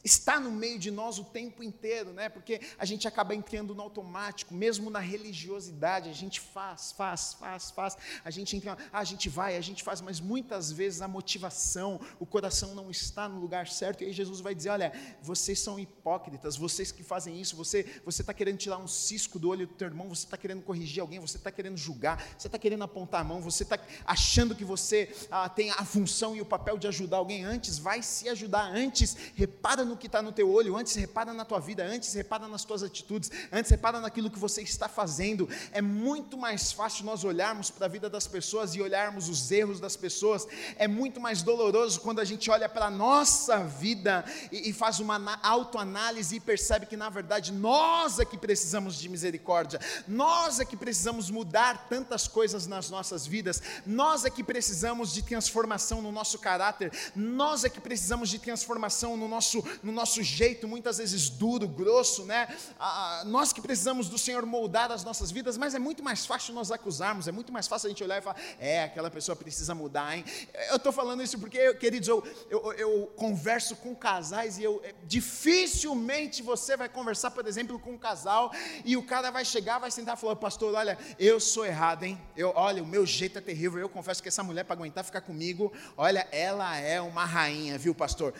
está 0.04 0.40
no 0.40 0.50
meio 0.50 0.78
de 0.78 0.90
nós 0.90 1.18
o 1.18 1.24
tempo 1.24 1.62
inteiro, 1.62 2.12
né? 2.12 2.28
Porque 2.28 2.60
a 2.78 2.84
gente 2.84 3.06
acaba 3.06 3.34
entrando 3.34 3.74
no 3.74 3.82
automático, 3.82 4.54
mesmo 4.54 4.90
na 4.90 4.98
religiosidade, 4.98 6.10
a 6.10 6.12
gente 6.12 6.40
faz, 6.40 6.92
faz, 6.92 7.34
faz, 7.34 7.70
faz, 7.70 7.96
a 8.24 8.30
gente 8.30 8.56
entra, 8.56 8.76
ah, 8.92 8.98
a 8.98 9.04
gente 9.04 9.28
vai, 9.28 9.56
a 9.56 9.60
gente 9.60 9.82
faz, 9.82 10.00
mas 10.00 10.20
muitas 10.20 10.72
vezes 10.72 11.02
a 11.02 11.08
motivação, 11.08 12.00
o 12.18 12.26
coração 12.26 12.74
não 12.74 12.90
está 12.90 13.28
no 13.28 13.38
lugar 13.38 13.68
certo, 13.68 14.02
e 14.02 14.06
aí 14.06 14.12
Jesus 14.12 14.40
vai 14.40 14.54
dizer: 14.54 14.70
olha, 14.70 14.92
vocês 15.22 15.58
são 15.60 15.78
hipócritas, 15.78 16.56
vocês 16.56 16.90
que 16.90 17.02
fazem 17.02 17.40
isso, 17.40 17.56
você 17.56 18.00
você 18.04 18.22
está 18.22 18.34
querendo 18.34 18.58
tirar 18.58 18.78
um 18.78 18.88
cisco 18.88 19.38
do 19.38 19.48
olho 19.48 19.66
do 19.66 19.74
teu 19.74 19.86
irmão, 19.86 20.08
você 20.08 20.24
está 20.24 20.36
querendo 20.36 20.62
corrigir 20.62 21.00
alguém, 21.00 21.20
você 21.20 21.36
está 21.36 21.50
querendo 21.50 21.76
julgar, 21.76 22.22
você 22.36 22.48
está 22.48 22.58
querendo 22.58 22.82
apontar 22.82 23.20
a 23.20 23.24
mão, 23.24 23.40
você 23.40 23.62
está 23.62 23.78
achando 24.04 24.54
que 24.54 24.64
você 24.64 25.14
ah, 25.30 25.48
tem 25.48 25.70
a 25.70 25.84
função 25.84 26.34
e 26.34 26.40
o 26.40 26.44
papel 26.44 26.78
de 26.78 26.88
ajudar 26.88 27.18
alguém 27.18 27.44
antes, 27.44 27.78
vai 27.78 28.02
se 28.02 28.28
ajudar 28.28 28.64
antes, 28.64 29.16
repara 29.34 29.84
no 29.84 29.91
no 29.92 29.96
que 29.96 30.06
está 30.06 30.22
no 30.22 30.32
teu 30.32 30.50
olho, 30.50 30.76
antes 30.76 30.94
repara 30.94 31.32
na 31.34 31.44
tua 31.44 31.60
vida, 31.60 31.84
antes 31.84 32.12
repara 32.14 32.48
nas 32.48 32.64
tuas 32.64 32.82
atitudes, 32.82 33.30
antes 33.52 33.70
repara 33.70 34.00
naquilo 34.00 34.30
que 34.30 34.38
você 34.38 34.62
está 34.62 34.88
fazendo. 34.88 35.48
É 35.70 35.82
muito 35.82 36.36
mais 36.36 36.72
fácil 36.72 37.04
nós 37.04 37.24
olharmos 37.24 37.70
para 37.70 37.86
a 37.86 37.88
vida 37.88 38.08
das 38.08 38.26
pessoas 38.26 38.74
e 38.74 38.80
olharmos 38.80 39.28
os 39.28 39.50
erros 39.50 39.78
das 39.78 39.94
pessoas. 39.94 40.48
É 40.76 40.88
muito 40.88 41.20
mais 41.20 41.42
doloroso 41.42 42.00
quando 42.00 42.20
a 42.20 42.24
gente 42.24 42.50
olha 42.50 42.68
para 42.68 42.86
a 42.86 42.90
nossa 42.90 43.58
vida 43.58 44.24
e, 44.50 44.70
e 44.70 44.72
faz 44.72 44.98
uma 44.98 45.38
autoanálise 45.42 46.36
e 46.36 46.40
percebe 46.40 46.86
que 46.86 46.96
na 46.96 47.10
verdade 47.10 47.52
nós 47.52 48.18
é 48.18 48.24
que 48.24 48.38
precisamos 48.38 48.96
de 48.96 49.08
misericórdia, 49.08 49.78
nós 50.08 50.58
é 50.58 50.64
que 50.64 50.76
precisamos 50.76 51.30
mudar 51.30 51.86
tantas 51.88 52.26
coisas 52.26 52.66
nas 52.66 52.88
nossas 52.88 53.26
vidas, 53.26 53.62
nós 53.84 54.24
é 54.24 54.30
que 54.30 54.42
precisamos 54.42 55.12
de 55.12 55.22
transformação 55.22 56.00
no 56.00 56.10
nosso 56.10 56.38
caráter, 56.38 56.90
nós 57.14 57.64
é 57.64 57.68
que 57.68 57.80
precisamos 57.80 58.30
de 58.30 58.38
transformação 58.38 59.16
no 59.16 59.28
nosso 59.28 59.62
no 59.82 59.92
nosso 59.92 60.22
jeito, 60.22 60.68
muitas 60.68 60.98
vezes 60.98 61.28
duro, 61.28 61.66
grosso, 61.66 62.24
né? 62.24 62.48
Ah, 62.78 63.22
nós 63.26 63.52
que 63.52 63.60
precisamos 63.60 64.08
do 64.08 64.16
Senhor 64.16 64.46
moldar 64.46 64.92
as 64.92 65.02
nossas 65.02 65.30
vidas, 65.30 65.56
mas 65.56 65.74
é 65.74 65.78
muito 65.78 66.02
mais 66.02 66.24
fácil 66.24 66.54
nós 66.54 66.70
acusarmos, 66.70 67.26
é 67.26 67.32
muito 67.32 67.52
mais 67.52 67.66
fácil 67.66 67.88
a 67.88 67.90
gente 67.90 68.02
olhar 68.04 68.18
e 68.18 68.22
falar, 68.22 68.36
é, 68.58 68.84
aquela 68.84 69.10
pessoa 69.10 69.34
precisa 69.34 69.74
mudar, 69.74 70.16
hein? 70.16 70.24
Eu 70.70 70.76
estou 70.76 70.92
falando 70.92 71.22
isso 71.22 71.38
porque, 71.38 71.74
queridos, 71.74 72.08
eu, 72.08 72.22
eu, 72.48 72.72
eu, 72.74 73.12
converso 73.16 73.76
com 73.76 73.94
casais 73.94 74.58
e 74.58 74.64
eu 74.64 74.80
é, 74.84 74.94
dificilmente 75.04 76.42
você 76.42 76.76
vai 76.76 76.88
conversar, 76.88 77.30
por 77.30 77.46
exemplo, 77.46 77.78
com 77.78 77.92
um 77.92 77.98
casal 77.98 78.52
e 78.84 78.96
o 78.96 79.02
cara 79.02 79.30
vai 79.30 79.44
chegar, 79.44 79.78
vai 79.78 79.90
sentar 79.90 80.16
e 80.16 80.20
falar, 80.20 80.36
pastor, 80.36 80.74
olha, 80.74 80.96
eu 81.18 81.40
sou 81.40 81.66
errado, 81.66 82.04
hein? 82.04 82.20
Eu, 82.36 82.52
olha, 82.54 82.82
o 82.82 82.86
meu 82.86 83.04
jeito 83.04 83.38
é 83.38 83.40
terrível, 83.40 83.80
eu 83.80 83.88
confesso 83.88 84.22
que 84.22 84.28
essa 84.28 84.42
mulher 84.42 84.64
para 84.64 84.74
aguentar 84.74 85.04
ficar 85.04 85.20
comigo, 85.20 85.72
olha, 85.96 86.26
ela 86.30 86.76
é 86.76 87.00
uma 87.00 87.24
rainha, 87.24 87.76
viu, 87.76 87.94
pastor? 87.94 88.32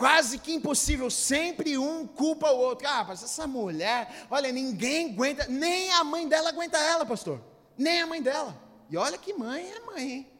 Quase 0.00 0.38
que 0.38 0.54
impossível, 0.54 1.10
sempre 1.10 1.76
um 1.76 2.06
culpa 2.06 2.50
o 2.50 2.58
outro. 2.58 2.88
Ah, 2.88 3.04
mas 3.06 3.22
essa 3.22 3.46
mulher, 3.46 4.26
olha, 4.30 4.50
ninguém 4.50 5.12
aguenta, 5.12 5.46
nem 5.46 5.92
a 5.92 6.02
mãe 6.02 6.26
dela 6.26 6.48
aguenta 6.48 6.78
ela, 6.78 7.04
pastor. 7.04 7.38
Nem 7.76 8.00
a 8.00 8.06
mãe 8.06 8.22
dela. 8.22 8.58
E 8.88 8.96
olha 8.96 9.18
que 9.18 9.34
mãe 9.34 9.70
é 9.70 9.80
mãe, 9.80 10.10
hein? 10.10 10.32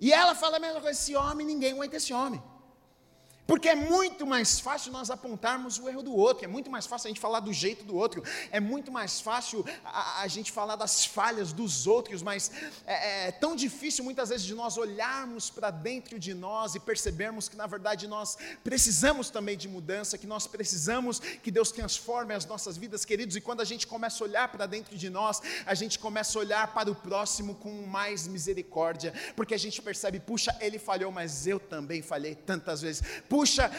E 0.00 0.12
ela 0.12 0.34
fala 0.34 0.56
a 0.56 0.60
mesma 0.60 0.80
coisa, 0.80 0.98
esse 0.98 1.14
homem, 1.14 1.46
ninguém 1.46 1.74
aguenta 1.74 1.96
esse 1.96 2.12
homem. 2.12 2.42
Porque 3.46 3.68
é 3.68 3.74
muito 3.74 4.24
mais 4.24 4.60
fácil 4.60 4.92
nós 4.92 5.10
apontarmos 5.10 5.78
o 5.78 5.88
erro 5.88 6.02
do 6.02 6.14
outro, 6.14 6.44
é 6.44 6.48
muito 6.48 6.70
mais 6.70 6.86
fácil 6.86 7.08
a 7.08 7.10
gente 7.10 7.20
falar 7.20 7.40
do 7.40 7.52
jeito 7.52 7.84
do 7.84 7.96
outro, 7.96 8.22
é 8.52 8.60
muito 8.60 8.92
mais 8.92 9.20
fácil 9.20 9.64
a, 9.84 10.22
a 10.22 10.28
gente 10.28 10.52
falar 10.52 10.76
das 10.76 11.04
falhas 11.04 11.52
dos 11.52 11.86
outros, 11.86 12.22
mas 12.22 12.52
é, 12.86 13.26
é 13.26 13.32
tão 13.32 13.56
difícil 13.56 14.04
muitas 14.04 14.28
vezes 14.28 14.46
de 14.46 14.54
nós 14.54 14.78
olharmos 14.78 15.50
para 15.50 15.70
dentro 15.70 16.20
de 16.20 16.32
nós 16.34 16.76
e 16.76 16.80
percebermos 16.80 17.48
que 17.48 17.56
na 17.56 17.66
verdade 17.66 18.06
nós 18.06 18.38
precisamos 18.62 19.28
também 19.28 19.56
de 19.56 19.68
mudança, 19.68 20.16
que 20.16 20.26
nós 20.26 20.46
precisamos 20.46 21.18
que 21.18 21.50
Deus 21.50 21.72
transforme 21.72 22.34
as 22.34 22.46
nossas 22.46 22.76
vidas, 22.76 23.04
queridos, 23.04 23.34
e 23.34 23.40
quando 23.40 23.60
a 23.60 23.64
gente 23.64 23.88
começa 23.88 24.22
a 24.22 24.26
olhar 24.26 24.48
para 24.48 24.66
dentro 24.66 24.96
de 24.96 25.10
nós, 25.10 25.42
a 25.66 25.74
gente 25.74 25.98
começa 25.98 26.38
a 26.38 26.40
olhar 26.40 26.72
para 26.72 26.90
o 26.90 26.94
próximo 26.94 27.56
com 27.56 27.86
mais 27.86 28.28
misericórdia, 28.28 29.12
porque 29.34 29.52
a 29.52 29.58
gente 29.58 29.82
percebe, 29.82 30.20
puxa, 30.20 30.56
ele 30.60 30.78
falhou, 30.78 31.10
mas 31.10 31.46
eu 31.48 31.58
também 31.58 32.02
falhei 32.02 32.36
tantas 32.36 32.80
vezes 32.80 33.02
Puxa, 33.32 33.70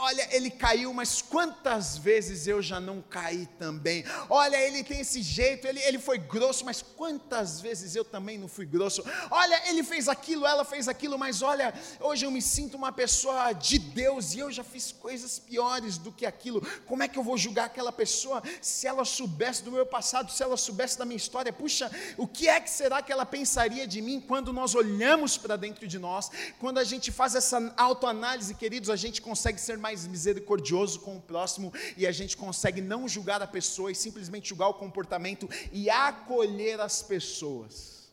olha, 0.00 0.28
ele 0.36 0.50
caiu, 0.50 0.92
mas 0.92 1.22
quantas 1.22 1.96
vezes 1.96 2.46
eu 2.46 2.60
já 2.60 2.78
não 2.78 3.00
caí 3.00 3.46
também? 3.58 4.04
Olha, 4.28 4.60
ele 4.60 4.84
tem 4.84 5.00
esse 5.00 5.22
jeito, 5.22 5.66
ele, 5.66 5.80
ele 5.80 5.98
foi 5.98 6.18
grosso, 6.18 6.62
mas 6.62 6.82
quantas 6.82 7.58
vezes 7.58 7.96
eu 7.96 8.04
também 8.04 8.36
não 8.36 8.48
fui 8.48 8.66
grosso? 8.66 9.02
Olha, 9.30 9.70
ele 9.70 9.82
fez 9.82 10.10
aquilo, 10.10 10.44
ela 10.46 10.62
fez 10.62 10.88
aquilo, 10.88 11.18
mas 11.18 11.40
olha, 11.40 11.72
hoje 12.00 12.26
eu 12.26 12.30
me 12.30 12.42
sinto 12.42 12.76
uma 12.76 12.92
pessoa 12.92 13.54
de 13.54 13.78
Deus 13.78 14.34
e 14.34 14.40
eu 14.40 14.52
já 14.52 14.62
fiz 14.62 14.92
coisas 14.92 15.38
piores 15.38 15.96
do 15.96 16.12
que 16.12 16.26
aquilo. 16.26 16.60
Como 16.84 17.02
é 17.02 17.08
que 17.08 17.18
eu 17.18 17.22
vou 17.22 17.38
julgar 17.38 17.64
aquela 17.64 17.92
pessoa 17.92 18.42
se 18.60 18.86
ela 18.86 19.06
soubesse 19.06 19.62
do 19.62 19.72
meu 19.72 19.86
passado, 19.86 20.30
se 20.30 20.42
ela 20.42 20.58
soubesse 20.58 20.98
da 20.98 21.06
minha 21.06 21.16
história? 21.16 21.50
Puxa, 21.50 21.90
o 22.18 22.28
que 22.28 22.46
é 22.46 22.60
que 22.60 22.68
será 22.68 23.00
que 23.00 23.10
ela 23.10 23.24
pensaria 23.24 23.86
de 23.86 24.02
mim 24.02 24.20
quando 24.20 24.52
nós 24.52 24.74
olhamos 24.74 25.38
para 25.38 25.56
dentro 25.56 25.88
de 25.88 25.98
nós, 25.98 26.30
quando 26.58 26.76
a 26.76 26.84
gente 26.84 27.10
faz 27.10 27.34
essa 27.34 27.72
autoanálise, 27.78 28.52
a 28.90 28.96
gente 28.96 29.20
consegue 29.20 29.60
ser 29.60 29.78
mais 29.78 30.06
misericordioso 30.06 31.00
com 31.00 31.16
o 31.16 31.20
próximo 31.20 31.72
e 31.96 32.06
a 32.06 32.12
gente 32.12 32.36
consegue 32.36 32.80
não 32.80 33.08
julgar 33.08 33.42
a 33.42 33.46
pessoa 33.46 33.90
e 33.90 33.94
simplesmente 33.94 34.48
julgar 34.48 34.68
o 34.68 34.74
comportamento 34.74 35.48
e 35.72 35.88
acolher 35.90 36.80
as 36.80 37.02
pessoas. 37.02 38.12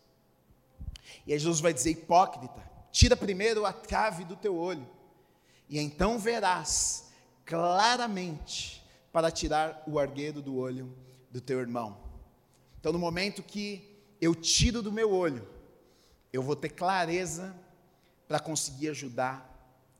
E 1.26 1.34
aí 1.34 1.40
Jesus 1.40 1.60
vai 1.60 1.74
dizer: 1.74 1.92
hipócrita, 1.92 2.62
tira 2.92 3.16
primeiro 3.16 3.66
a 3.66 3.74
trave 3.74 4.24
do 4.24 4.36
teu 4.36 4.56
olho, 4.56 4.88
e 5.70 5.80
então 5.80 6.20
verás 6.20 7.10
claramente 7.46 8.84
para 9.12 9.32
tirar 9.32 9.84
o 9.88 9.98
argueiro 9.98 10.42
do 10.42 10.58
olho 10.58 10.96
do 11.32 11.42
teu 11.42 11.60
irmão. 11.60 11.98
Então, 12.80 12.94
no 12.94 13.00
momento 13.00 13.44
que 13.44 13.98
eu 14.22 14.36
tiro 14.36 14.82
do 14.82 14.92
meu 14.92 15.12
olho, 15.12 15.48
eu 16.32 16.42
vou 16.42 16.56
ter 16.56 16.70
clareza 16.70 17.56
para 18.28 18.40
conseguir 18.40 18.90
ajudar 18.90 19.49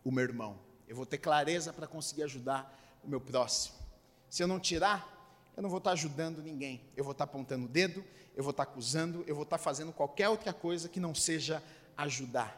o 0.04 0.12
meu 0.12 0.24
irmão. 0.24 0.60
Eu 0.88 0.96
vou 0.96 1.06
ter 1.06 1.18
clareza 1.18 1.72
para 1.72 1.88
conseguir 1.88 2.24
ajudar 2.24 3.00
o 3.04 3.08
meu 3.08 3.22
próximo. 3.22 3.76
Se 4.30 4.44
eu 4.44 4.48
não 4.48 4.60
tirar, 4.60 5.20
eu 5.56 5.62
não 5.62 5.70
vou 5.70 5.80
estar 5.80 5.92
ajudando 5.92 6.42
ninguém. 6.42 6.82
Eu 6.96 7.04
vou 7.04 7.12
estar 7.12 7.26
apontando 7.26 7.66
o 7.66 7.70
dedo, 7.70 8.04
eu 8.36 8.44
vou 8.44 8.52
estar 8.52 8.64
acusando, 8.64 9.24
eu 9.28 9.36
vou 9.36 9.44
estar 9.44 9.58
fazendo 9.58 9.92
qualquer 9.92 10.30
outra 10.30 10.54
coisa 10.54 10.88
que 10.88 11.00
não 11.00 11.14
seja 11.14 11.62
ajudar. 11.98 12.58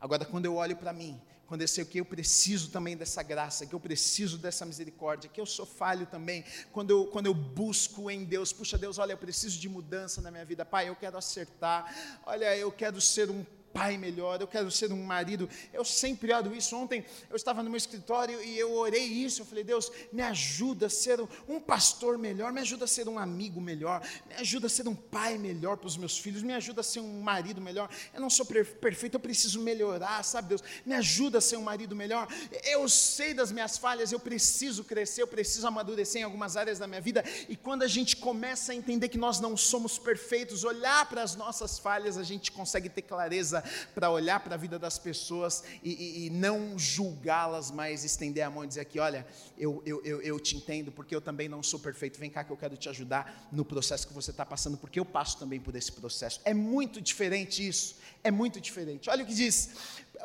Agora, 0.00 0.24
quando 0.24 0.44
eu 0.44 0.54
olho 0.54 0.76
para 0.76 0.92
mim, 0.92 1.20
quando 1.46 1.62
eu 1.62 1.68
sei 1.68 1.84
que 1.84 1.98
eu 1.98 2.04
preciso 2.04 2.70
também 2.70 2.96
dessa 2.96 3.22
graça, 3.22 3.66
que 3.66 3.74
eu 3.74 3.80
preciso 3.80 4.36
dessa 4.36 4.66
misericórdia, 4.66 5.30
que 5.30 5.40
eu 5.40 5.46
sou 5.46 5.64
falho 5.64 6.06
também, 6.06 6.44
quando 6.72 6.90
eu, 6.90 7.06
quando 7.06 7.26
eu 7.26 7.34
busco 7.34 8.10
em 8.10 8.24
Deus, 8.24 8.52
puxa 8.52 8.76
Deus, 8.76 8.98
olha, 8.98 9.12
eu 9.12 9.18
preciso 9.18 9.58
de 9.58 9.68
mudança 9.68 10.20
na 10.20 10.30
minha 10.30 10.44
vida, 10.44 10.64
Pai, 10.64 10.88
eu 10.88 10.96
quero 10.96 11.16
acertar, 11.16 12.20
olha, 12.24 12.56
eu 12.56 12.70
quero 12.72 13.00
ser 13.00 13.30
um 13.30 13.44
pai 13.72 13.98
melhor, 13.98 14.40
eu 14.40 14.46
quero 14.46 14.70
ser 14.70 14.92
um 14.92 15.02
marido. 15.02 15.48
Eu 15.72 15.84
sempre 15.84 16.32
oro 16.32 16.54
isso. 16.54 16.74
Ontem 16.74 17.04
eu 17.28 17.36
estava 17.36 17.62
no 17.62 17.68
meu 17.68 17.76
escritório 17.76 18.42
e 18.42 18.58
eu 18.58 18.72
orei 18.74 19.04
isso. 19.04 19.42
Eu 19.42 19.46
falei, 19.46 19.62
Deus, 19.62 19.92
me 20.12 20.22
ajuda 20.22 20.86
a 20.86 20.90
ser 20.90 21.20
um 21.48 21.60
pastor 21.60 22.16
melhor, 22.16 22.52
me 22.52 22.60
ajuda 22.60 22.84
a 22.84 22.88
ser 22.88 23.08
um 23.08 23.18
amigo 23.18 23.60
melhor, 23.60 24.02
me 24.26 24.34
ajuda 24.34 24.66
a 24.66 24.70
ser 24.70 24.88
um 24.88 24.94
pai 24.94 25.36
melhor 25.36 25.76
para 25.76 25.86
os 25.86 25.96
meus 25.96 26.18
filhos, 26.18 26.42
me 26.42 26.54
ajuda 26.54 26.80
a 26.80 26.84
ser 26.84 27.00
um 27.00 27.20
marido 27.20 27.60
melhor. 27.60 27.90
Eu 28.14 28.20
não 28.20 28.30
sou 28.30 28.46
perfeito, 28.46 29.14
eu 29.14 29.20
preciso 29.20 29.60
melhorar, 29.60 30.22
sabe, 30.24 30.48
Deus? 30.48 30.62
Me 30.84 30.94
ajuda 30.94 31.38
a 31.38 31.40
ser 31.40 31.56
um 31.56 31.62
marido 31.62 31.94
melhor. 31.94 32.28
Eu 32.64 32.88
sei 32.88 33.34
das 33.34 33.52
minhas 33.52 33.76
falhas, 33.76 34.10
eu 34.10 34.20
preciso 34.20 34.84
crescer, 34.84 35.22
eu 35.22 35.28
preciso 35.28 35.66
amadurecer 35.66 36.22
em 36.22 36.24
algumas 36.24 36.56
áreas 36.56 36.78
da 36.78 36.86
minha 36.86 37.00
vida. 37.00 37.22
E 37.48 37.56
quando 37.56 37.82
a 37.82 37.88
gente 37.88 38.16
começa 38.16 38.72
a 38.72 38.74
entender 38.74 39.08
que 39.08 39.18
nós 39.18 39.38
não 39.38 39.56
somos 39.56 39.98
perfeitos, 39.98 40.64
olhar 40.64 41.06
para 41.08 41.22
as 41.22 41.34
nossas 41.34 41.78
falhas, 41.78 42.16
a 42.16 42.22
gente 42.22 42.50
consegue 42.50 42.88
ter 42.88 43.02
clareza 43.02 43.65
para 43.94 44.10
olhar 44.10 44.40
para 44.40 44.54
a 44.54 44.58
vida 44.58 44.78
das 44.78 44.98
pessoas 44.98 45.64
e, 45.82 45.90
e, 45.92 46.26
e 46.26 46.30
não 46.30 46.78
julgá-las, 46.78 47.70
mas 47.70 48.04
estender 48.04 48.44
a 48.44 48.50
mão 48.50 48.64
e 48.64 48.68
dizer 48.68 48.80
aqui: 48.80 48.98
olha, 48.98 49.26
eu, 49.58 49.82
eu, 49.84 50.02
eu, 50.04 50.22
eu 50.22 50.40
te 50.40 50.56
entendo, 50.56 50.92
porque 50.92 51.14
eu 51.14 51.20
também 51.20 51.48
não 51.48 51.62
sou 51.62 51.78
perfeito, 51.80 52.18
vem 52.18 52.30
cá 52.30 52.44
que 52.44 52.50
eu 52.50 52.56
quero 52.56 52.76
te 52.76 52.88
ajudar 52.88 53.48
no 53.52 53.64
processo 53.64 54.06
que 54.06 54.14
você 54.14 54.30
está 54.30 54.44
passando, 54.44 54.76
porque 54.76 54.98
eu 54.98 55.04
passo 55.04 55.38
também 55.38 55.60
por 55.60 55.74
esse 55.74 55.92
processo. 55.92 56.40
É 56.44 56.54
muito 56.54 57.00
diferente 57.00 57.66
isso, 57.66 57.96
é 58.22 58.30
muito 58.30 58.60
diferente. 58.60 59.08
Olha 59.10 59.24
o 59.24 59.26
que 59.26 59.34
diz, 59.34 59.70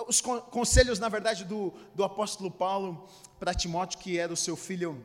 os 0.08 0.22
conselhos, 0.22 1.00
na 1.00 1.10
verdade, 1.10 1.44
do, 1.44 1.74
do 1.96 2.04
apóstolo 2.04 2.50
Paulo 2.50 3.08
para 3.40 3.54
Timóteo, 3.54 4.00
que 4.00 4.18
era 4.18 4.32
o 4.32 4.38
seu 4.38 4.56
filho 4.56 5.04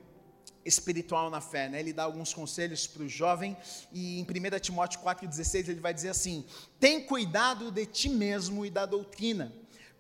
espiritual 0.67 1.31
na 1.31 1.41
fé. 1.41 1.69
Né? 1.69 1.81
Ele 1.81 1.93
dá 1.93 2.03
alguns 2.03 2.35
conselhos 2.35 2.87
para 2.87 3.03
o 3.03 3.09
jovem, 3.09 3.57
e 3.93 4.19
em 4.19 4.23
1 4.23 4.59
Timóteo 4.61 5.01
4,16 5.01 5.69
ele 5.69 5.81
vai 5.81 5.95
dizer 5.95 6.11
assim: 6.11 6.45
Tem 6.81 7.01
cuidado 7.01 7.71
de 7.71 7.87
ti 7.87 8.09
mesmo 8.09 8.67
e 8.67 8.71
da 8.71 8.85
doutrina, 8.85 9.53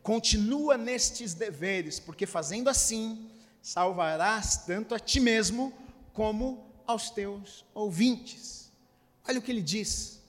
continua 0.02 0.76
nestes 0.76 1.34
deveres, 1.34 1.98
porque 2.00 2.26
fazendo 2.26 2.68
assim 2.68 3.30
salvarás 3.62 4.58
tanto 4.58 4.94
a 4.94 4.98
ti 4.98 5.18
mesmo 5.18 5.72
como 6.12 6.66
aos 6.86 7.10
teus 7.10 7.64
ouvintes. 7.74 8.70
Olha 9.28 9.38
o 9.38 9.42
que 9.42 9.50
ele 9.50 9.62
diz 9.62 10.22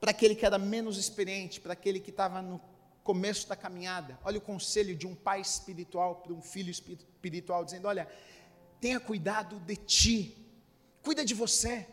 para 0.00 0.10
aquele 0.10 0.34
que 0.34 0.44
era 0.44 0.58
menos 0.58 0.96
experiente, 0.96 1.60
para 1.60 1.74
aquele 1.74 2.00
que 2.00 2.10
estava 2.10 2.42
no 2.42 2.60
começo 3.04 3.48
da 3.48 3.54
caminhada. 3.54 4.18
Olha 4.24 4.38
o 4.38 4.40
conselho 4.40 4.96
de 4.96 5.06
um 5.06 5.14
pai 5.14 5.40
espiritual 5.40 6.16
para 6.16 6.32
um 6.32 6.40
filho 6.40 6.70
espiritual, 6.70 7.64
dizendo: 7.64 7.86
Olha, 7.86 8.08
tenha 8.82 8.98
cuidado 8.98 9.60
de 9.60 9.76
ti, 9.76 10.36
cuida 11.04 11.24
de 11.24 11.34
você, 11.34 11.86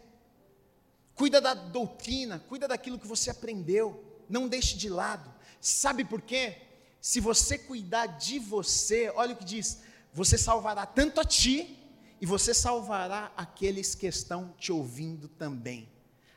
cuida 1.14 1.40
da 1.40 1.54
doutrina, 1.54 2.44
cuida 2.50 2.68
daquilo 2.68 2.98
que 2.98 3.06
você 3.06 3.30
aprendeu, 3.30 4.04
não 4.28 4.48
deixe 4.48 4.76
de 4.76 4.90
lado. 4.90 5.32
Sabe 5.62 6.04
por 6.04 6.20
quê? 6.20 6.58
Se 7.00 7.20
você 7.20 7.60
cuidar 7.60 8.08
de 8.08 8.40
você, 8.40 9.12
olha 9.16 9.34
o 9.34 9.38
que 9.38 9.46
diz: 9.46 9.82
você 10.12 10.36
salvará 10.36 10.84
tanto 10.88 11.22
a 11.22 11.24
ti 11.24 11.78
e 12.20 12.26
você 12.26 12.56
salvará 12.56 13.32
aqueles 13.38 13.94
que 13.94 14.08
estão 14.08 14.56
te 14.58 14.72
ouvindo 14.72 15.28
também. 15.28 15.88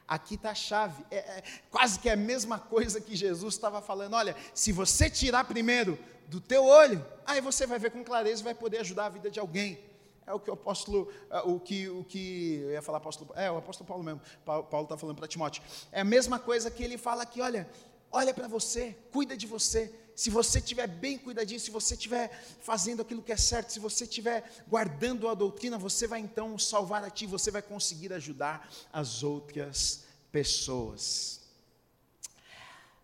Aqui 0.07 0.35
está 0.35 0.51
a 0.51 0.55
chave, 0.55 1.03
é, 1.11 1.17
é, 1.17 1.43
quase 1.71 1.99
que 1.99 2.11
é 2.11 2.13
a 2.13 2.17
mesma 2.17 2.59
coisa 2.59 3.01
que 3.01 3.17
Jesus 3.17 3.55
estava 3.55 3.81
falando. 3.81 4.13
Olha, 4.13 4.37
se 4.53 4.71
você 4.71 5.09
tirar 5.09 5.45
primeiro 5.45 5.99
do 6.29 6.43
teu 6.43 6.67
olho, 6.67 7.03
aí 7.25 7.41
você 7.41 7.67
vai 7.67 7.79
ver 7.79 7.91
com 7.91 8.05
clareza 8.05 8.43
e 8.43 8.45
vai 8.45 8.55
poder 8.55 8.81
ajudar 8.81 9.07
a 9.07 9.09
vida 9.09 9.31
de 9.31 9.41
alguém. 9.41 9.92
É 10.27 10.33
o 10.33 10.39
que 10.39 10.51
o 10.51 10.55
apóstolo, 10.55 11.13
é, 11.31 11.41
o 11.41 11.59
que, 11.59 11.89
o 11.89 12.05
que 12.05 12.61
eu 12.63 12.71
ia 12.71 12.83
falar 12.83 12.99
apóstolo, 12.99 13.33
é 13.35 13.51
o 13.51 13.57
apóstolo 13.57 13.89
Paulo 13.89 14.05
mesmo, 14.05 14.21
Paulo 14.45 14.83
está 14.85 14.97
falando 14.97 15.17
para 15.17 15.27
Timóteo. 15.27 15.63
É 15.91 16.01
a 16.01 16.05
mesma 16.05 16.39
coisa 16.39 16.71
que 16.71 16.83
ele 16.83 16.97
fala 16.97 17.23
aqui, 17.25 17.41
olha, 17.41 17.69
olha 18.11 18.33
para 18.33 18.47
você, 18.47 18.97
cuida 19.11 19.37
de 19.37 19.47
você. 19.47 19.93
Se 20.15 20.31
você 20.31 20.59
estiver 20.59 20.87
bem 20.87 21.17
cuidadinho, 21.19 21.59
se 21.59 21.71
você 21.71 21.95
estiver 21.95 22.31
fazendo 22.61 23.03
aquilo 23.03 23.23
que 23.23 23.33
é 23.33 23.37
certo, 23.37 23.73
se 23.73 23.81
você 23.81 24.05
estiver 24.05 24.49
guardando 24.69 25.27
a 25.29 25.35
doutrina, 25.35 25.79
você 25.79 26.07
vai 26.07 26.21
então 26.21 26.59
salvar 26.59 27.03
a 27.03 27.11
ti, 27.11 27.27
você 27.27 27.51
vai 27.51 27.63
conseguir 27.63 28.13
ajudar 28.13 28.69
as 28.93 29.23
outras 29.23 30.05
pessoas. 30.31 31.41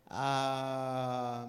Ah, 0.06 1.48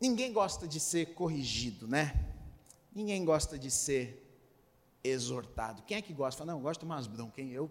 ninguém 0.00 0.32
gosta 0.32 0.66
de 0.66 0.78
ser 0.78 1.14
corrigido, 1.14 1.86
né? 1.86 2.14
Ninguém 2.98 3.24
gosta 3.24 3.56
de 3.56 3.70
ser 3.70 4.28
exortado. 5.04 5.84
Quem 5.84 5.98
é 5.98 6.02
que 6.02 6.12
gosta? 6.12 6.38
Fala, 6.38 6.50
não, 6.50 6.58
eu 6.58 6.62
gosto 6.64 6.80
de 6.80 6.86
umas 6.86 7.06
broncas, 7.06 7.38
hein? 7.38 7.52
Eu, 7.52 7.70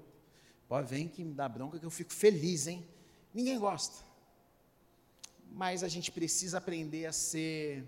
pode 0.69 0.87
vem 0.87 1.05
que 1.05 1.21
me 1.21 1.33
dá 1.33 1.49
bronca 1.49 1.77
que 1.77 1.85
eu 1.85 1.91
fico 1.91 2.13
feliz, 2.13 2.65
hein? 2.65 2.87
Ninguém 3.33 3.59
gosta. 3.59 4.05
Mas 5.51 5.83
a 5.83 5.89
gente 5.89 6.13
precisa 6.13 6.59
aprender 6.59 7.07
a 7.07 7.11
ser 7.11 7.83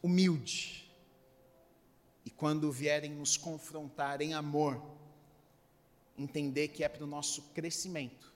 humilde. 0.00 0.88
E 2.24 2.30
quando 2.30 2.70
vierem 2.70 3.10
nos 3.10 3.36
confrontar 3.36 4.20
em 4.20 4.32
amor, 4.32 4.80
entender 6.16 6.68
que 6.68 6.84
é 6.84 6.88
para 6.88 7.02
o 7.02 7.08
nosso 7.08 7.42
crescimento 7.54 8.32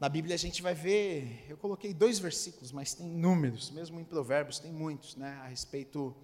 na 0.00 0.08
Bíblia 0.08 0.36
a 0.36 0.38
gente 0.38 0.62
vai 0.62 0.74
ver, 0.74 1.44
eu 1.48 1.56
coloquei 1.56 1.92
dois 1.92 2.20
versículos, 2.20 2.70
mas 2.70 2.94
tem 2.94 3.06
números, 3.06 3.70
mesmo 3.70 3.98
em 3.98 4.04
Provérbios 4.04 4.60
tem 4.60 4.72
muitos, 4.72 5.16
né, 5.16 5.40
a 5.42 5.48
respeito 5.48 6.14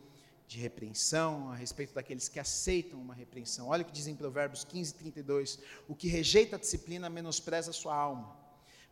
de 0.46 0.60
repreensão, 0.60 1.50
a 1.50 1.56
respeito 1.56 1.92
daqueles 1.92 2.28
que 2.28 2.38
aceitam 2.38 3.00
uma 3.00 3.14
repreensão. 3.14 3.68
Olha 3.68 3.82
o 3.82 3.84
que 3.84 3.90
diz 3.90 4.06
em 4.06 4.14
Provérbios 4.14 4.62
15, 4.62 4.94
32: 4.94 5.58
O 5.88 5.94
que 5.94 6.06
rejeita 6.06 6.54
a 6.54 6.58
disciplina 6.58 7.10
menospreza 7.10 7.70
a 7.70 7.74
sua 7.74 7.96
alma, 7.96 8.36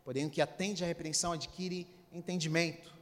porém 0.03 0.25
o 0.25 0.29
que 0.29 0.41
atende 0.41 0.83
à 0.83 0.87
repreensão 0.87 1.31
adquire 1.31 1.87
entendimento. 2.11 2.93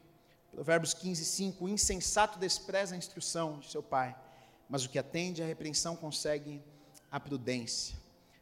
Provérbios 0.52 0.94
15, 0.94 1.26
5: 1.26 1.66
O 1.66 1.70
insensato 1.70 2.38
despreza 2.38 2.94
a 2.94 2.98
instrução 2.98 3.58
de 3.58 3.72
seu 3.72 3.82
pai, 3.82 4.16
mas 4.70 4.86
o 4.86 4.90
que 4.90 5.00
atende 5.00 5.42
à 5.42 5.46
repreensão 5.48 5.96
consegue 5.96 6.62
a 7.10 7.20
prudência. 7.20 7.96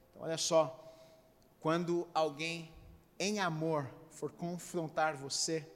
Então, 0.09 0.23
olha 0.23 0.37
só, 0.37 0.75
quando 1.61 2.05
alguém 2.13 2.69
em 3.19 3.39
amor 3.39 3.89
for 4.09 4.31
confrontar 4.31 5.15
você, 5.15 5.67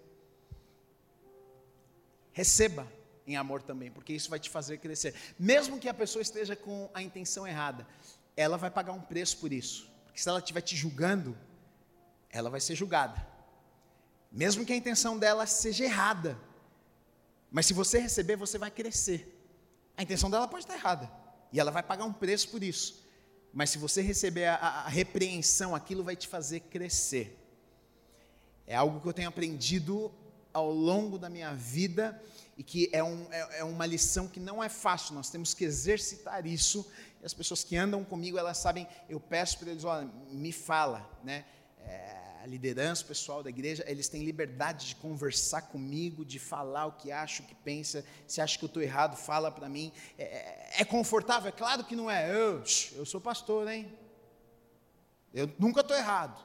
receba 2.32 2.88
em 3.28 3.36
amor 3.36 3.62
também, 3.62 3.92
porque 3.92 4.14
isso 4.14 4.30
vai 4.30 4.40
te 4.40 4.50
fazer 4.50 4.78
crescer. 4.78 5.14
Mesmo 5.38 5.80
que 5.80 5.88
a 5.88 5.94
pessoa 5.94 6.22
esteja 6.22 6.56
com 6.56 6.90
a 6.94 7.02
intenção 7.02 7.46
errada, 7.46 7.86
ela 8.36 8.58
vai 8.58 8.72
pagar 8.72 8.94
um 8.94 9.02
preço 9.02 9.38
por 9.38 9.54
isso. 9.54 9.90
Porque 10.06 10.20
se 10.20 10.28
ela 10.28 10.40
estiver 10.40 10.62
te 10.62 10.76
julgando, 10.76 11.38
ela 12.30 12.50
vai 12.50 12.60
ser 12.60 12.76
julgada. 12.76 13.32
mesmo 14.32 14.66
que 14.66 14.74
a 14.74 14.76
intenção 14.76 15.18
dela 15.18 15.46
seja 15.46 15.84
errada. 15.84 16.36
Mas 17.52 17.68
se 17.68 17.74
você 17.74 18.00
receber, 18.00 18.36
você 18.36 18.58
vai 18.58 18.72
crescer. 18.72 19.30
A 19.96 20.02
intenção 20.02 20.28
dela 20.28 20.48
pode 20.48 20.64
estar 20.64 20.74
errada. 20.74 21.12
E 21.52 21.60
ela 21.60 21.70
vai 21.70 21.84
pagar 21.84 22.04
um 22.04 22.12
preço 22.12 22.50
por 22.50 22.64
isso. 22.64 23.03
Mas 23.54 23.70
se 23.70 23.78
você 23.78 24.02
receber 24.02 24.46
a, 24.46 24.56
a, 24.56 24.88
repreensão, 24.88 25.76
aquilo 25.76 26.04
vai 26.04 26.16
te 26.16 26.28
fazer 26.28 26.62
crescer. 26.62 27.38
É 28.66 28.76
algo 28.76 29.00
que 29.00 29.08
eu 29.08 29.14
tenho 29.14 29.30
aprendido 29.30 30.12
ao 30.52 30.72
longo 30.72 31.20
da 31.20 31.30
minha 31.30 31.54
vida 31.54 32.20
e 32.58 32.64
que 32.64 32.90
é, 32.92 33.04
um, 33.04 33.28
é, 33.32 33.60
é, 33.60 33.64
uma 33.64 33.86
lição 33.86 34.28
que 34.28 34.40
não 34.40 34.64
é 34.64 34.70
fácil, 34.70 35.14
nós 35.14 35.30
temos 35.30 35.54
que 35.54 35.64
exercitar 35.64 36.48
isso. 36.48 36.92
E 37.22 37.26
as 37.26 37.34
pessoas 37.34 37.64
que 37.64 37.78
andam 37.78 38.04
comigo, 38.04 38.40
elas 38.40 38.58
sabem, 38.58 38.88
eu 39.08 39.20
peço 39.20 39.60
para 39.60 39.70
eles, 39.70 39.84
olha, 39.84 40.10
me 40.32 40.52
fala, 40.52 41.08
né? 41.24 41.46
É, 41.82 42.33
a 42.44 42.46
liderança, 42.46 43.06
o 43.06 43.08
pessoal 43.08 43.42
da 43.42 43.50
igreja, 43.50 43.86
eles 43.88 44.10
têm 44.10 44.26
liberdade 44.26 44.88
de 44.88 44.96
conversar 44.98 45.62
comigo, 45.62 46.26
de 46.26 46.38
falar 46.38 46.88
o 46.88 46.92
que 46.92 47.10
acha, 47.10 47.42
o 47.42 47.46
que 47.46 47.56
pensa. 47.56 48.04
Se 48.28 48.42
acha 48.42 48.60
que 48.60 48.66
eu 48.66 48.68
estou 48.68 48.84
errado, 48.84 49.16
fala 49.16 49.50
para 49.50 49.70
mim. 49.70 49.94
É, 50.18 50.24
é, 50.24 50.72
é, 50.80 50.84
confortável? 50.84 51.48
É 51.48 51.52
claro 51.54 51.86
que 51.86 51.96
não 51.96 52.12
é. 52.12 52.30
Eu, 52.30 52.62
eu 52.96 53.06
sou 53.06 53.22
pastor, 53.22 53.70
hein? 53.70 53.98
Eu 55.34 55.50
nunca 55.58 55.80
estou 55.80 55.96
errado. 55.96 56.38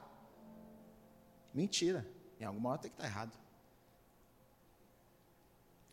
Mentira. 1.53 2.07
Em 2.39 2.45
alguma 2.45 2.69
hora 2.69 2.79
tem 2.79 2.91
que 2.91 2.95
estar 2.95 3.03
tá 3.03 3.13
errado. 3.13 3.37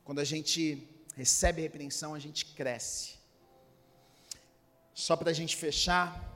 Quando 0.05 0.21
a 0.21 0.25
gente 0.25 0.89
recebe 1.17 1.63
repreensão, 1.63 2.15
a 2.15 2.21
gente 2.21 2.47
cresce. 2.55 3.17
Só 4.95 5.17
para 5.17 5.31
a 5.31 5.35
gente 5.35 5.57
fechar, 5.57 6.33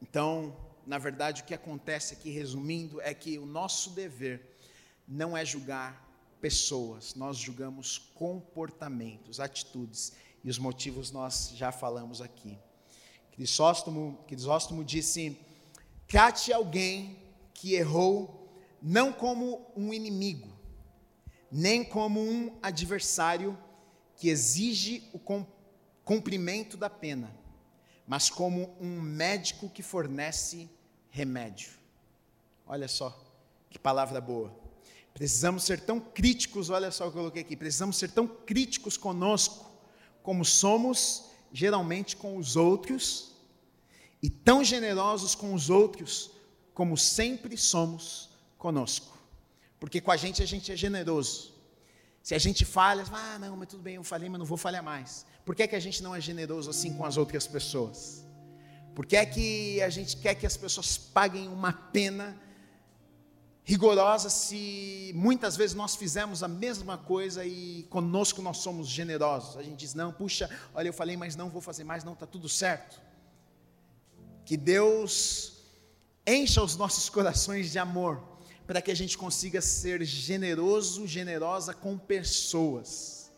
então, 0.00 0.56
na 0.86 0.98
verdade, 0.98 1.42
o 1.42 1.44
que 1.44 1.54
acontece 1.54 2.14
aqui, 2.14 2.30
resumindo, 2.30 3.00
é 3.00 3.14
que 3.14 3.38
o 3.38 3.46
nosso 3.46 3.90
dever 3.90 4.56
não 5.06 5.36
é 5.36 5.44
julgar 5.44 6.08
pessoas, 6.40 7.14
nós 7.14 7.36
julgamos 7.36 7.98
comportamentos, 8.14 9.40
atitudes, 9.40 10.12
e 10.42 10.48
os 10.48 10.58
motivos 10.58 11.10
nós 11.10 11.52
já 11.54 11.70
falamos 11.70 12.20
aqui. 12.20 12.58
Crisóstomo, 13.32 14.24
Crisóstomo 14.26 14.82
disse: 14.82 15.38
trate 16.06 16.52
alguém 16.52 17.18
que 17.52 17.74
errou 17.74 18.48
não 18.82 19.12
como 19.12 19.70
um 19.76 19.92
inimigo, 19.92 20.48
nem 21.50 21.84
como 21.84 22.20
um 22.20 22.58
adversário 22.62 23.58
que 24.16 24.28
exige 24.28 25.08
o 25.12 25.20
cumprimento 26.04 26.76
da 26.76 26.88
pena, 26.88 27.34
mas 28.10 28.28
como 28.28 28.76
um 28.80 29.00
médico 29.00 29.70
que 29.70 29.84
fornece 29.84 30.68
remédio. 31.10 31.70
Olha 32.66 32.88
só, 32.88 33.16
que 33.70 33.78
palavra 33.78 34.20
boa. 34.20 34.52
Precisamos 35.14 35.62
ser 35.62 35.78
tão 35.78 36.00
críticos, 36.00 36.70
olha 36.70 36.90
só 36.90 37.06
o 37.06 37.12
que 37.12 37.16
eu 37.16 37.20
coloquei 37.20 37.42
aqui, 37.42 37.54
precisamos 37.54 37.96
ser 37.96 38.10
tão 38.10 38.26
críticos 38.26 38.96
conosco, 38.96 39.70
como 40.24 40.44
somos 40.44 41.26
geralmente 41.52 42.16
com 42.16 42.36
os 42.36 42.56
outros, 42.56 43.30
e 44.20 44.28
tão 44.28 44.64
generosos 44.64 45.36
com 45.36 45.54
os 45.54 45.70
outros, 45.70 46.32
como 46.74 46.96
sempre 46.96 47.56
somos 47.56 48.28
conosco. 48.58 49.16
Porque 49.78 50.00
com 50.00 50.10
a 50.10 50.16
gente 50.16 50.42
a 50.42 50.46
gente 50.46 50.72
é 50.72 50.76
generoso. 50.76 51.54
Se 52.22 52.34
a 52.34 52.38
gente 52.38 52.64
falha, 52.64 53.04
ah, 53.12 53.38
não, 53.38 53.56
mas 53.56 53.68
tudo 53.68 53.82
bem, 53.82 53.94
eu 53.94 54.04
falei, 54.04 54.28
mas 54.28 54.38
não 54.38 54.46
vou 54.46 54.58
falhar 54.58 54.82
mais. 54.82 55.24
Por 55.44 55.54
que, 55.54 55.62
é 55.62 55.66
que 55.66 55.76
a 55.76 55.80
gente 55.80 56.02
não 56.02 56.14
é 56.14 56.20
generoso 56.20 56.70
assim 56.70 56.92
com 56.94 57.04
as 57.04 57.16
outras 57.16 57.46
pessoas? 57.46 58.24
Por 58.94 59.06
que 59.06 59.16
é 59.16 59.24
que 59.24 59.80
a 59.82 59.88
gente 59.88 60.16
quer 60.16 60.34
que 60.34 60.46
as 60.46 60.56
pessoas 60.56 60.98
paguem 60.98 61.48
uma 61.48 61.72
pena 61.72 62.38
rigorosa 63.64 64.28
se 64.28 65.12
muitas 65.14 65.56
vezes 65.56 65.76
nós 65.76 65.94
fizemos 65.94 66.42
a 66.42 66.48
mesma 66.48 66.98
coisa 66.98 67.44
e 67.44 67.84
conosco 67.88 68.42
nós 68.42 68.58
somos 68.58 68.88
generosos? 68.88 69.56
A 69.56 69.62
gente 69.62 69.78
diz, 69.78 69.94
não, 69.94 70.12
puxa, 70.12 70.50
olha, 70.74 70.88
eu 70.88 70.92
falei, 70.92 71.16
mas 71.16 71.36
não 71.36 71.48
vou 71.48 71.62
fazer 71.62 71.84
mais, 71.84 72.04
não, 72.04 72.12
está 72.12 72.26
tudo 72.26 72.48
certo. 72.48 73.00
Que 74.44 74.56
Deus 74.56 75.54
encha 76.26 76.62
os 76.62 76.76
nossos 76.76 77.08
corações 77.08 77.72
de 77.72 77.78
amor, 77.78 78.22
para 78.70 78.80
que 78.80 78.92
a 78.92 78.94
gente 78.94 79.18
consiga 79.18 79.60
ser 79.60 80.04
generoso, 80.04 81.04
generosa 81.04 81.74
com 81.74 81.98
pessoas. 81.98 83.28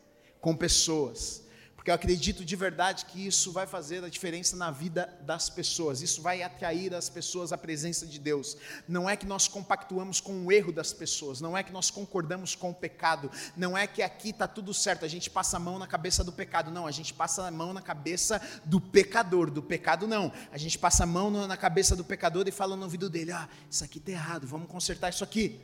Com 0.43 0.55
pessoas 0.55 1.41
porque 1.83 1.91
eu 1.91 1.97
acredito 1.97 2.45
de 2.45 2.55
verdade 2.55 3.05
que 3.07 3.26
isso 3.26 3.51
vai 3.51 3.66
fazer 3.66 4.05
a 4.05 4.09
diferença 4.09 4.55
na 4.55 4.70
vida 4.70 5.12
das 5.22 5.51
pessoas, 5.51 6.01
isso 6.01 6.22
vai 6.22 6.41
atrair 6.41 6.95
as 6.95 7.09
pessoas 7.09 7.53
à 7.53 7.59
presença 7.59 8.07
de 8.07 8.20
Deus. 8.20 8.57
Não 8.87 9.11
é 9.11 9.16
que 9.16 9.26
nós 9.26 9.49
compactuamos 9.49 10.20
com 10.20 10.47
o 10.47 10.53
erro 10.53 10.70
das 10.70 10.93
pessoas, 10.93 11.41
não 11.41 11.59
é 11.59 11.62
que 11.64 11.72
nós 11.72 11.91
concordamos 11.91 12.55
com 12.55 12.70
o 12.70 12.74
pecado, 12.74 13.28
não 13.57 13.76
é 13.76 13.85
que 13.89 14.01
aqui 14.01 14.30
está 14.30 14.47
tudo 14.47 14.72
certo, 14.72 15.05
a 15.05 15.09
gente 15.09 15.28
passa 15.28 15.57
a 15.57 15.59
mão 15.59 15.76
na 15.76 15.89
cabeça 15.89 16.22
do 16.22 16.30
pecado, 16.30 16.70
não, 16.70 16.87
a 16.87 16.93
gente 16.93 17.12
passa 17.12 17.49
a 17.49 17.51
mão 17.51 17.72
na 17.72 17.83
cabeça 17.83 18.41
do 18.64 18.80
pecador, 18.80 19.51
do 19.51 19.61
pecado 19.61 20.07
não, 20.07 20.33
a 20.53 20.59
gente 20.59 20.78
passa 20.78 21.03
a 21.03 21.07
mão 21.07 21.33
na 21.49 21.57
cabeça 21.57 21.97
do 21.97 22.05
pecador 22.05 22.47
e 22.47 22.53
fala 22.53 22.76
no 22.76 22.85
ouvido 22.85 23.11
dele: 23.11 23.33
ah, 23.33 23.49
isso 23.68 23.83
aqui 23.83 23.99
está 23.99 24.12
errado, 24.12 24.47
vamos 24.47 24.70
consertar 24.70 25.09
isso 25.11 25.24
aqui 25.24 25.61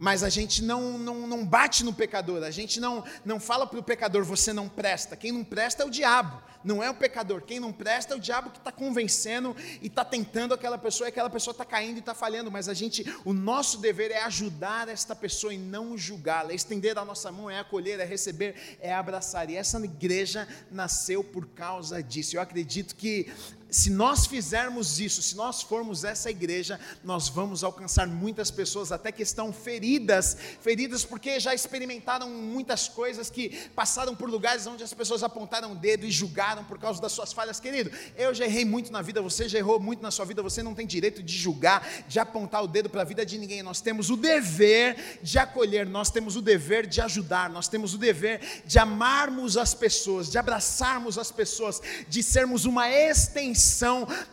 mas 0.00 0.22
a 0.22 0.30
gente 0.30 0.64
não, 0.64 0.96
não, 0.96 1.26
não 1.26 1.44
bate 1.44 1.84
no 1.84 1.92
pecador, 1.92 2.42
a 2.42 2.50
gente 2.50 2.80
não, 2.80 3.04
não 3.22 3.38
fala 3.38 3.66
para 3.66 3.78
o 3.78 3.82
pecador, 3.82 4.24
você 4.24 4.50
não 4.50 4.66
presta. 4.66 5.14
Quem 5.14 5.30
não 5.30 5.44
presta 5.44 5.82
é 5.82 5.86
o 5.86 5.90
diabo, 5.90 6.42
não 6.64 6.82
é 6.82 6.88
o 6.88 6.94
pecador. 6.94 7.42
Quem 7.42 7.60
não 7.60 7.70
presta 7.70 8.14
é 8.14 8.16
o 8.16 8.20
diabo 8.20 8.48
que 8.48 8.56
está 8.56 8.72
convencendo 8.72 9.54
e 9.82 9.88
está 9.88 10.02
tentando 10.02 10.54
aquela 10.54 10.78
pessoa, 10.78 11.06
e 11.06 11.10
aquela 11.10 11.28
pessoa 11.28 11.52
está 11.52 11.66
caindo 11.66 11.96
e 11.96 12.00
está 12.00 12.14
falhando. 12.14 12.50
Mas 12.50 12.66
a 12.66 12.72
gente, 12.72 13.04
o 13.26 13.34
nosso 13.34 13.76
dever 13.76 14.10
é 14.10 14.22
ajudar 14.22 14.88
esta 14.88 15.14
pessoa 15.14 15.52
e 15.52 15.58
não 15.58 15.98
julgá-la, 15.98 16.52
é 16.52 16.54
estender 16.54 16.96
a 16.96 17.04
nossa 17.04 17.30
mão, 17.30 17.50
é 17.50 17.60
acolher, 17.60 18.00
é 18.00 18.04
receber, 18.04 18.78
é 18.80 18.94
abraçar. 18.94 19.50
E 19.50 19.56
essa 19.56 19.78
igreja 19.84 20.48
nasceu 20.70 21.22
por 21.22 21.46
causa 21.48 22.02
disso. 22.02 22.36
Eu 22.36 22.40
acredito 22.40 22.96
que 22.96 23.30
se 23.70 23.90
nós 23.90 24.26
fizermos 24.26 24.98
isso, 24.98 25.22
se 25.22 25.36
nós 25.36 25.62
formos 25.62 26.04
essa 26.04 26.30
igreja, 26.30 26.78
nós 27.04 27.28
vamos 27.28 27.62
alcançar 27.62 28.06
muitas 28.06 28.50
pessoas, 28.50 28.90
até 28.90 29.12
que 29.12 29.22
estão 29.22 29.52
feridas, 29.52 30.36
feridas 30.60 31.04
porque 31.04 31.38
já 31.38 31.54
experimentaram 31.54 32.28
muitas 32.28 32.88
coisas 32.88 33.30
que 33.30 33.50
passaram 33.74 34.14
por 34.16 34.28
lugares 34.28 34.66
onde 34.66 34.82
as 34.82 34.92
pessoas 34.92 35.22
apontaram 35.22 35.72
o 35.72 35.76
dedo 35.76 36.04
e 36.04 36.10
julgaram 36.10 36.64
por 36.64 36.78
causa 36.78 37.00
das 37.00 37.12
suas 37.12 37.32
falhas, 37.32 37.60
querido. 37.60 37.90
Eu 38.16 38.34
já 38.34 38.44
errei 38.44 38.64
muito 38.64 38.90
na 38.90 39.02
vida, 39.02 39.22
você 39.22 39.48
já 39.48 39.58
errou 39.58 39.78
muito 39.78 40.02
na 40.02 40.10
sua 40.10 40.24
vida, 40.24 40.42
você 40.42 40.62
não 40.62 40.74
tem 40.74 40.86
direito 40.86 41.22
de 41.22 41.36
julgar, 41.36 41.86
de 42.08 42.18
apontar 42.18 42.64
o 42.64 42.68
dedo 42.68 42.90
para 42.90 43.02
a 43.02 43.04
vida 43.04 43.24
de 43.24 43.38
ninguém. 43.38 43.62
Nós 43.62 43.80
temos 43.80 44.10
o 44.10 44.16
dever 44.16 45.20
de 45.22 45.38
acolher, 45.38 45.86
nós 45.86 46.10
temos 46.10 46.34
o 46.34 46.42
dever 46.42 46.86
de 46.86 47.00
ajudar, 47.00 47.48
nós 47.48 47.68
temos 47.68 47.94
o 47.94 47.98
dever 47.98 48.40
de 48.66 48.78
amarmos 48.78 49.56
as 49.56 49.74
pessoas, 49.74 50.30
de 50.30 50.38
abraçarmos 50.38 51.18
as 51.18 51.30
pessoas, 51.30 51.80
de 52.08 52.22
sermos 52.22 52.64
uma 52.64 52.90
extensão 52.90 53.59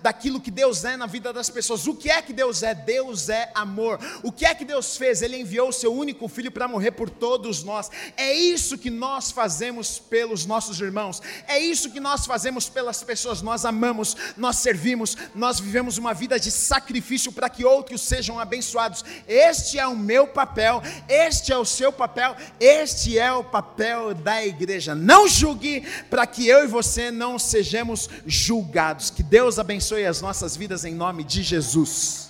daquilo 0.02 0.42
que 0.42 0.52
Deus 0.52 0.84
é 0.84 0.98
na 0.98 1.06
vida 1.06 1.32
das 1.34 1.50
pessoas. 1.50 1.88
O 1.88 1.96
que 1.96 2.10
é 2.10 2.22
que 2.22 2.34
Deus 2.34 2.64
é? 2.64 2.74
Deus 2.74 3.30
é 3.30 3.52
amor. 3.54 4.00
O 4.24 4.32
que 4.32 4.46
é 4.46 4.54
que 4.54 4.66
Deus 4.66 4.98
fez? 4.98 5.22
Ele 5.22 5.38
enviou 5.38 5.70
o 5.70 5.74
seu 5.74 5.94
único 5.94 6.28
filho 6.28 6.52
para 6.52 6.68
morrer 6.68 6.92
por 6.92 7.10
todos 7.10 7.64
nós. 7.64 7.90
É 8.16 8.34
isso 8.34 8.78
que 8.78 8.90
nós 8.90 9.32
fazemos 9.32 10.00
pelos 10.00 10.46
nossos 10.46 10.80
irmãos. 10.80 11.22
É 11.48 11.60
isso 11.60 11.92
que 11.92 12.00
nós 12.00 12.26
fazemos 12.26 12.70
pelas 12.70 13.04
pessoas. 13.04 13.42
Nós 13.42 13.66
amamos, 13.66 14.16
nós 14.36 14.58
servimos, 14.58 15.18
nós 15.34 15.60
vivemos 15.60 15.98
uma 15.98 16.14
vida 16.14 16.40
de 16.40 16.52
sacrifício 16.52 17.32
para 17.32 17.50
que 17.50 17.66
outros 17.66 18.02
sejam 18.02 18.40
abençoados. 18.40 19.04
Este 19.28 19.80
é 19.80 19.88
o 19.88 19.96
meu 19.96 20.28
papel, 20.28 20.82
este 21.08 21.52
é 21.52 21.58
o 21.58 21.66
seu 21.66 21.92
papel, 21.92 22.36
este 22.60 23.18
é 23.18 23.32
o 23.32 23.44
papel 23.44 24.14
da 24.14 24.46
igreja. 24.46 24.96
Não 24.96 25.28
julgue 25.28 25.82
para 26.10 26.26
que 26.26 26.48
eu 26.48 26.64
e 26.64 26.68
você 26.68 27.12
não 27.12 27.38
sejamos 27.38 28.10
julgados. 28.26 29.10
Que 29.18 29.24
Deus 29.24 29.58
abençoe 29.58 30.06
as 30.06 30.22
nossas 30.22 30.56
vidas 30.56 30.86
em 30.86 30.94
nome 30.94 31.24
de 31.24 31.42
Jesus. 31.42 32.27